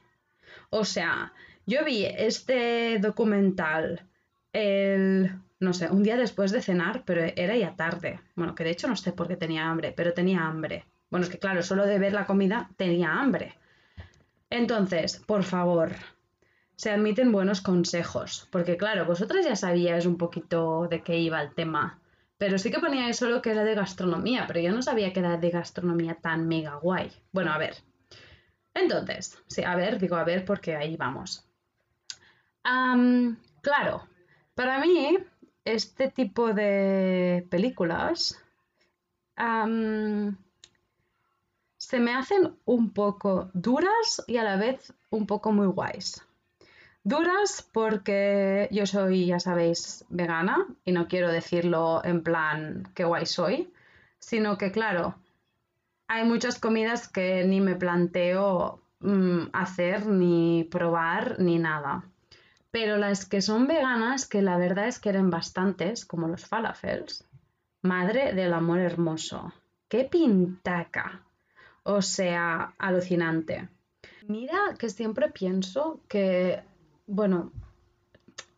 O 0.71 0.87
sea, 0.87 1.35
yo 1.67 1.85
vi 1.85 2.07
este 2.07 2.99
documental 2.99 4.07
el, 4.55 5.33
no 5.61 5.75
sé, 5.75 5.91
un 5.91 6.03
día 6.03 6.17
después 6.17 6.51
de 6.51 6.63
cenar, 6.63 7.03
pero 7.05 7.23
era 7.37 7.57
ya 7.57 7.77
tarde. 7.77 8.21
Bueno, 8.35 8.55
que 8.55 8.65
de 8.65 8.71
hecho 8.71 8.89
no 8.89 8.97
sé 8.97 9.13
por 9.13 9.29
qué 9.29 9.37
tenía 9.37 9.69
hambre, 9.69 9.93
pero 9.93 10.15
tenía 10.15 10.47
hambre. 10.47 10.87
Bueno, 11.11 11.25
es 11.25 11.31
que 11.31 11.39
claro, 11.39 11.63
solo 11.63 11.85
de 11.85 11.99
ver 11.99 12.15
la 12.15 12.25
comida 12.25 12.71
tenía 12.77 13.13
hambre. 13.13 13.55
Entonces, 14.51 15.23
por 15.27 15.43
favor, 15.43 15.93
se 16.77 16.91
admiten 16.91 17.33
buenos 17.33 17.61
consejos, 17.61 18.49
porque 18.53 18.77
claro, 18.77 19.07
vosotras 19.07 19.45
ya 19.45 19.57
sabíais 19.57 20.07
un 20.07 20.19
poquito 20.19 20.89
de 20.89 21.03
qué 21.03 21.19
iba 21.19 21.43
el 21.43 21.55
tema, 21.55 21.99
pero 22.39 22.59
sí 22.59 22.71
que 22.71 22.79
poníais 22.79 23.17
solo 23.17 23.43
que 23.43 23.51
era 23.51 23.65
de 23.65 23.75
gastronomía, 23.75 24.47
pero 24.47 24.61
yo 24.61 24.73
no 24.73 24.83
sabía 24.83 25.13
que 25.13 25.21
era 25.21 25.37
de 25.39 25.51
gastronomía 25.51 26.17
tan 26.17 26.47
mega 26.47 26.77
guay. 26.77 27.11
Bueno, 27.33 27.53
a 27.53 27.59
ver. 27.59 27.77
Entonces, 28.75 29.43
sí, 29.47 29.65
a 29.65 29.75
ver, 29.75 29.99
digo 29.99 30.17
a 30.17 30.25
ver 30.25 30.45
porque 30.45 30.77
ahí 30.77 30.97
vamos. 30.97 31.49
Am, 32.63 33.39
claro, 33.63 34.07
para 34.55 34.79
mí 34.81 35.17
este 35.65 36.11
tipo 36.11 36.53
de 36.53 37.47
películas 37.51 38.39
se 41.87 42.01
me 42.01 42.16
hacen 42.16 42.57
un 42.64 42.91
poco 42.91 43.49
duras 43.55 44.20
y 44.26 44.39
a 44.39 44.43
la 44.43 44.57
vez 44.57 44.93
un 45.09 45.24
poco 45.24 45.53
muy 45.53 45.68
guays. 45.68 46.20
Duras 47.05 47.64
porque 47.70 48.68
yo 48.72 48.87
soy, 48.87 49.26
ya 49.26 49.39
sabéis, 49.39 50.05
vegana 50.09 50.66
y 50.84 50.91
no 50.91 51.07
quiero 51.07 51.30
decirlo 51.30 52.05
en 52.05 52.24
plan 52.24 52.89
qué 52.93 53.05
guay 53.05 53.24
soy, 53.24 53.72
sino 54.18 54.59
que 54.59 54.72
claro, 54.72 55.14
hay 56.09 56.24
muchas 56.24 56.59
comidas 56.59 57.07
que 57.07 57.45
ni 57.45 57.61
me 57.61 57.76
planteo 57.76 58.80
mm, 58.99 59.51
hacer, 59.53 60.07
ni 60.07 60.64
probar, 60.68 61.39
ni 61.39 61.61
nada. 61.61 62.03
Pero 62.72 62.97
las 62.97 63.26
que 63.26 63.41
son 63.41 63.68
veganas, 63.68 64.26
que 64.26 64.43
la 64.43 64.59
verdad 64.59 64.89
es 64.89 64.99
que 64.99 65.11
eran 65.11 65.30
bastantes, 65.30 66.05
como 66.05 66.26
los 66.26 66.47
falafels, 66.47 67.24
madre 67.82 68.34
del 68.34 68.55
amor 68.55 68.80
hermoso. 68.80 69.53
¡Qué 69.89 70.03
pintaca! 70.03 71.26
O 71.89 72.03
sea, 72.03 72.74
alucinante. 72.78 73.68
Mira 74.26 74.74
que 74.76 74.91
siempre 74.91 75.30
pienso 75.30 76.01
que, 76.09 76.61
bueno, 77.07 77.53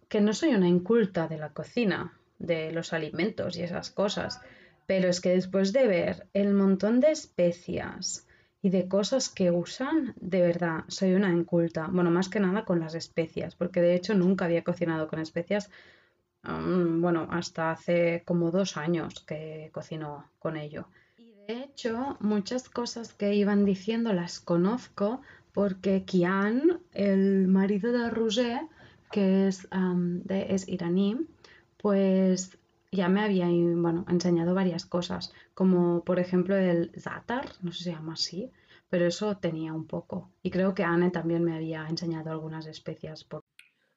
que 0.09 0.23
no 0.23 0.33
soy 0.33 0.55
una 0.55 0.67
inculta 0.67 1.29
de 1.29 1.37
la 1.37 1.51
cocina, 1.51 2.19
de 2.39 2.73
los 2.73 2.95
alimentos 2.95 3.59
y 3.59 3.63
esas 3.63 3.91
cosas, 3.91 4.41
pero 4.87 5.11
es 5.11 5.21
que 5.21 5.35
después 5.35 5.75
de 5.75 5.87
ver 5.87 6.27
el 6.33 6.55
montón 6.55 7.01
de 7.01 7.11
especias 7.11 8.27
y 8.63 8.71
de 8.71 8.89
cosas 8.89 9.29
que 9.29 9.51
usan, 9.51 10.15
de 10.17 10.41
verdad, 10.41 10.85
soy 10.89 11.13
una 11.13 11.31
inculta. 11.31 11.87
Bueno, 11.93 12.11
más 12.11 12.31
que 12.31 12.41
nada 12.41 12.65
con 12.65 12.81
las 12.81 12.95
especias, 12.95 13.55
porque 13.55 13.83
de 13.83 13.95
hecho 13.95 14.15
nunca 14.15 14.47
había 14.47 14.65
cocinado 14.65 15.07
con 15.07 15.19
especias, 15.19 15.69
mm, 16.45 17.03
bueno, 17.03 17.29
hasta 17.31 17.73
hace 17.73 18.23
como 18.25 18.51
dos 18.51 18.79
años 18.79 19.21
que 19.21 19.69
cocino 19.75 20.31
con 20.39 20.57
ello. 20.57 20.89
De 21.49 21.63
hecho, 21.63 22.19
muchas 22.21 22.69
cosas 22.69 23.15
que 23.15 23.35
iban 23.35 23.65
diciendo 23.65 24.13
las 24.13 24.39
conozco 24.39 25.23
porque 25.55 26.05
Kian, 26.05 26.83
el 26.93 27.49
marido 27.49 27.91
de 27.91 28.11
Roger, 28.11 28.61
que 29.11 29.49
es, 29.49 29.67
de- 29.71 30.65
iraní, 30.67 31.27
pues 31.79 32.59
ya 32.93 33.09
me 33.09 33.23
había 33.23 33.47
bueno, 33.47 34.05
enseñado 34.11 34.53
varias 34.53 34.85
cosas, 34.85 35.33
como 35.55 36.05
por 36.05 36.19
ejemplo 36.19 36.55
el 36.55 36.93
za'atar, 37.01 37.47
no 37.63 37.73
sé 37.73 37.79
si 37.79 37.85
se 37.85 37.93
llama 37.93 38.13
así, 38.13 38.51
pero 38.91 39.07
eso 39.07 39.39
tenía 39.39 39.73
un 39.73 39.87
poco. 39.87 40.31
Y 40.43 40.51
creo 40.51 40.75
que 40.75 40.85
Anne 40.85 41.11
también 41.11 41.45
me 41.45 41.57
había 41.57 41.87
enseñado 41.89 42.31
algunas 42.31 42.67
especias. 42.67 43.27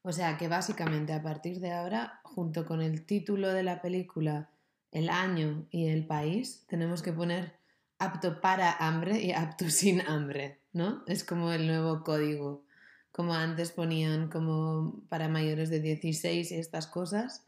O 0.03 0.11
sea 0.13 0.37
que 0.37 0.47
básicamente 0.47 1.11
a 1.11 1.21
partir 1.21 1.59
de 1.59 1.73
ahora, 1.73 2.21
junto 2.23 2.65
con 2.65 2.81
el 2.81 3.05
título 3.05 3.49
de 3.49 3.63
la 3.63 3.81
película, 3.81 4.50
el 4.91 5.09
año 5.09 5.65
y 5.71 5.87
el 5.87 6.05
país, 6.05 6.65
tenemos 6.67 7.01
que 7.01 7.13
poner 7.13 7.53
apto 7.99 8.41
para 8.41 8.71
hambre 8.73 9.19
y 9.19 9.31
apto 9.31 9.65
sin 9.69 10.01
hambre, 10.01 10.59
¿no? 10.73 11.03
Es 11.07 11.23
como 11.23 11.51
el 11.51 11.67
nuevo 11.67 12.03
código. 12.03 12.65
Como 13.11 13.33
antes 13.33 13.71
ponían 13.71 14.29
como 14.29 15.03
para 15.09 15.27
mayores 15.27 15.69
de 15.69 15.81
16 15.81 16.51
y 16.51 16.55
estas 16.55 16.87
cosas. 16.87 17.45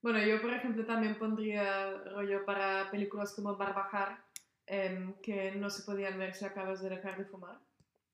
Bueno, 0.00 0.20
yo 0.24 0.40
por 0.40 0.54
ejemplo 0.54 0.86
también 0.86 1.18
pondría 1.18 1.90
rollo 2.04 2.44
para 2.44 2.88
películas 2.90 3.32
como 3.34 3.56
Barbajar, 3.56 4.24
em, 4.66 5.14
que 5.20 5.50
no 5.56 5.70
se 5.70 5.82
podían 5.82 6.18
ver 6.18 6.34
si 6.34 6.44
acabas 6.44 6.80
de 6.82 6.90
dejar 6.90 7.18
de 7.18 7.24
fumar. 7.24 7.58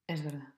Es 0.06 0.24
verdad. 0.24 0.54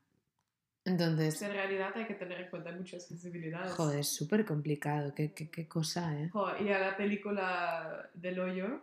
Entonces, 0.87 1.43
En 1.43 1.53
realidad 1.53 1.91
hay 1.95 2.07
que 2.07 2.15
tener 2.15 2.41
en 2.41 2.49
cuenta 2.51 2.73
muchas 2.73 3.07
sensibilidades. 3.07 3.73
joder, 3.73 3.99
es 4.01 4.09
súper 4.09 4.45
complicado. 4.47 5.15
¿Qué, 5.15 5.33
qué, 5.35 5.51
qué 5.51 5.67
cosa, 5.69 6.19
¿eh? 6.19 6.31
Jo, 6.33 6.47
y 6.59 6.69
a 6.71 6.79
la 6.79 6.97
película 6.97 8.09
del 8.15 8.39
hoyo, 8.39 8.81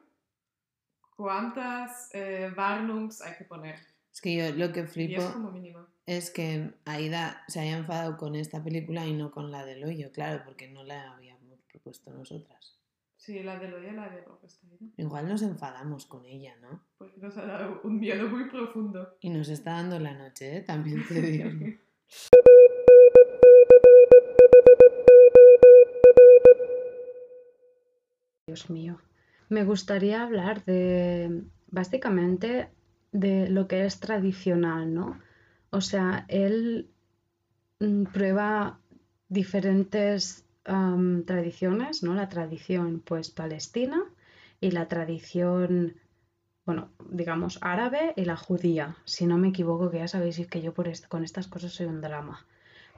¿cuántas 1.15 2.09
eh, 2.13 2.51
Warnungs 2.55 3.21
hay 3.21 3.37
que 3.37 3.45
poner? 3.45 3.75
Es 4.11 4.21
que 4.21 4.35
yo 4.35 4.51
lo 4.55 4.71
que 4.71 4.85
flipo 4.85 5.23
como 5.33 5.51
mínimo. 5.51 5.87
es 6.05 6.29
que 6.29 6.71
Aida 6.85 7.43
se 7.47 7.59
haya 7.61 7.77
enfadado 7.77 8.17
con 8.17 8.35
esta 8.35 8.63
película 8.63 9.05
y 9.07 9.13
no 9.13 9.31
con 9.31 9.49
la 9.51 9.65
del 9.65 9.83
hoyo, 9.83 10.11
claro, 10.11 10.43
porque 10.45 10.67
no 10.69 10.83
la 10.83 11.13
habíamos 11.13 11.61
propuesto 11.71 12.11
nosotras. 12.11 12.77
Sí, 13.17 13.41
la 13.41 13.57
del 13.57 13.73
hoyo 13.73 13.91
la 13.93 14.03
había 14.03 14.23
propuesto 14.23 14.67
ella, 14.67 14.91
Igual 14.97 15.29
nos 15.29 15.41
enfadamos 15.41 16.05
con 16.05 16.25
ella, 16.25 16.53
¿no? 16.61 16.83
porque 16.97 17.19
nos 17.21 17.35
ha 17.37 17.45
dado 17.45 17.79
un 17.85 17.99
miedo 17.99 18.27
muy 18.27 18.49
profundo. 18.49 19.17
Y 19.21 19.29
nos 19.29 19.47
está 19.49 19.71
dando 19.71 19.97
la 19.97 20.13
noche, 20.13 20.57
¿eh? 20.57 20.61
También 20.61 21.07
te 21.07 21.21
digo. 21.21 21.49
Dios 28.47 28.69
mío. 28.69 28.99
Me 29.49 29.63
gustaría 29.63 30.21
hablar 30.21 30.63
de, 30.65 31.43
básicamente, 31.71 32.69
de 33.11 33.49
lo 33.49 33.67
que 33.67 33.85
es 33.85 33.99
tradicional, 33.99 34.93
¿no? 34.93 35.19
O 35.71 35.81
sea, 35.81 36.25
él 36.27 36.89
mm, 37.79 38.03
prueba 38.05 38.79
diferentes 39.27 40.45
tradiciones, 41.25 42.03
¿no? 42.03 42.13
La 42.13 42.29
tradición, 42.29 43.01
pues, 43.03 43.31
palestina 43.31 44.03
y 44.61 44.71
la 44.71 44.87
tradición, 44.87 45.95
bueno, 46.65 46.89
digamos, 47.09 47.59
árabe 47.61 48.13
y 48.15 48.25
la 48.25 48.37
judía. 48.37 48.95
Si 49.05 49.25
no 49.25 49.37
me 49.37 49.49
equivoco, 49.49 49.89
que 49.89 49.99
ya 49.99 50.07
sabéis 50.07 50.45
que 50.47 50.61
yo 50.61 50.73
por 50.73 50.89
con 51.07 51.23
estas 51.23 51.47
cosas 51.47 51.73
soy 51.73 51.87
un 51.87 52.01
drama. 52.01 52.45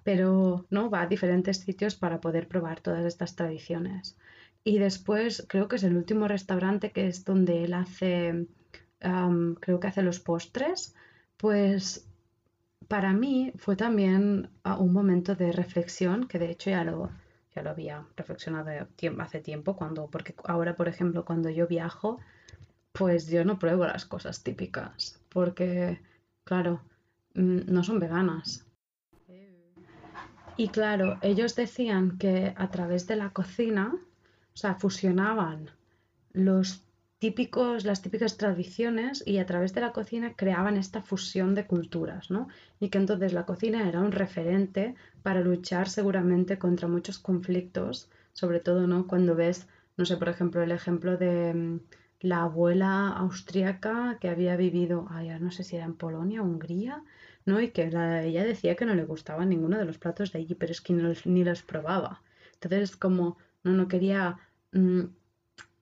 Pero, 0.04 0.66
¿no? 0.70 0.90
Va 0.90 1.02
a 1.02 1.08
diferentes 1.08 1.58
sitios 1.58 1.96
para 1.96 2.22
poder 2.22 2.48
probar 2.48 2.80
todas 2.82 3.06
estas 3.06 3.36
tradiciones. 3.36 4.18
Y 4.64 4.80
después 4.80 5.46
creo 5.48 5.68
que 5.68 5.78
es 5.78 5.84
el 5.84 5.96
último 5.96 6.28
restaurante 6.28 6.92
que 6.92 7.08
es 7.08 7.26
donde 7.26 7.64
él 7.64 7.74
hace, 7.74 8.48
creo 9.00 9.80
que 9.80 9.88
hace 9.88 10.02
los 10.02 10.20
postres, 10.20 10.96
pues 11.38 12.08
para 12.88 13.14
mí 13.14 13.52
fue 13.58 13.76
también 13.76 14.50
ah, 14.64 14.78
un 14.78 14.94
momento 14.94 15.36
de 15.36 15.52
reflexión, 15.52 16.28
que 16.28 16.40
de 16.40 16.52
hecho 16.52 16.70
ya 16.70 16.84
lo, 16.84 17.12
ya 17.56 17.62
lo 17.64 17.72
había 17.72 18.06
reflexionado 18.16 18.88
hace 19.20 19.40
tiempo, 19.40 19.76
cuando, 19.76 20.08
porque 20.08 20.36
ahora, 20.44 20.76
por 20.76 20.88
ejemplo, 20.88 21.26
cuando 21.26 21.50
yo 21.50 21.68
viajo, 21.68 22.20
pues 22.98 23.28
yo 23.28 23.44
no 23.44 23.60
pruebo 23.60 23.86
las 23.86 24.06
cosas 24.06 24.42
típicas, 24.42 25.20
porque, 25.30 26.02
claro, 26.44 26.82
mm, 27.34 27.60
no 27.68 27.84
son 27.84 28.00
veganas. 28.00 28.66
Y 30.58 30.70
claro, 30.70 31.18
ellos 31.22 31.56
decían 31.56 32.18
que 32.18 32.54
a 32.56 32.72
través 32.72 33.08
de 33.08 33.18
la 33.18 33.32
cocina, 33.32 33.94
o 33.94 34.58
sea, 34.58 34.76
fusionaban 34.76 35.70
los 36.32 36.86
típicos, 37.20 37.84
las 37.84 38.02
típicas 38.02 38.38
tradiciones 38.38 39.22
y 39.26 39.40
a 39.40 39.46
través 39.46 39.74
de 39.74 39.82
la 39.82 39.92
cocina 39.92 40.34
creaban 40.36 40.78
esta 40.78 41.02
fusión 41.02 41.56
de 41.56 41.68
culturas, 41.68 42.32
¿no? 42.32 42.48
Y 42.80 42.88
que 42.90 42.98
entonces 42.98 43.34
la 43.34 43.46
cocina 43.46 43.90
era 43.90 44.00
un 44.00 44.14
referente 44.14 44.96
para 45.24 45.42
luchar 45.42 45.90
seguramente 45.90 46.58
contra 46.58 46.88
muchos 46.88 47.20
conflictos, 47.20 48.10
sobre 48.32 48.62
todo, 48.62 48.88
¿no? 48.88 49.08
Cuando 49.08 49.36
ves, 49.36 49.68
no 49.98 50.06
sé, 50.06 50.16
por 50.16 50.30
ejemplo, 50.30 50.64
el 50.64 50.72
ejemplo 50.72 51.18
de 51.18 51.54
mm, 51.54 51.80
la 52.22 52.44
abuela 52.44 53.10
austríaca 53.10 54.18
que 54.20 54.30
había 54.30 54.56
vivido, 54.58 55.08
ay, 55.10 55.30
no 55.40 55.52
sé 55.52 55.64
si 55.64 55.76
era 55.76 55.86
en 55.86 55.96
Polonia 55.96 56.42
Hungría, 56.42 57.04
¿no? 57.46 57.60
Y 57.62 57.70
que 57.72 57.90
la- 57.92 58.24
ella 58.24 58.44
decía 58.44 58.76
que 58.76 58.86
no 58.86 58.96
le 58.96 59.06
gustaba 59.06 59.46
ninguno 59.46 59.78
de 59.78 59.86
los 59.86 59.98
platos 59.98 60.32
de 60.32 60.40
allí, 60.40 60.56
pero 60.56 60.72
es 60.72 60.82
que 60.82 60.94
no 60.94 61.14
ni 61.26 61.44
los 61.44 61.62
probaba. 61.64 62.22
Entonces 62.54 62.92
es 62.92 62.98
como, 62.98 63.38
no, 63.64 63.72
no 63.74 63.88
quería 63.88 64.38
mm, 64.74 65.02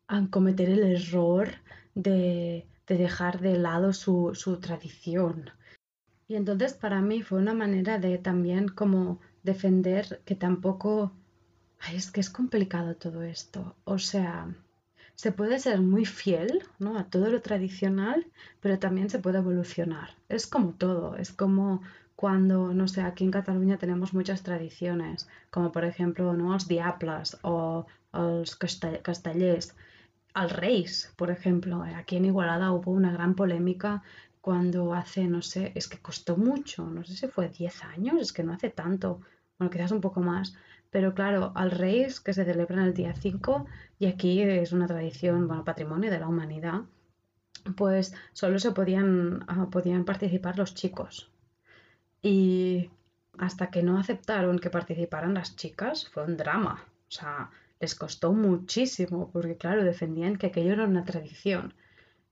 a 0.07 0.27
cometer 0.29 0.69
el 0.69 0.83
error 0.83 1.49
de, 1.95 2.65
de 2.87 2.97
dejar 2.97 3.39
de 3.41 3.57
lado 3.57 3.93
su, 3.93 4.31
su 4.35 4.59
tradición. 4.59 5.51
Y 6.27 6.35
entonces 6.35 6.73
para 6.73 7.01
mí 7.01 7.21
fue 7.21 7.39
una 7.39 7.53
manera 7.53 7.99
de 7.99 8.17
también 8.17 8.67
como 8.69 9.19
defender 9.43 10.21
que 10.25 10.35
tampoco... 10.35 11.13
Ay, 11.79 11.97
es 11.97 12.11
que 12.11 12.21
es 12.21 12.29
complicado 12.29 12.95
todo 12.95 13.23
esto. 13.23 13.75
O 13.85 13.99
sea, 13.99 14.55
se 15.15 15.31
puede 15.31 15.59
ser 15.59 15.81
muy 15.81 16.05
fiel, 16.05 16.63
¿no? 16.79 16.97
a 16.97 17.05
todo 17.05 17.29
lo 17.29 17.41
tradicional, 17.41 18.27
pero 18.61 18.79
también 18.79 19.09
se 19.09 19.19
puede 19.19 19.37
evolucionar. 19.39 20.09
Es 20.29 20.47
como 20.47 20.73
todo, 20.73 21.15
es 21.15 21.31
como 21.31 21.81
cuando, 22.15 22.73
no 22.73 22.87
sé, 22.87 23.01
aquí 23.01 23.23
en 23.23 23.31
Cataluña 23.31 23.77
tenemos 23.77 24.13
muchas 24.13 24.43
tradiciones, 24.43 25.27
como 25.49 25.71
por 25.71 25.85
ejemplo, 25.85 26.33
¿no? 26.33 26.53
els 26.53 26.67
diables 26.67 27.37
o 27.43 27.85
els 28.13 28.55
casta- 28.55 29.01
castellers, 29.01 29.75
als 30.33 30.51
reis, 30.53 31.13
por 31.17 31.29
ejemplo. 31.31 31.83
Aquí 31.83 32.15
en 32.17 32.25
Igualada 32.25 32.71
hubo 32.71 32.91
una 32.91 33.11
gran 33.11 33.35
polémica 33.35 34.03
cuando 34.41 34.93
hace, 34.93 35.27
no 35.27 35.41
sé, 35.41 35.71
es 35.75 35.87
que 35.87 35.99
costó 35.99 36.37
mucho, 36.37 36.85
no 36.89 37.03
sé 37.03 37.15
si 37.15 37.27
fue 37.27 37.49
10 37.49 37.83
años, 37.83 38.21
es 38.21 38.33
que 38.33 38.43
no 38.43 38.53
hace 38.53 38.69
tanto, 38.69 39.21
bueno, 39.57 39.71
quizás 39.71 39.91
un 39.91 40.01
poco 40.01 40.21
más, 40.21 40.53
pero 40.93 41.15
claro, 41.15 41.51
al 41.55 41.71
Reis 41.71 42.19
que 42.19 42.33
se 42.33 42.45
celebran 42.45 42.85
el 42.85 42.93
día 42.93 43.15
5 43.15 43.65
y 43.97 44.05
aquí 44.05 44.41
es 44.43 44.71
una 44.73 44.85
tradición, 44.85 45.47
bueno, 45.47 45.63
patrimonio 45.65 46.11
de 46.11 46.19
la 46.19 46.27
humanidad, 46.27 46.81
pues 47.75 48.13
solo 48.31 48.59
se 48.59 48.71
podían, 48.73 49.43
ah, 49.47 49.69
podían 49.71 50.05
participar 50.05 50.55
los 50.59 50.75
chicos. 50.75 51.31
Y 52.21 52.91
hasta 53.39 53.71
que 53.71 53.81
no 53.81 53.97
aceptaron 53.97 54.59
que 54.59 54.69
participaran 54.69 55.33
las 55.33 55.55
chicas, 55.55 56.07
fue 56.09 56.25
un 56.25 56.37
drama. 56.37 56.85
O 57.07 57.11
sea, 57.11 57.49
les 57.79 57.95
costó 57.95 58.31
muchísimo, 58.31 59.31
porque 59.33 59.57
claro, 59.57 59.83
defendían 59.83 60.37
que 60.37 60.47
aquello 60.47 60.73
era 60.73 60.85
una 60.85 61.05
tradición. 61.05 61.73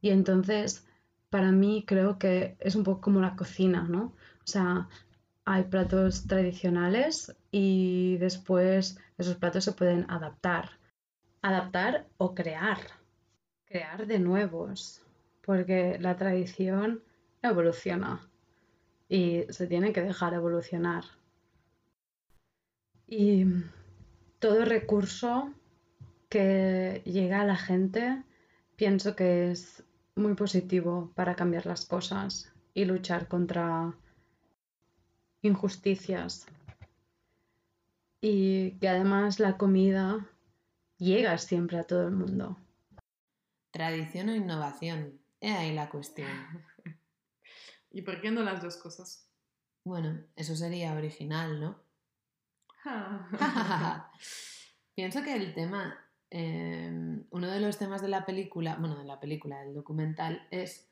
Y 0.02 0.12
entonces, 0.12 0.86
para 1.32 1.52
mí 1.52 1.84
creo 1.88 2.20
que 2.20 2.58
es 2.60 2.76
un 2.76 2.84
poco 2.84 3.02
como 3.02 3.22
la 3.22 3.36
cocina, 3.36 3.88
¿no? 3.90 4.04
O 4.44 4.48
sea, 4.48 4.88
hay 5.46 5.64
platos 5.64 6.28
tradicionales 6.28 7.36
y 7.52 8.18
después 8.18 9.00
esos 9.18 9.36
platos 9.36 9.64
se 9.64 9.74
pueden 9.74 10.10
adaptar. 10.10 10.72
Adaptar 11.42 12.08
o 12.18 12.36
crear. 12.36 12.78
Crear 13.66 14.06
de 14.06 14.20
nuevos. 14.20 15.02
Porque 15.42 15.98
la 16.00 16.16
tradición 16.16 17.04
evoluciona 17.42 18.30
y 19.10 19.44
se 19.50 19.68
tiene 19.68 19.92
que 19.92 20.02
dejar 20.02 20.34
evolucionar. 20.34 21.04
Y 23.08 23.46
todo 24.40 24.64
recurso 24.64 25.54
que 26.30 27.02
llega 27.06 27.42
a 27.42 27.46
la 27.46 27.58
gente 27.58 28.24
pienso 28.78 29.16
que 29.16 29.52
es 29.52 29.84
muy 30.16 30.34
positivo 30.36 31.12
para 31.16 31.36
cambiar 31.36 31.66
las 31.66 31.86
cosas 31.86 32.54
y 32.74 32.86
luchar 32.86 33.28
contra 33.28 33.94
injusticias. 35.42 36.46
Y 38.22 38.72
que 38.80 38.88
además 38.88 39.40
la 39.40 39.58
comida 39.58 40.28
llega 40.98 41.38
siempre 41.38 41.80
a 41.80 41.86
todo 41.86 42.08
el 42.08 42.12
mundo. 42.12 42.58
Tradición 43.72 44.30
o 44.30 44.36
innovación. 44.36 45.20
He 45.40 45.52
ahí 45.52 45.74
la 45.74 45.90
cuestión. 45.90 46.30
¿Y 47.92 48.04
por 48.04 48.22
qué 48.22 48.32
no 48.32 48.44
las 48.44 48.62
dos 48.62 48.78
cosas? 48.78 49.28
Bueno, 49.84 50.24
eso 50.36 50.56
sería 50.56 50.94
original, 50.94 51.60
¿no? 51.60 51.82
Pienso 54.96 55.24
que 55.24 55.36
el 55.36 55.54
tema, 55.54 56.00
eh, 56.30 57.24
uno 57.30 57.48
de 57.48 57.60
los 57.60 57.78
temas 57.78 58.02
de 58.02 58.08
la 58.08 58.26
película, 58.26 58.76
bueno, 58.76 58.98
de 58.98 59.06
la 59.06 59.20
película, 59.20 59.62
del 59.62 59.74
documental, 59.74 60.48
es 60.52 60.92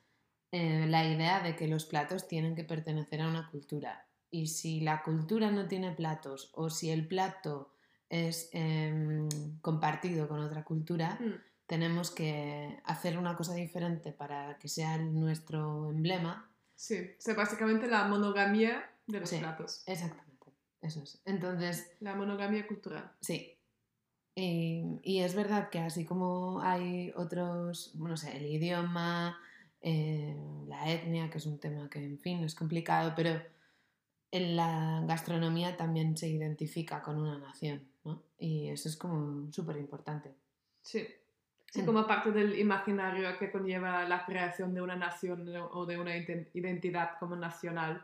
eh, 0.51 0.87
la 0.87 1.05
idea 1.05 1.41
de 1.41 1.55
que 1.55 1.67
los 1.67 1.85
platos 1.85 2.27
tienen 2.27 2.55
que 2.55 2.63
pertenecer 2.63 3.21
a 3.21 3.27
una 3.27 3.49
cultura. 3.49 4.08
Y 4.31 4.47
si 4.47 4.81
la 4.81 5.01
cultura 5.03 5.49
no 5.51 5.67
tiene 5.67 5.91
platos 5.91 6.51
o 6.53 6.69
si 6.69 6.89
el 6.91 7.07
plato 7.07 7.73
es 8.09 8.49
em, 8.53 9.27
compartido 9.61 10.27
con 10.27 10.39
otra 10.39 10.63
cultura, 10.63 11.17
Mm, 11.19 11.33
tenemos 11.67 12.09
que 12.11 12.79
hacer 12.85 13.17
una 13.17 13.35
cosa 13.35 13.53
diferente 13.53 14.11
para 14.11 14.57
que 14.57 14.67
sea 14.67 14.97
nuestro 14.97 15.89
emblema. 15.91 16.49
Sí, 16.75 16.95
o 17.17 17.21
sea, 17.21 17.35
básicamente 17.35 17.87
la 17.87 18.07
monogamia 18.07 18.89
de 19.07 19.19
los 19.19 19.29
Sí. 19.29 19.37
platos. 19.37 19.83
Exactamente, 19.85 20.47
eso 20.81 21.03
es. 21.03 21.21
Entonces, 21.25 21.91
La 21.99 22.15
monogamia 22.15 22.65
cultural. 22.67 23.11
Sí. 23.21 23.55
Y, 24.35 24.83
y 25.03 25.19
es 25.19 25.35
verdad 25.35 25.69
que 25.69 25.79
así 25.79 26.05
como 26.05 26.61
hay 26.61 27.11
otros, 27.15 27.93
no 27.95 28.15
sé, 28.17 28.37
el 28.37 28.45
idioma, 28.45 29.37
eh, 29.81 30.35
la 30.67 30.89
etnia, 30.89 31.29
que 31.29 31.37
es 31.39 31.45
un 31.45 31.59
tema 31.59 31.89
que, 31.89 32.03
en 32.03 32.17
fin, 32.19 32.43
es 32.43 32.55
complicado, 32.55 33.13
pero 33.15 33.41
la 34.31 35.03
gastronomía 35.07 35.75
también 35.77 36.15
se 36.17 36.27
identifica 36.29 37.01
con 37.01 37.17
una 37.19 37.37
nación, 37.39 37.87
¿no? 38.03 38.23
Y 38.37 38.67
eso 38.69 38.87
es 38.89 38.95
como 38.97 39.51
súper 39.51 39.77
importante. 39.77 40.35
Sí. 40.81 41.07
Sí, 41.71 41.83
Mm. 41.83 41.85
como 41.85 42.07
parte 42.07 42.31
del 42.31 42.57
imaginario 42.57 43.37
que 43.37 43.51
conlleva 43.51 44.03
la 44.07 44.25
creación 44.25 44.73
de 44.73 44.81
una 44.81 44.95
nación 44.95 45.47
o 45.71 45.85
de 45.85 45.99
una 45.99 46.15
ident- 46.17 46.49
identidad 46.53 47.11
como 47.19 47.35
nacional 47.35 48.03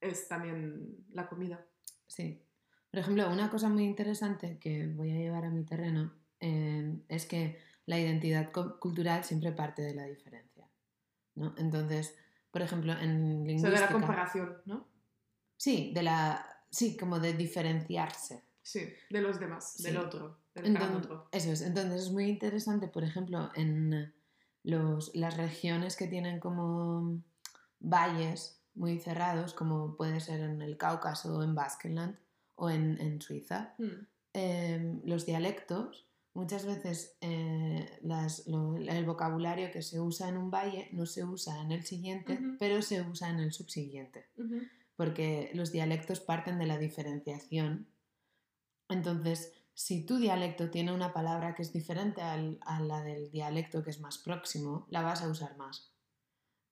es 0.00 0.28
también 0.28 1.06
la 1.12 1.26
comida. 1.26 1.64
Sí. 2.06 2.42
Por 2.90 3.00
ejemplo, 3.00 3.30
una 3.30 3.48
cosa 3.50 3.68
muy 3.70 3.84
interesante 3.84 4.58
que 4.58 4.86
voy 4.88 5.10
a 5.12 5.16
llevar 5.16 5.44
a 5.46 5.50
mi 5.50 5.64
terreno 5.64 6.12
eh, 6.40 6.98
es 7.08 7.24
que 7.26 7.58
la 7.86 7.98
identidad 7.98 8.52
cultural 8.52 9.24
siempre 9.24 9.52
parte 9.52 9.80
de 9.82 9.94
la 9.94 10.04
diferencia, 10.04 10.68
¿no? 11.34 11.54
Entonces, 11.56 12.14
por 12.50 12.60
ejemplo, 12.62 12.92
en 12.92 12.98
O 12.98 13.00
sea, 13.00 13.10
lingüística... 13.46 13.70
de 13.70 13.80
la 13.80 13.88
comparación, 13.92 14.56
¿no? 14.66 14.86
Sí, 15.58 15.92
de 15.94 16.02
la... 16.02 16.44
Sí, 16.70 16.96
como 16.96 17.18
de 17.20 17.34
diferenciarse. 17.34 18.42
Sí, 18.62 18.80
de 19.10 19.20
los 19.20 19.38
demás, 19.40 19.74
Sí. 19.76 19.82
del 19.82 19.96
otro, 19.98 20.38
del 20.54 20.66
Entonces, 20.66 20.96
otro. 20.96 21.28
eso 21.32 21.50
es. 21.52 21.60
Entonces 21.62 22.02
es 22.02 22.10
muy 22.10 22.24
interesante, 22.26 22.88
por 22.88 23.04
ejemplo, 23.04 23.50
en 23.54 24.12
los, 24.62 25.14
las 25.14 25.36
regiones 25.36 25.96
que 25.96 26.06
tienen 26.06 26.38
como 26.40 27.22
valles 27.80 28.60
muy 28.74 28.98
cerrados, 29.00 29.54
como 29.54 29.96
puede 29.96 30.20
ser 30.20 30.40
en 30.40 30.60
el 30.62 30.76
Cáucaso 30.76 31.42
en 31.42 31.54
Baskenland 31.54 32.16
o 32.56 32.70
en, 32.70 33.00
en 33.00 33.20
Suiza, 33.22 33.74
Mm, 33.78 34.06
eh, 34.34 35.00
los 35.04 35.24
dialectos, 35.26 36.06
muchas 36.34 36.66
veces 36.66 37.16
eh, 37.22 37.98
las- 38.02 38.46
lo- 38.46 38.76
el 38.76 39.04
vocabulario 39.06 39.70
que 39.72 39.80
se 39.82 39.98
usa 40.00 40.28
en 40.28 40.36
un 40.36 40.50
valle 40.50 40.88
no 40.92 41.06
se 41.06 41.24
usa 41.24 41.60
en 41.62 41.72
el 41.72 41.84
siguiente, 41.84 42.34
Ujú. 42.34 42.56
pero 42.58 42.82
se 42.82 43.00
usa 43.02 43.30
en 43.30 43.38
el 43.40 43.52
subsiguiente 43.52 44.26
ujú. 44.36 44.60
Porque 44.98 45.50
los 45.54 45.70
dialectos 45.70 46.18
parten 46.18 46.58
de 46.58 46.66
la 46.66 46.76
diferenciación. 46.76 47.86
Entonces, 48.88 49.52
si 49.74 50.04
tu 50.04 50.18
dialecto 50.18 50.70
tiene 50.70 50.92
una 50.92 51.12
palabra 51.12 51.54
que 51.54 51.62
es 51.62 51.72
diferente 51.72 52.20
al- 52.20 52.58
a 52.62 52.80
la 52.80 53.00
del 53.02 53.30
dialecto 53.30 53.84
que 53.84 53.90
es 53.90 54.00
más 54.00 54.18
próximo, 54.18 54.86
la 54.90 55.02
vas 55.02 55.22
a 55.22 55.28
usar 55.28 55.56
más. 55.56 55.92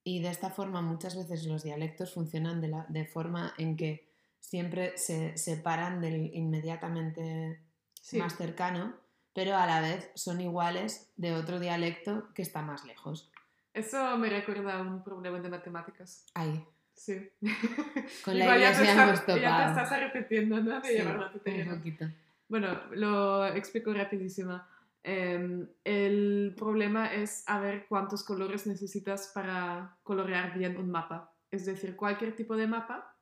Y 0.03 0.21
de 0.23 0.31
esta 0.31 0.51
forma 0.51 0.83
muchas 0.83 1.15
veces 1.17 1.45
los 1.47 1.63
dialectos 1.63 2.15
funcionan 2.15 2.61
de, 2.61 2.69
la- 2.69 2.87
de 2.89 3.05
forma 3.07 3.55
en 3.59 3.77
que 3.77 4.13
siempre 4.41 4.99
se 4.99 5.37
separan 5.39 6.01
del 6.01 6.35
inmediatamente 6.35 7.63
Sí. 8.01 8.19
más 8.19 8.37
cercano, 8.37 8.95
pero 9.35 9.57
a 9.57 9.67
la 9.67 9.81
vez 9.81 10.11
son 10.17 10.41
iguales 10.41 11.13
de 11.17 11.33
otro 11.35 11.61
dialecto 11.61 12.33
que 12.35 12.43
está 12.43 12.61
más 12.63 12.85
lejos. 12.85 13.31
Eso 13.73 14.17
me 14.17 14.31
recuerda 14.31 14.79
a 14.79 14.83
un 14.83 15.05
problema 15.05 15.39
de 15.39 15.49
matemáticas. 15.49 16.25
Ahí, 16.35 16.65
Sí. 16.97 17.29
con 18.25 18.39
la 18.39 18.47
ya 18.47 18.57
iglesia 18.57 18.91
estás- 18.91 19.09
hemos 19.09 19.21
topado. 19.21 19.39
Ya 19.39 19.75
te 19.75 19.83
estás 19.83 20.01
repitiendo, 20.01 20.61
¿no? 20.61 20.81
De 20.81 20.89
Sí, 20.89 20.95
llevarlo 20.95 21.27
a 21.27 21.33
tu 21.33 21.39
terreno. 21.41 21.73
un 21.73 21.79
poquito. 21.79 22.07
Bueno, 22.49 22.81
lo 22.93 23.47
explico 23.47 23.93
rapidísimo. 23.93 24.61
Eh, 25.05 25.67
el 25.85 26.55
problema 26.59 27.13
es 27.13 27.45
a 27.47 27.61
ver 27.61 27.87
cuántos 27.89 28.25
colores 28.25 28.67
necesitas 28.67 29.31
para 29.35 29.97
colorear 30.03 30.57
bien 30.59 30.77
un 30.77 30.91
mapa. 30.91 31.33
Es 31.51 31.67
decir, 31.67 31.95
cualquier 31.95 32.35
tipo 32.35 32.57
de 32.57 32.67
mapa, 32.67 33.15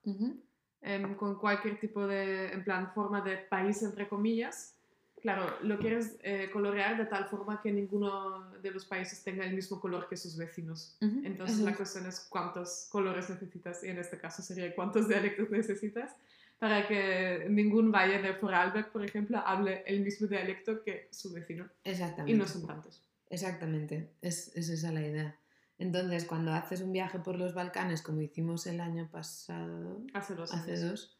em, 0.80 1.14
con 1.14 1.38
cualquier 1.38 1.78
tipo 1.78 2.06
de, 2.06 2.52
en 2.52 2.64
plan, 2.64 2.92
forma 2.94 3.20
de 3.20 3.36
país, 3.38 3.82
entre 3.82 4.08
comillas. 4.08 4.76
Claro, 5.24 5.56
lo 5.62 5.78
quieres 5.78 6.16
eh, 6.22 6.50
colorear 6.52 6.98
de 6.98 7.06
tal 7.06 7.24
forma 7.24 7.62
que 7.62 7.72
ninguno 7.72 8.50
de 8.60 8.70
los 8.70 8.84
países 8.84 9.24
tenga 9.24 9.42
el 9.46 9.54
mismo 9.54 9.80
color 9.80 10.06
que 10.06 10.18
sus 10.18 10.36
vecinos. 10.36 10.98
Entonces 11.00 11.60
la 11.60 11.70
es. 11.70 11.76
cuestión 11.78 12.04
es 12.04 12.20
cuántos 12.28 12.88
colores 12.90 13.30
necesitas, 13.30 13.82
y 13.84 13.88
en 13.88 13.96
este 13.98 14.18
caso 14.18 14.42
sería 14.42 14.74
cuántos 14.74 15.08
dialectos 15.08 15.48
necesitas 15.48 16.14
para 16.58 16.86
que 16.86 17.46
ningún 17.48 17.90
valle 17.90 18.20
de 18.20 18.32
Vorarlberg, 18.32 18.92
por 18.92 19.02
ejemplo, 19.02 19.38
hable 19.38 19.82
el 19.86 20.00
mismo 20.02 20.26
dialecto 20.26 20.82
que 20.82 21.08
su 21.10 21.32
vecino. 21.32 21.70
Exactamente. 21.84 22.30
Y 22.32 22.34
no 22.36 22.46
son 22.46 22.66
tantos. 22.66 23.02
Exactamente, 23.30 24.10
es, 24.20 24.54
es 24.54 24.68
esa 24.68 24.92
la 24.92 25.00
idea. 25.00 25.38
Entonces, 25.78 26.26
cuando 26.26 26.52
haces 26.52 26.82
un 26.82 26.92
viaje 26.92 27.18
por 27.18 27.36
los 27.38 27.54
Balcanes, 27.54 28.02
como 28.02 28.20
hicimos 28.20 28.66
el 28.66 28.78
año 28.80 29.08
pasado, 29.10 30.02
Hace 30.12 30.34
dos 30.34 30.52
hace 30.52 30.72
años. 30.72 30.82
dos, 30.90 31.18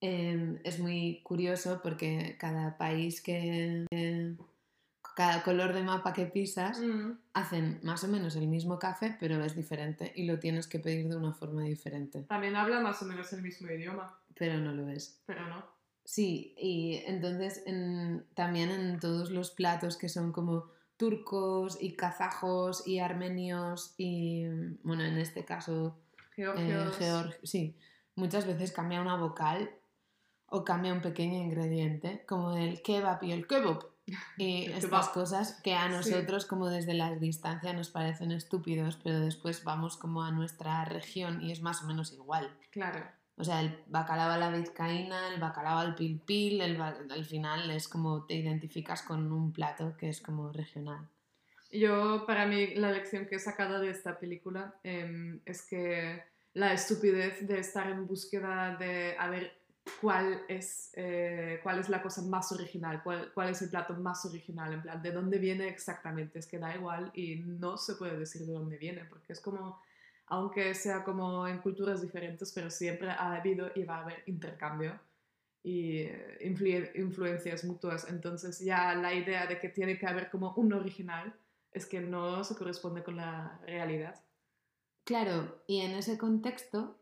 eh, 0.00 0.60
es 0.64 0.78
muy 0.78 1.20
curioso 1.22 1.80
porque 1.82 2.36
cada 2.38 2.76
país 2.78 3.20
que... 3.20 3.86
eh, 3.90 4.36
cada 5.16 5.42
color 5.42 5.72
de 5.74 5.82
mapa 5.82 6.12
que 6.12 6.26
pisas 6.26 6.78
Mm, 6.80 7.12
hacen 7.34 7.80
más 7.82 8.04
o 8.04 8.08
menos 8.08 8.36
el 8.36 8.46
mismo 8.48 8.78
café, 8.78 9.16
pero 9.20 9.42
es 9.44 9.54
diferente 9.56 10.12
y 10.14 10.24
lo 10.24 10.38
tienes 10.38 10.66
que 10.66 10.78
pedir 10.78 11.08
de 11.08 11.16
una 11.16 11.32
forma 11.32 11.62
diferente, 11.64 12.22
También 12.22 12.54
habla 12.56 12.80
más 12.80 13.02
o 13.02 13.06
menos 13.06 13.30
el 13.32 13.42
mismo 13.42 13.70
idioma, 13.70 14.18
pero 14.34 14.58
no 14.58 14.72
lo 14.72 14.88
es. 14.88 15.20
pero 15.26 15.46
no. 15.48 15.64
Sí, 16.04 16.54
y 16.56 17.02
entonces 17.06 17.62
en- 17.66 18.24
también 18.34 18.70
en 18.70 18.98
todos 19.00 19.30
los 19.30 19.50
platos 19.50 19.96
que 19.96 20.08
son 20.08 20.32
como 20.32 20.70
turcos 20.96 21.76
y 21.80 21.96
kazajos 21.96 22.86
y 22.86 22.98
armenios 23.00 23.94
y, 23.98 24.44
bueno, 24.82 25.02
en 25.04 25.18
este 25.18 25.44
caso, 25.44 25.98
eh, 26.36 26.36
Georgios. 26.36 26.98
georg- 26.98 27.38
sí, 27.42 27.76
muchas 28.14 28.46
veces 28.46 28.72
cambia 28.72 29.00
una 29.00 29.16
vocal 29.16 29.70
o 30.50 30.64
cambia 30.64 30.92
un 30.92 31.00
pequeño 31.00 31.38
ingrediente, 31.38 32.24
como 32.28 32.56
el 32.56 32.82
kebab 32.82 33.22
y 33.24 33.32
el 33.32 33.46
kebab. 33.46 33.86
Y 34.36 34.64
El 34.66 34.72
estas 34.72 34.84
kebab. 35.08 35.12
cosas 35.14 35.60
que 35.62 35.74
a 35.74 35.86
Sí. 35.86 35.92
nosotros 35.94 36.44
como 36.44 36.68
desde 36.68 36.94
la 36.94 37.14
distancia 37.14 37.72
nos 37.72 37.90
parecen 37.90 38.32
estúpidos, 38.32 38.98
pero 39.02 39.20
después 39.20 39.64
vamos 39.64 39.96
como 39.96 40.22
a 40.24 40.30
nuestra 40.32 40.84
región 40.84 41.40
y 41.42 41.52
es 41.52 41.62
más 41.62 41.82
o 41.82 41.86
menos 41.86 42.12
igual. 42.12 42.50
Claro. 42.70 43.04
O 43.36 43.44
sea, 43.44 43.60
el 43.60 43.82
bacalao 43.86 44.30
a 44.32 44.36
la 44.36 44.50
vizcaína, 44.50 45.28
el 45.32 45.40
bacalao 45.40 45.78
al 45.78 45.94
pil 45.94 46.20
pil, 46.20 46.60
el 46.60 46.78
al 46.80 47.24
final 47.24 47.70
es 47.70 47.88
como 47.88 48.26
te 48.26 48.34
identificas 48.34 49.02
con 49.02 49.32
un 49.32 49.52
plato 49.52 49.96
que 49.96 50.08
es 50.10 50.20
como 50.20 50.52
regional. 50.52 51.08
Yo, 51.72 52.26
para 52.26 52.46
mí, 52.46 52.74
la 52.74 52.90
lección 52.90 53.26
que 53.26 53.36
he 53.36 53.38
sacado 53.38 53.80
de 53.80 53.90
esta 53.90 54.18
película 54.18 54.74
em, 54.82 55.40
es 55.46 55.62
que 55.62 56.22
la 56.52 56.72
estupidez 56.72 57.46
de 57.46 57.60
estar 57.60 57.88
en 57.88 58.06
búsqueda 58.08 58.74
de 58.76 59.16
a 59.16 59.28
ver 59.28 59.59
cuál 60.00 60.42
es, 60.48 60.92
eh, 60.94 61.60
cuál 61.62 61.78
es 61.78 61.88
la 61.88 62.02
cosa 62.02 62.22
más 62.22 62.52
original, 62.52 63.02
cuál, 63.02 63.32
cuál 63.32 63.50
es 63.50 63.62
el 63.62 63.70
plato 63.70 63.94
más 63.94 64.24
original, 64.24 64.72
en 64.72 64.82
plan, 64.82 65.02
de 65.02 65.12
dónde 65.12 65.38
viene 65.38 65.68
exactamente, 65.68 66.38
es 66.38 66.46
que 66.46 66.58
da 66.58 66.74
igual 66.74 67.10
y 67.14 67.36
no 67.36 67.76
se 67.76 67.94
puede 67.94 68.18
decir 68.18 68.46
de 68.46 68.52
dónde 68.52 68.76
viene, 68.78 69.04
porque 69.04 69.32
es 69.32 69.40
como 69.40 69.80
aunque 70.32 70.74
sea 70.74 71.02
como 71.02 71.48
en 71.48 71.58
culturas 71.58 72.02
diferentes, 72.02 72.52
pero 72.52 72.70
siempre 72.70 73.10
ha 73.10 73.34
habido 73.34 73.72
y 73.74 73.82
va 73.82 73.96
a 73.96 74.02
haber 74.02 74.22
intercambio 74.26 75.00
y 75.62 76.02
eh, 76.02 76.38
influ- 76.42 76.90
influencias 76.94 77.64
mutuas. 77.64 78.08
Entonces 78.08 78.60
ya 78.60 78.94
la 78.94 79.12
idea 79.12 79.46
de 79.46 79.58
que 79.58 79.68
tiene 79.68 79.98
que 79.98 80.06
haber 80.06 80.30
como 80.30 80.54
un 80.54 80.72
original 80.72 81.34
es 81.72 81.84
que 81.86 82.00
no 82.00 82.44
se 82.44 82.54
corresponde 82.54 83.02
con 83.02 83.16
la 83.16 83.58
realidad. 83.66 84.22
Claro, 85.04 85.62
y 85.66 85.80
en 85.80 85.92
ese 85.92 86.16
contexto 86.16 86.99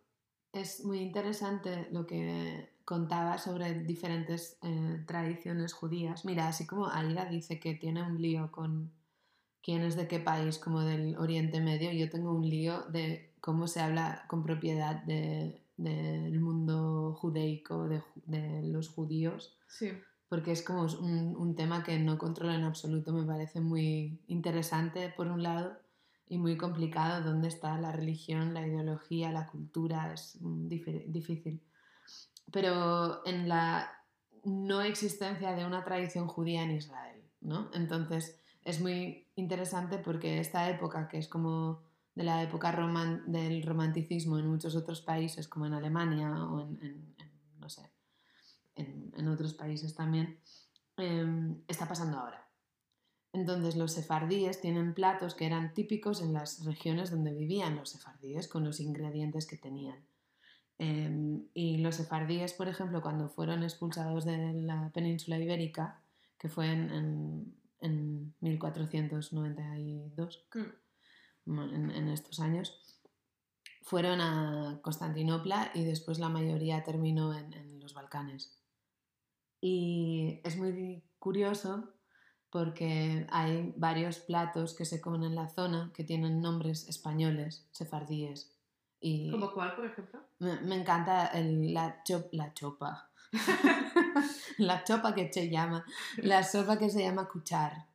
es 0.61 0.85
muy 0.85 0.99
interesante 1.01 1.89
lo 1.93 2.07
que 2.07 2.71
contaba 2.85 3.39
sobre 3.39 3.75
diferentes 3.85 4.59
eh, 4.63 5.05
tradiciones 5.07 5.73
judías. 5.73 6.25
Mira, 6.25 6.49
así 6.49 6.67
como 6.67 6.89
Aida 6.89 7.27
dice 7.27 7.61
que 7.61 7.75
tiene 7.75 8.03
un 8.03 8.21
lío 8.21 8.51
con 8.51 8.93
quién 9.63 9.83
es 9.83 9.97
de 9.97 10.09
qué 10.09 10.19
país, 10.21 10.59
como 10.59 10.81
del 10.81 11.17
Oriente 11.19 11.61
Medio, 11.61 11.93
yo 11.93 12.09
tengo 12.09 12.33
un 12.33 12.49
lío 12.49 12.83
de 12.91 13.35
cómo 13.41 13.67
se 13.67 13.81
habla 13.81 14.25
con 14.29 14.43
propiedad 14.43 15.03
de- 15.05 15.63
del 15.77 16.41
mundo 16.41 17.15
judeico, 17.21 17.87
de, 17.89 18.01
ju- 18.01 18.23
de 18.27 18.63
los 18.65 18.89
judíos 18.89 19.57
Sí, 19.69 19.91
porque 20.29 20.51
es 20.53 20.63
como 20.63 20.83
un, 20.83 21.37
un 21.37 21.55
tema 21.55 21.85
que 21.85 21.99
no 22.01 22.19
controlo 22.19 22.53
en 22.53 22.65
absoluto, 22.65 23.13
me 23.13 23.25
parece 23.25 23.61
muy 23.61 24.21
interesante 24.27 25.13
por 25.17 25.29
un 25.29 25.43
lado 25.43 25.77
y 26.29 26.39
muy 26.39 26.57
complicado 26.57 27.23
dónde 27.23 27.49
está 27.49 27.79
la 27.79 27.93
religión, 27.93 28.55
la 28.55 28.67
ideología, 28.67 29.33
la 29.33 29.47
cultura, 29.47 30.13
es 30.13 30.37
mm, 30.41 30.69
difícil. 30.69 31.63
Pero 32.53 33.27
en 33.27 33.49
la 33.49 33.91
no 34.45 34.81
existencia 34.83 35.55
de 35.55 35.67
una 35.67 35.85
tradición 35.85 36.27
judía 36.29 36.63
en 36.63 36.73
Israel, 36.73 37.23
¿no? 37.41 37.71
Entonces 37.75 38.41
es 38.65 38.81
muy 38.81 39.27
interesante 39.37 39.99
porque 39.99 40.39
esta 40.39 40.69
época, 40.71 41.09
que 41.09 41.19
es 41.19 41.29
como 41.29 41.83
de 42.15 42.25
la 42.25 42.43
época 42.43 42.73
roman- 42.73 43.25
del 43.27 43.63
romanticismo 43.63 44.39
en 44.39 44.49
muchos 44.49 44.75
otros 44.75 45.01
países, 45.03 45.49
como 45.49 45.67
en 45.67 45.75
Alemania 45.75 46.31
o 46.47 46.61
en, 46.61 47.15
no 47.59 47.69
sé, 47.69 47.91
en, 48.75 49.29
otros 49.29 49.55
países 49.55 49.95
también, 49.95 50.41
eh, 50.97 51.55
está 51.69 51.87
pasando 51.87 52.19
ahora. 52.19 52.48
Entonces 53.41 53.77
los 53.77 53.93
sefardíes 53.93 54.61
tienen 54.61 54.95
platos 54.95 55.35
que 55.35 55.47
eran 55.47 55.75
típicos 55.75 56.21
en 56.23 56.33
las 56.33 56.65
regiones 56.65 57.11
donde 57.11 57.33
vivían 57.33 57.77
los 57.77 57.91
sefardíes 57.91 58.49
con 58.49 58.65
los 58.65 58.81
ingredientes 58.81 59.47
que 59.47 59.57
tenían. 59.57 59.99
Eh, 60.79 61.41
y 61.55 61.79
los 61.79 61.97
sefardíes, 61.97 62.53
por 62.53 62.69
ejemplo, 62.69 63.03
cuando 63.03 63.29
fueron 63.29 63.63
expulsados 63.63 64.25
de 64.25 64.53
la 64.55 64.91
península 64.91 65.39
ibérica, 65.39 66.01
que 66.39 66.49
fue 66.49 66.71
en, 66.71 66.91
en- 66.91 67.55
en 67.81 68.35
1492, 68.41 70.45
Mm. 71.47 71.61
en, 71.61 71.91
en 71.91 72.09
estos 72.09 72.41
años, 72.41 73.01
fueron 73.83 74.21
a 74.21 74.81
Constantinopla 74.83 75.71
y 75.75 75.85
después 75.85 76.19
la 76.19 76.29
mayoría 76.29 76.85
terminó 76.85 77.37
en, 77.37 77.53
en 77.55 77.81
los 77.81 77.95
Balcanes. 77.95 78.59
Y 79.61 80.41
es 80.45 80.57
muy 80.57 81.03
curioso 81.19 81.89
porque 82.51 83.27
hay 83.31 83.73
varios 83.77 84.19
platos 84.19 84.75
que 84.75 84.85
se 84.85 85.01
comen 85.01 85.25
en 85.25 85.35
la 85.35 85.49
zona 85.49 85.91
que 85.95 86.05
tienen 86.05 86.41
nombres 86.41 86.89
españoles, 86.89 87.67
sefardíes. 87.73 88.55
Y 89.01 89.31
¿Como 89.31 89.53
cuál, 89.53 89.77
por 89.77 89.87
ejemplo? 89.87 90.21
me, 90.39 90.61
me 90.63 90.75
encanta 90.77 91.27
el- 91.29 91.73
la, 91.75 92.03
chop- 92.05 92.29
la 92.33 92.53
chopa. 92.55 93.11
la 94.59 94.85
chopa 94.85 95.15
que 95.15 95.33
se 95.33 95.49
llama. 95.51 95.85
La 96.19 96.43
sopa 96.43 96.79
que 96.79 96.91
se 96.91 97.03
llama 97.03 97.29
cuchar. 97.29 97.87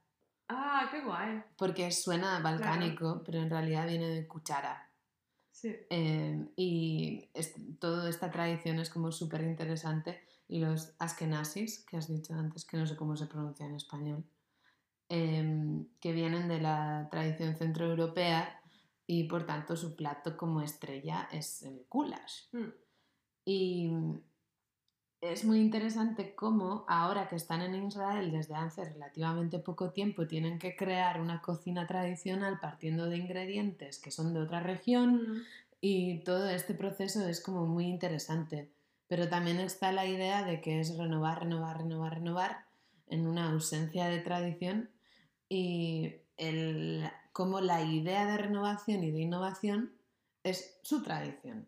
Ah, 0.49 0.87
qué 0.91 1.01
guay. 1.01 1.43
Porque 1.57 1.91
suena 1.91 2.39
balcánico, 2.39 3.21
pero 3.25 3.39
en 3.39 3.49
realidad 3.49 3.87
viene 3.87 4.07
de 4.09 4.27
cuchara. 4.27 4.89
Sí. 5.51 5.75
Eh, 5.89 6.47
y 6.55 7.29
es- 7.33 7.55
toda 7.79 8.09
esta 8.09 8.29
tradición 8.31 8.79
es 8.79 8.89
como 8.89 9.11
súper 9.11 9.41
interesante. 9.41 10.21
Y 10.47 10.59
los 10.59 10.93
askenazis, 10.99 11.85
que 11.85 11.97
has 11.97 12.07
dicho 12.07 12.33
antes, 12.33 12.65
que 12.65 12.77
no 12.77 12.85
sé 12.85 12.95
cómo 12.95 13.15
se 13.15 13.25
pronuncia 13.27 13.65
en 13.65 13.75
español, 13.75 14.23
em, 15.15 15.85
que 15.99 16.11
vienen 16.11 16.47
de 16.47 16.59
la 16.59 17.07
tradición 17.11 17.55
centroeuropea 17.55 18.59
y 19.05 19.25
por 19.25 19.45
tanto 19.45 19.75
su 19.75 19.95
plato 19.95 20.35
como 20.35 20.61
estrella 20.61 21.29
es 21.31 21.61
el 21.61 21.85
goulash. 21.87 22.47
Mm. 22.51 22.73
Y 23.45 23.91
es 25.21 25.45
muy 25.45 25.59
interesante 25.59 26.33
cómo 26.33 26.83
ahora 26.87 27.27
que 27.27 27.35
están 27.35 27.61
en 27.61 27.75
Israel 27.85 28.31
desde 28.31 28.55
hace 28.55 28.85
relativamente 28.85 29.59
poco 29.59 29.91
tiempo 29.91 30.25
tienen 30.25 30.57
que 30.57 30.75
crear 30.75 31.21
una 31.21 31.41
cocina 31.41 31.85
tradicional 31.85 32.59
partiendo 32.59 33.07
de 33.07 33.17
ingredientes 33.17 33.99
que 33.99 34.09
son 34.09 34.33
de 34.33 34.41
otra 34.41 34.61
región 34.61 35.21
Mm. 35.21 35.41
y 35.79 36.23
todo 36.23 36.49
este 36.49 36.73
proceso 36.73 37.27
es 37.27 37.39
como 37.39 37.67
muy 37.67 37.85
interesante. 37.85 38.71
Pero 39.07 39.29
también 39.29 39.59
está 39.59 39.91
la 39.91 40.07
idea 40.07 40.43
de 40.43 40.59
que 40.59 40.79
es 40.79 40.97
renovar, 40.97 41.41
renovar, 41.43 41.77
renovar, 41.77 42.15
renovar 42.15 42.65
en 43.07 43.27
una 43.27 43.51
ausencia 43.51 44.07
de 44.07 44.19
tradición 44.19 44.89
y 45.53 46.15
el, 46.37 47.07
como 47.31 47.61
la 47.61 47.83
idea 47.83 48.25
de 48.25 48.37
renovación 48.37 49.03
y 49.03 49.11
de 49.11 49.21
innovación 49.21 49.93
es 50.43 50.79
su 50.81 51.03
tradición. 51.03 51.67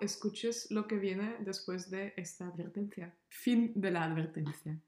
Escuches 0.00 0.70
lo 0.70 0.86
que 0.86 0.96
viene 0.96 1.36
después 1.40 1.90
de 1.90 2.12
esta 2.16 2.46
advertencia. 2.46 3.14
Fin 3.28 3.72
de 3.74 3.90
la 3.90 4.04
advertencia. 4.04 4.78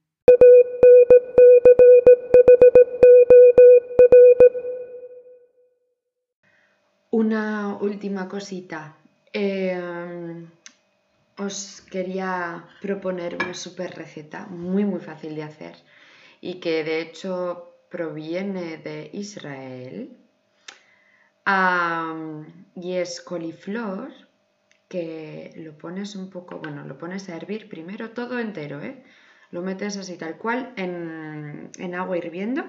Una 7.11 7.79
última 7.81 8.29
cosita. 8.29 8.97
Eh, 9.33 10.47
os 11.39 11.83
quería 11.83 12.67
proponer 12.81 13.37
una 13.37 13.55
super 13.55 13.95
receta 13.95 14.47
muy 14.47 14.85
muy 14.85 15.01
fácil 15.01 15.35
de 15.37 15.45
hacer 15.45 15.77
y 16.41 16.55
que 16.61 16.83
de 16.83 17.01
hecho 17.01 17.75
proviene 17.91 18.79
de 18.79 19.11
Israel. 19.13 20.17
Y 22.75 22.93
es 22.93 23.21
coliflor 23.23 24.13
que 24.89 25.53
lo 25.57 25.76
pones 25.76 26.16
un 26.16 26.30
poco, 26.30 26.59
bueno, 26.59 26.84
lo 26.84 26.99
pones 26.99 27.28
a 27.28 27.36
hervir 27.36 27.68
primero 27.68 28.11
todo 28.11 28.39
entero, 28.39 28.80
¿eh? 28.82 29.03
Lo 29.51 29.62
metes 29.62 29.97
así 29.97 30.16
tal 30.16 30.36
cual 30.36 30.72
en, 30.76 31.70
en 31.78 31.95
agua 31.95 32.18
hirviendo. 32.18 32.64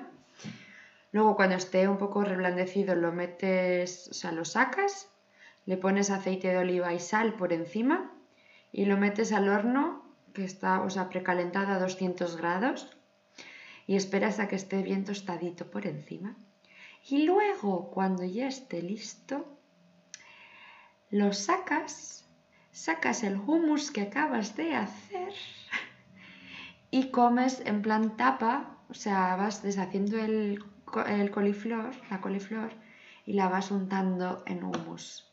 Luego 1.11 1.35
cuando 1.35 1.55
esté 1.55 1.87
un 1.87 1.97
poco 1.97 2.23
reblandecido 2.23 2.95
lo 2.95 3.11
metes, 3.11 4.09
o 4.09 4.13
sea, 4.13 4.31
lo 4.31 4.45
sacas, 4.45 5.09
le 5.65 5.77
pones 5.77 6.09
aceite 6.09 6.49
de 6.49 6.57
oliva 6.57 6.93
y 6.93 6.99
sal 6.99 7.33
por 7.33 7.51
encima 7.53 8.13
y 8.71 8.85
lo 8.85 8.97
metes 8.97 9.31
al 9.31 9.49
horno 9.49 10.03
que 10.33 10.43
está, 10.43 10.81
o 10.81 10.89
sea, 10.89 11.09
precalentado 11.09 11.73
a 11.73 11.79
200 11.79 12.37
grados 12.37 12.95
y 13.87 13.95
esperas 13.95 14.39
a 14.39 14.47
que 14.47 14.55
esté 14.55 14.83
bien 14.83 15.03
tostadito 15.03 15.71
por 15.71 15.87
encima. 15.87 16.37
Y 17.09 17.23
luego, 17.23 17.89
cuando 17.89 18.23
ya 18.23 18.47
esté 18.47 18.81
listo, 18.81 19.58
lo 21.11 21.33
sacas, 21.33 22.27
sacas 22.71 23.23
el 23.23 23.37
hummus 23.37 23.91
que 23.91 24.01
acabas 24.01 24.55
de 24.55 24.75
hacer 24.75 25.33
y 26.91 27.09
comes 27.09 27.61
en 27.65 27.81
plan 27.81 28.17
tapa, 28.17 28.77
o 28.89 28.93
sea, 28.93 29.35
vas 29.35 29.61
deshaciendo 29.61 30.17
el, 30.17 30.63
el 31.07 31.31
coliflor, 31.31 31.91
la 32.09 32.21
coliflor, 32.21 32.71
y 33.25 33.33
la 33.33 33.47
vas 33.47 33.71
untando 33.71 34.43
en 34.47 34.63
hummus. 34.63 35.31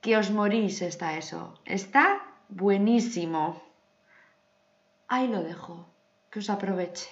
Que 0.00 0.16
os 0.16 0.30
morís 0.30 0.80
está 0.80 1.18
eso. 1.18 1.60
Está 1.64 2.22
buenísimo. 2.48 3.62
Ahí 5.08 5.28
lo 5.28 5.42
dejo. 5.42 5.92
Que 6.30 6.38
os 6.38 6.48
aproveche. 6.48 7.10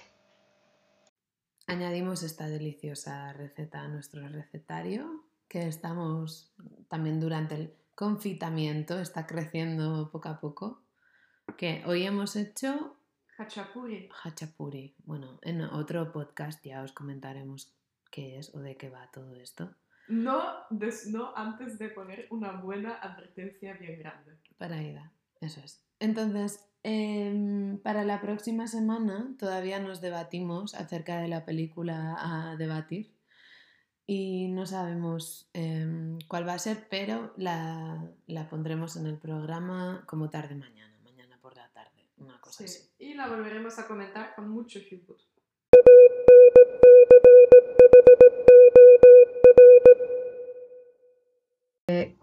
Añadimos 1.67 2.23
esta 2.23 2.49
deliciosa 2.49 3.33
receta 3.35 3.83
a 3.83 3.89
nuestro 3.89 4.27
recetario, 4.29 5.25
que 5.49 5.67
estamos 5.67 6.53
también 6.89 7.21
durante 7.21 7.55
el 7.55 7.75
confitamiento, 7.95 8.99
está 8.99 9.27
creciendo 9.27 10.11
poco 10.11 10.29
a 10.29 10.41
poco. 10.41 10.83
Que 11.57 11.83
hoy 11.87 12.05
hemos 12.05 12.37
hecho 12.37 12.97
Hachapuri. 13.39 14.09
hachapuri. 14.23 14.95
Bueno, 15.05 15.39
en 15.43 15.63
otro 15.63 16.13
podcast 16.13 16.63
ya 16.65 16.83
os 16.83 16.93
comentaremos 16.93 17.73
qué 18.11 18.39
es 18.39 18.55
o 18.55 18.61
de 18.61 18.77
qué 18.77 18.91
va 18.91 19.11
todo 19.13 19.35
esto. 19.35 19.75
No, 20.09 20.43
des- 20.71 21.09
no 21.09 21.37
antes 21.37 21.79
de 21.79 21.89
poner 21.91 22.27
una 22.31 22.53
buena 22.53 22.95
advertencia 22.95 23.75
bien 23.75 23.99
grande. 23.99 24.39
Para 24.57 24.77
Aida, 24.77 25.13
eso 25.41 25.61
es. 25.61 25.83
Entonces, 26.01 26.65
em, 26.83 27.79
para 27.79 28.05
la 28.05 28.21
próxima 28.21 28.67
semana 28.67 29.35
todavía 29.39 29.81
nos 29.81 30.01
debatimos 30.01 30.75
acerca 30.75 31.21
de 31.21 31.29
la 31.29 31.45
película 31.45 32.17
a 32.19 32.57
debatir 32.57 33.13
y 34.11 34.49
no 34.49 34.65
sabemos 34.65 35.51
em, 35.53 36.19
cuál 36.29 36.49
va 36.49 36.55
a 36.55 36.59
ser, 36.59 36.89
pero 36.89 37.35
la, 37.37 38.11
la 38.27 38.49
pondremos 38.49 38.97
en 38.97 39.05
el 39.07 39.19
programa 39.19 40.03
como 40.07 40.31
tarde 40.31 40.55
mañana, 40.55 40.99
mañana 41.05 41.39
por 41.43 41.55
la 41.55 41.69
tarde, 41.73 42.09
una 42.17 42.41
cosa 42.41 42.59
Sí. 42.59 42.65
así. 42.65 42.89
Y 42.99 43.13
la 43.15 43.29
volveremos 43.29 43.79
a 43.79 43.87
comentar 43.87 44.35
con 44.35 44.49
mucho 44.49 44.79
humor. 44.91 45.19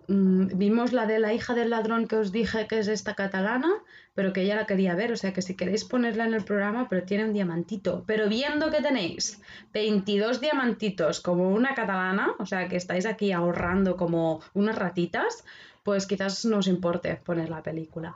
Mm, 0.07 0.59
vimos 0.59 0.93
la 0.93 1.07
de 1.07 1.18
la 1.18 1.34
hija 1.34 1.55
del 1.55 1.72
ladrón 1.72 2.07
que 2.07 2.18
os 2.18 2.32
dije 2.32 2.68
que 2.68 2.78
es 2.78 2.88
esta 2.88 3.16
catalana, 3.16 3.72
pero 4.13 4.32
que 4.32 4.43
ella 4.43 4.55
la 4.55 4.68
quería 4.68 4.93
ver, 4.93 5.11
o 5.11 5.18
sea 5.18 5.34
que 5.34 5.41
si 5.41 5.55
queréis 5.55 5.84
ponerla 5.84 6.26
en 6.26 6.36
el 6.36 6.43
programa, 6.43 6.88
pero 6.88 7.03
tiene 7.03 7.26
un 7.26 7.34
diamantito. 7.34 8.03
Pero 8.05 8.30
viendo 8.30 8.70
que 8.70 8.82
tenéis 8.82 9.41
22 9.74 10.39
diamantitos 10.39 11.20
como 11.20 11.49
una 11.49 11.74
catalana, 11.74 12.36
o 12.38 12.45
sea 12.45 12.68
que 12.68 12.76
estáis 12.76 13.07
aquí 13.07 13.32
ahorrando 13.32 13.97
como 13.97 14.41
unas 14.53 14.78
ratitas, 14.78 15.43
pues 15.84 16.05
quizás 16.05 16.45
no 16.45 16.57
os 16.59 16.68
importe 16.68 17.16
poner 17.16 17.49
la 17.49 17.63
película. 17.63 18.16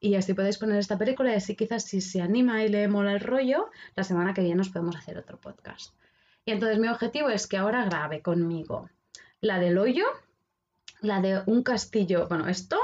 Y 0.00 0.16
así 0.16 0.34
podéis 0.34 0.58
poner 0.58 0.78
esta 0.78 0.98
película 0.98 1.32
y 1.32 1.36
así 1.36 1.54
quizás 1.54 1.84
si 1.84 2.00
se 2.00 2.20
anima 2.20 2.64
y 2.64 2.68
le 2.68 2.88
mola 2.88 3.12
el 3.12 3.20
rollo, 3.20 3.70
la 3.94 4.04
semana 4.04 4.34
que 4.34 4.42
viene 4.42 4.56
nos 4.56 4.70
podemos 4.70 4.96
hacer 4.96 5.16
otro 5.18 5.38
podcast. 5.40 5.94
Y 6.44 6.50
entonces 6.50 6.78
mi 6.78 6.88
objetivo 6.88 7.28
es 7.28 7.46
que 7.46 7.56
ahora 7.56 7.84
grabe 7.84 8.20
conmigo 8.20 8.90
la 9.40 9.60
del 9.60 9.78
hoyo, 9.78 10.04
la 11.00 11.20
de 11.20 11.42
un 11.46 11.62
castillo, 11.62 12.26
bueno, 12.28 12.48
esto, 12.48 12.78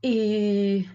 y, 0.00 0.88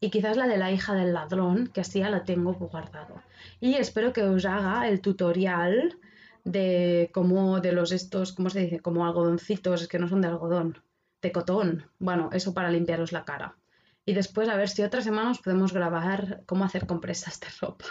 y 0.00 0.10
quizás 0.10 0.36
la 0.36 0.46
de 0.46 0.58
la 0.58 0.70
hija 0.70 0.94
del 0.94 1.12
ladrón, 1.12 1.68
que 1.68 1.80
así 1.80 2.00
ya 2.00 2.10
la 2.10 2.24
tengo 2.24 2.52
guardado. 2.54 3.22
Y 3.60 3.74
espero 3.74 4.12
que 4.12 4.22
os 4.22 4.44
haga 4.44 4.88
el 4.88 5.00
tutorial 5.00 5.98
de 6.44 7.10
cómo, 7.12 7.60
de 7.60 7.72
los 7.72 7.92
estos, 7.92 8.32
¿cómo 8.32 8.50
se 8.50 8.60
dice? 8.60 8.80
Como 8.80 9.06
algodoncitos, 9.06 9.88
que 9.88 9.98
no 9.98 10.08
son 10.08 10.20
de 10.20 10.28
algodón, 10.28 10.82
de 11.22 11.32
cotón. 11.32 11.86
Bueno, 11.98 12.30
eso 12.32 12.54
para 12.54 12.70
limpiaros 12.70 13.12
la 13.12 13.24
cara. 13.24 13.56
Y 14.04 14.14
después 14.14 14.48
a 14.48 14.56
ver 14.56 14.70
si 14.70 14.82
otra 14.82 15.02
semana 15.02 15.30
os 15.30 15.40
podemos 15.40 15.72
grabar 15.72 16.42
cómo 16.46 16.64
hacer 16.64 16.86
compresas 16.86 17.38
de 17.40 17.48
ropa. 17.60 17.84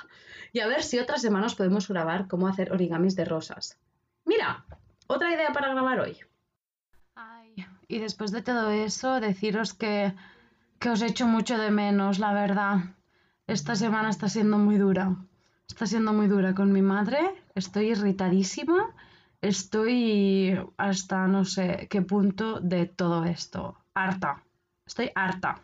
Y 0.52 0.62
a 0.62 0.68
ver 0.68 0.82
si 0.82 0.98
otra 0.98 1.18
semana 1.18 1.46
os 1.46 1.56
podemos 1.56 1.88
grabar 1.88 2.28
cómo 2.28 2.48
hacer 2.48 2.72
origamis 2.72 3.16
de 3.16 3.26
rosas. 3.26 3.78
Mira, 4.26 4.66
otra 5.06 5.32
idea 5.32 5.52
para 5.54 5.70
grabar 5.70 6.00
hoy. 6.00 6.18
Y 7.88 8.00
después 8.00 8.32
de 8.32 8.42
todo 8.42 8.70
eso, 8.72 9.20
deciros 9.20 9.74
que, 9.74 10.14
que 10.80 10.90
os 10.90 11.02
echo 11.02 11.26
mucho 11.28 11.58
de 11.58 11.72
menos, 11.72 12.20
la 12.20 12.34
verdad. 12.34 12.96
Esta 13.48 13.76
semana 13.76 14.10
está 14.10 14.28
siendo 14.28 14.58
muy 14.58 14.78
dura. 14.78 15.16
Está 15.68 15.86
siendo 15.86 16.12
muy 16.12 16.28
dura 16.28 16.54
con 16.54 16.72
mi 16.72 16.82
madre. 16.82 17.20
Estoy 17.56 17.92
irritadísima. 17.92 18.94
Estoy 19.42 20.60
hasta 20.78 21.28
no 21.28 21.46
sé 21.46 21.88
qué 21.90 22.02
punto 22.02 22.60
de 22.60 22.88
todo 22.88 23.24
esto. 23.24 23.78
Harta. 23.94 24.44
Estoy 24.86 25.12
harta. 25.16 25.62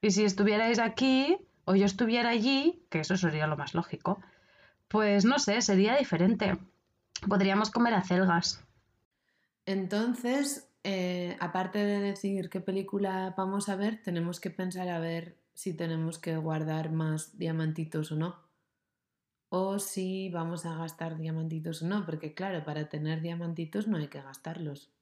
Y 0.00 0.10
si 0.10 0.24
estuvierais 0.24 0.78
aquí 0.78 1.36
o 1.64 1.74
yo 1.74 1.84
estuviera 1.84 2.30
allí, 2.30 2.82
que 2.88 3.00
eso 3.00 3.16
sería 3.16 3.46
lo 3.46 3.56
más 3.56 3.74
lógico, 3.74 4.20
pues 4.88 5.24
no 5.24 5.38
sé, 5.38 5.60
sería 5.60 5.96
diferente. 5.96 6.56
Podríamos 7.26 7.70
comer 7.70 7.94
acelgas. 7.94 8.62
Entonces, 9.64 10.65
eh, 10.88 11.36
aparte 11.40 11.78
de 11.84 11.98
decir 11.98 12.48
qué 12.48 12.60
película 12.60 13.34
vamos 13.36 13.68
a 13.68 13.74
ver, 13.74 14.00
tenemos 14.04 14.38
que 14.38 14.50
pensar 14.50 14.88
a 14.88 15.00
ver 15.00 15.36
si 15.52 15.74
tenemos 15.74 16.20
que 16.20 16.36
guardar 16.36 16.92
más 16.92 17.36
diamantitos 17.36 18.12
o 18.12 18.14
no. 18.14 18.36
O 19.48 19.80
si 19.80 20.28
vamos 20.30 20.64
a 20.64 20.76
gastar 20.76 21.18
diamantitos 21.18 21.82
o 21.82 21.88
no, 21.88 22.06
porque 22.06 22.34
claro, 22.34 22.64
para 22.64 22.88
tener 22.88 23.20
diamantitos 23.20 23.88
no 23.88 23.96
hay 23.96 24.06
que 24.06 24.22
gastarlos. 24.22 24.92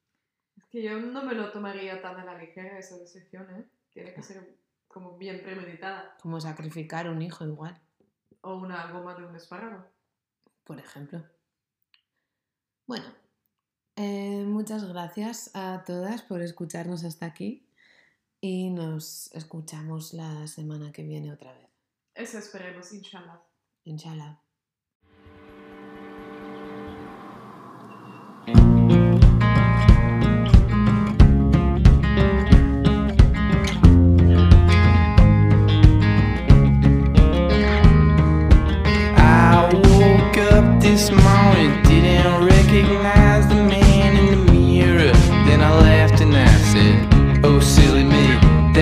Es 0.56 0.64
que 0.70 0.82
yo 0.82 0.98
no 0.98 1.22
me 1.22 1.34
lo 1.34 1.52
tomaría 1.52 2.00
tan 2.00 2.18
a 2.18 2.24
la 2.24 2.38
ligera 2.38 2.78
esa 2.78 2.96
decisión, 2.96 3.46
¿eh? 3.50 3.66
Tiene 3.92 4.14
que 4.14 4.22
ser 4.22 4.56
como 4.88 5.18
bien 5.18 5.42
premeditada. 5.42 6.16
Como 6.22 6.40
sacrificar 6.40 7.10
un 7.10 7.20
hijo 7.20 7.44
igual, 7.44 7.78
O 8.40 8.56
una 8.56 8.90
goma 8.90 9.14
de 9.16 9.26
un 9.26 9.36
espárrago. 9.36 9.84
por 10.64 10.78
ejemplo. 10.78 11.22
Bueno, 12.86 13.04
eh, 13.96 14.44
muchas 14.46 14.84
gracias 14.84 15.50
a 15.54 15.84
todas 15.86 16.22
por 16.22 16.42
escucharnos 16.42 17.04
hasta 17.04 17.26
aquí 17.26 17.68
y 18.40 18.70
nos 18.70 19.32
escuchamos 19.32 20.12
la 20.12 20.46
semana 20.46 20.92
que 20.92 21.02
viene 21.02 21.32
otra 21.32 21.52
vez. 21.52 21.70
Eso 22.14 22.38
esperemos, 22.38 22.92
inshallah. 22.92 23.40
Inshallah. 23.84 24.43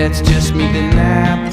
That's 0.03 0.19
just 0.29 0.53
me. 0.53 0.65
Then 0.73 1.52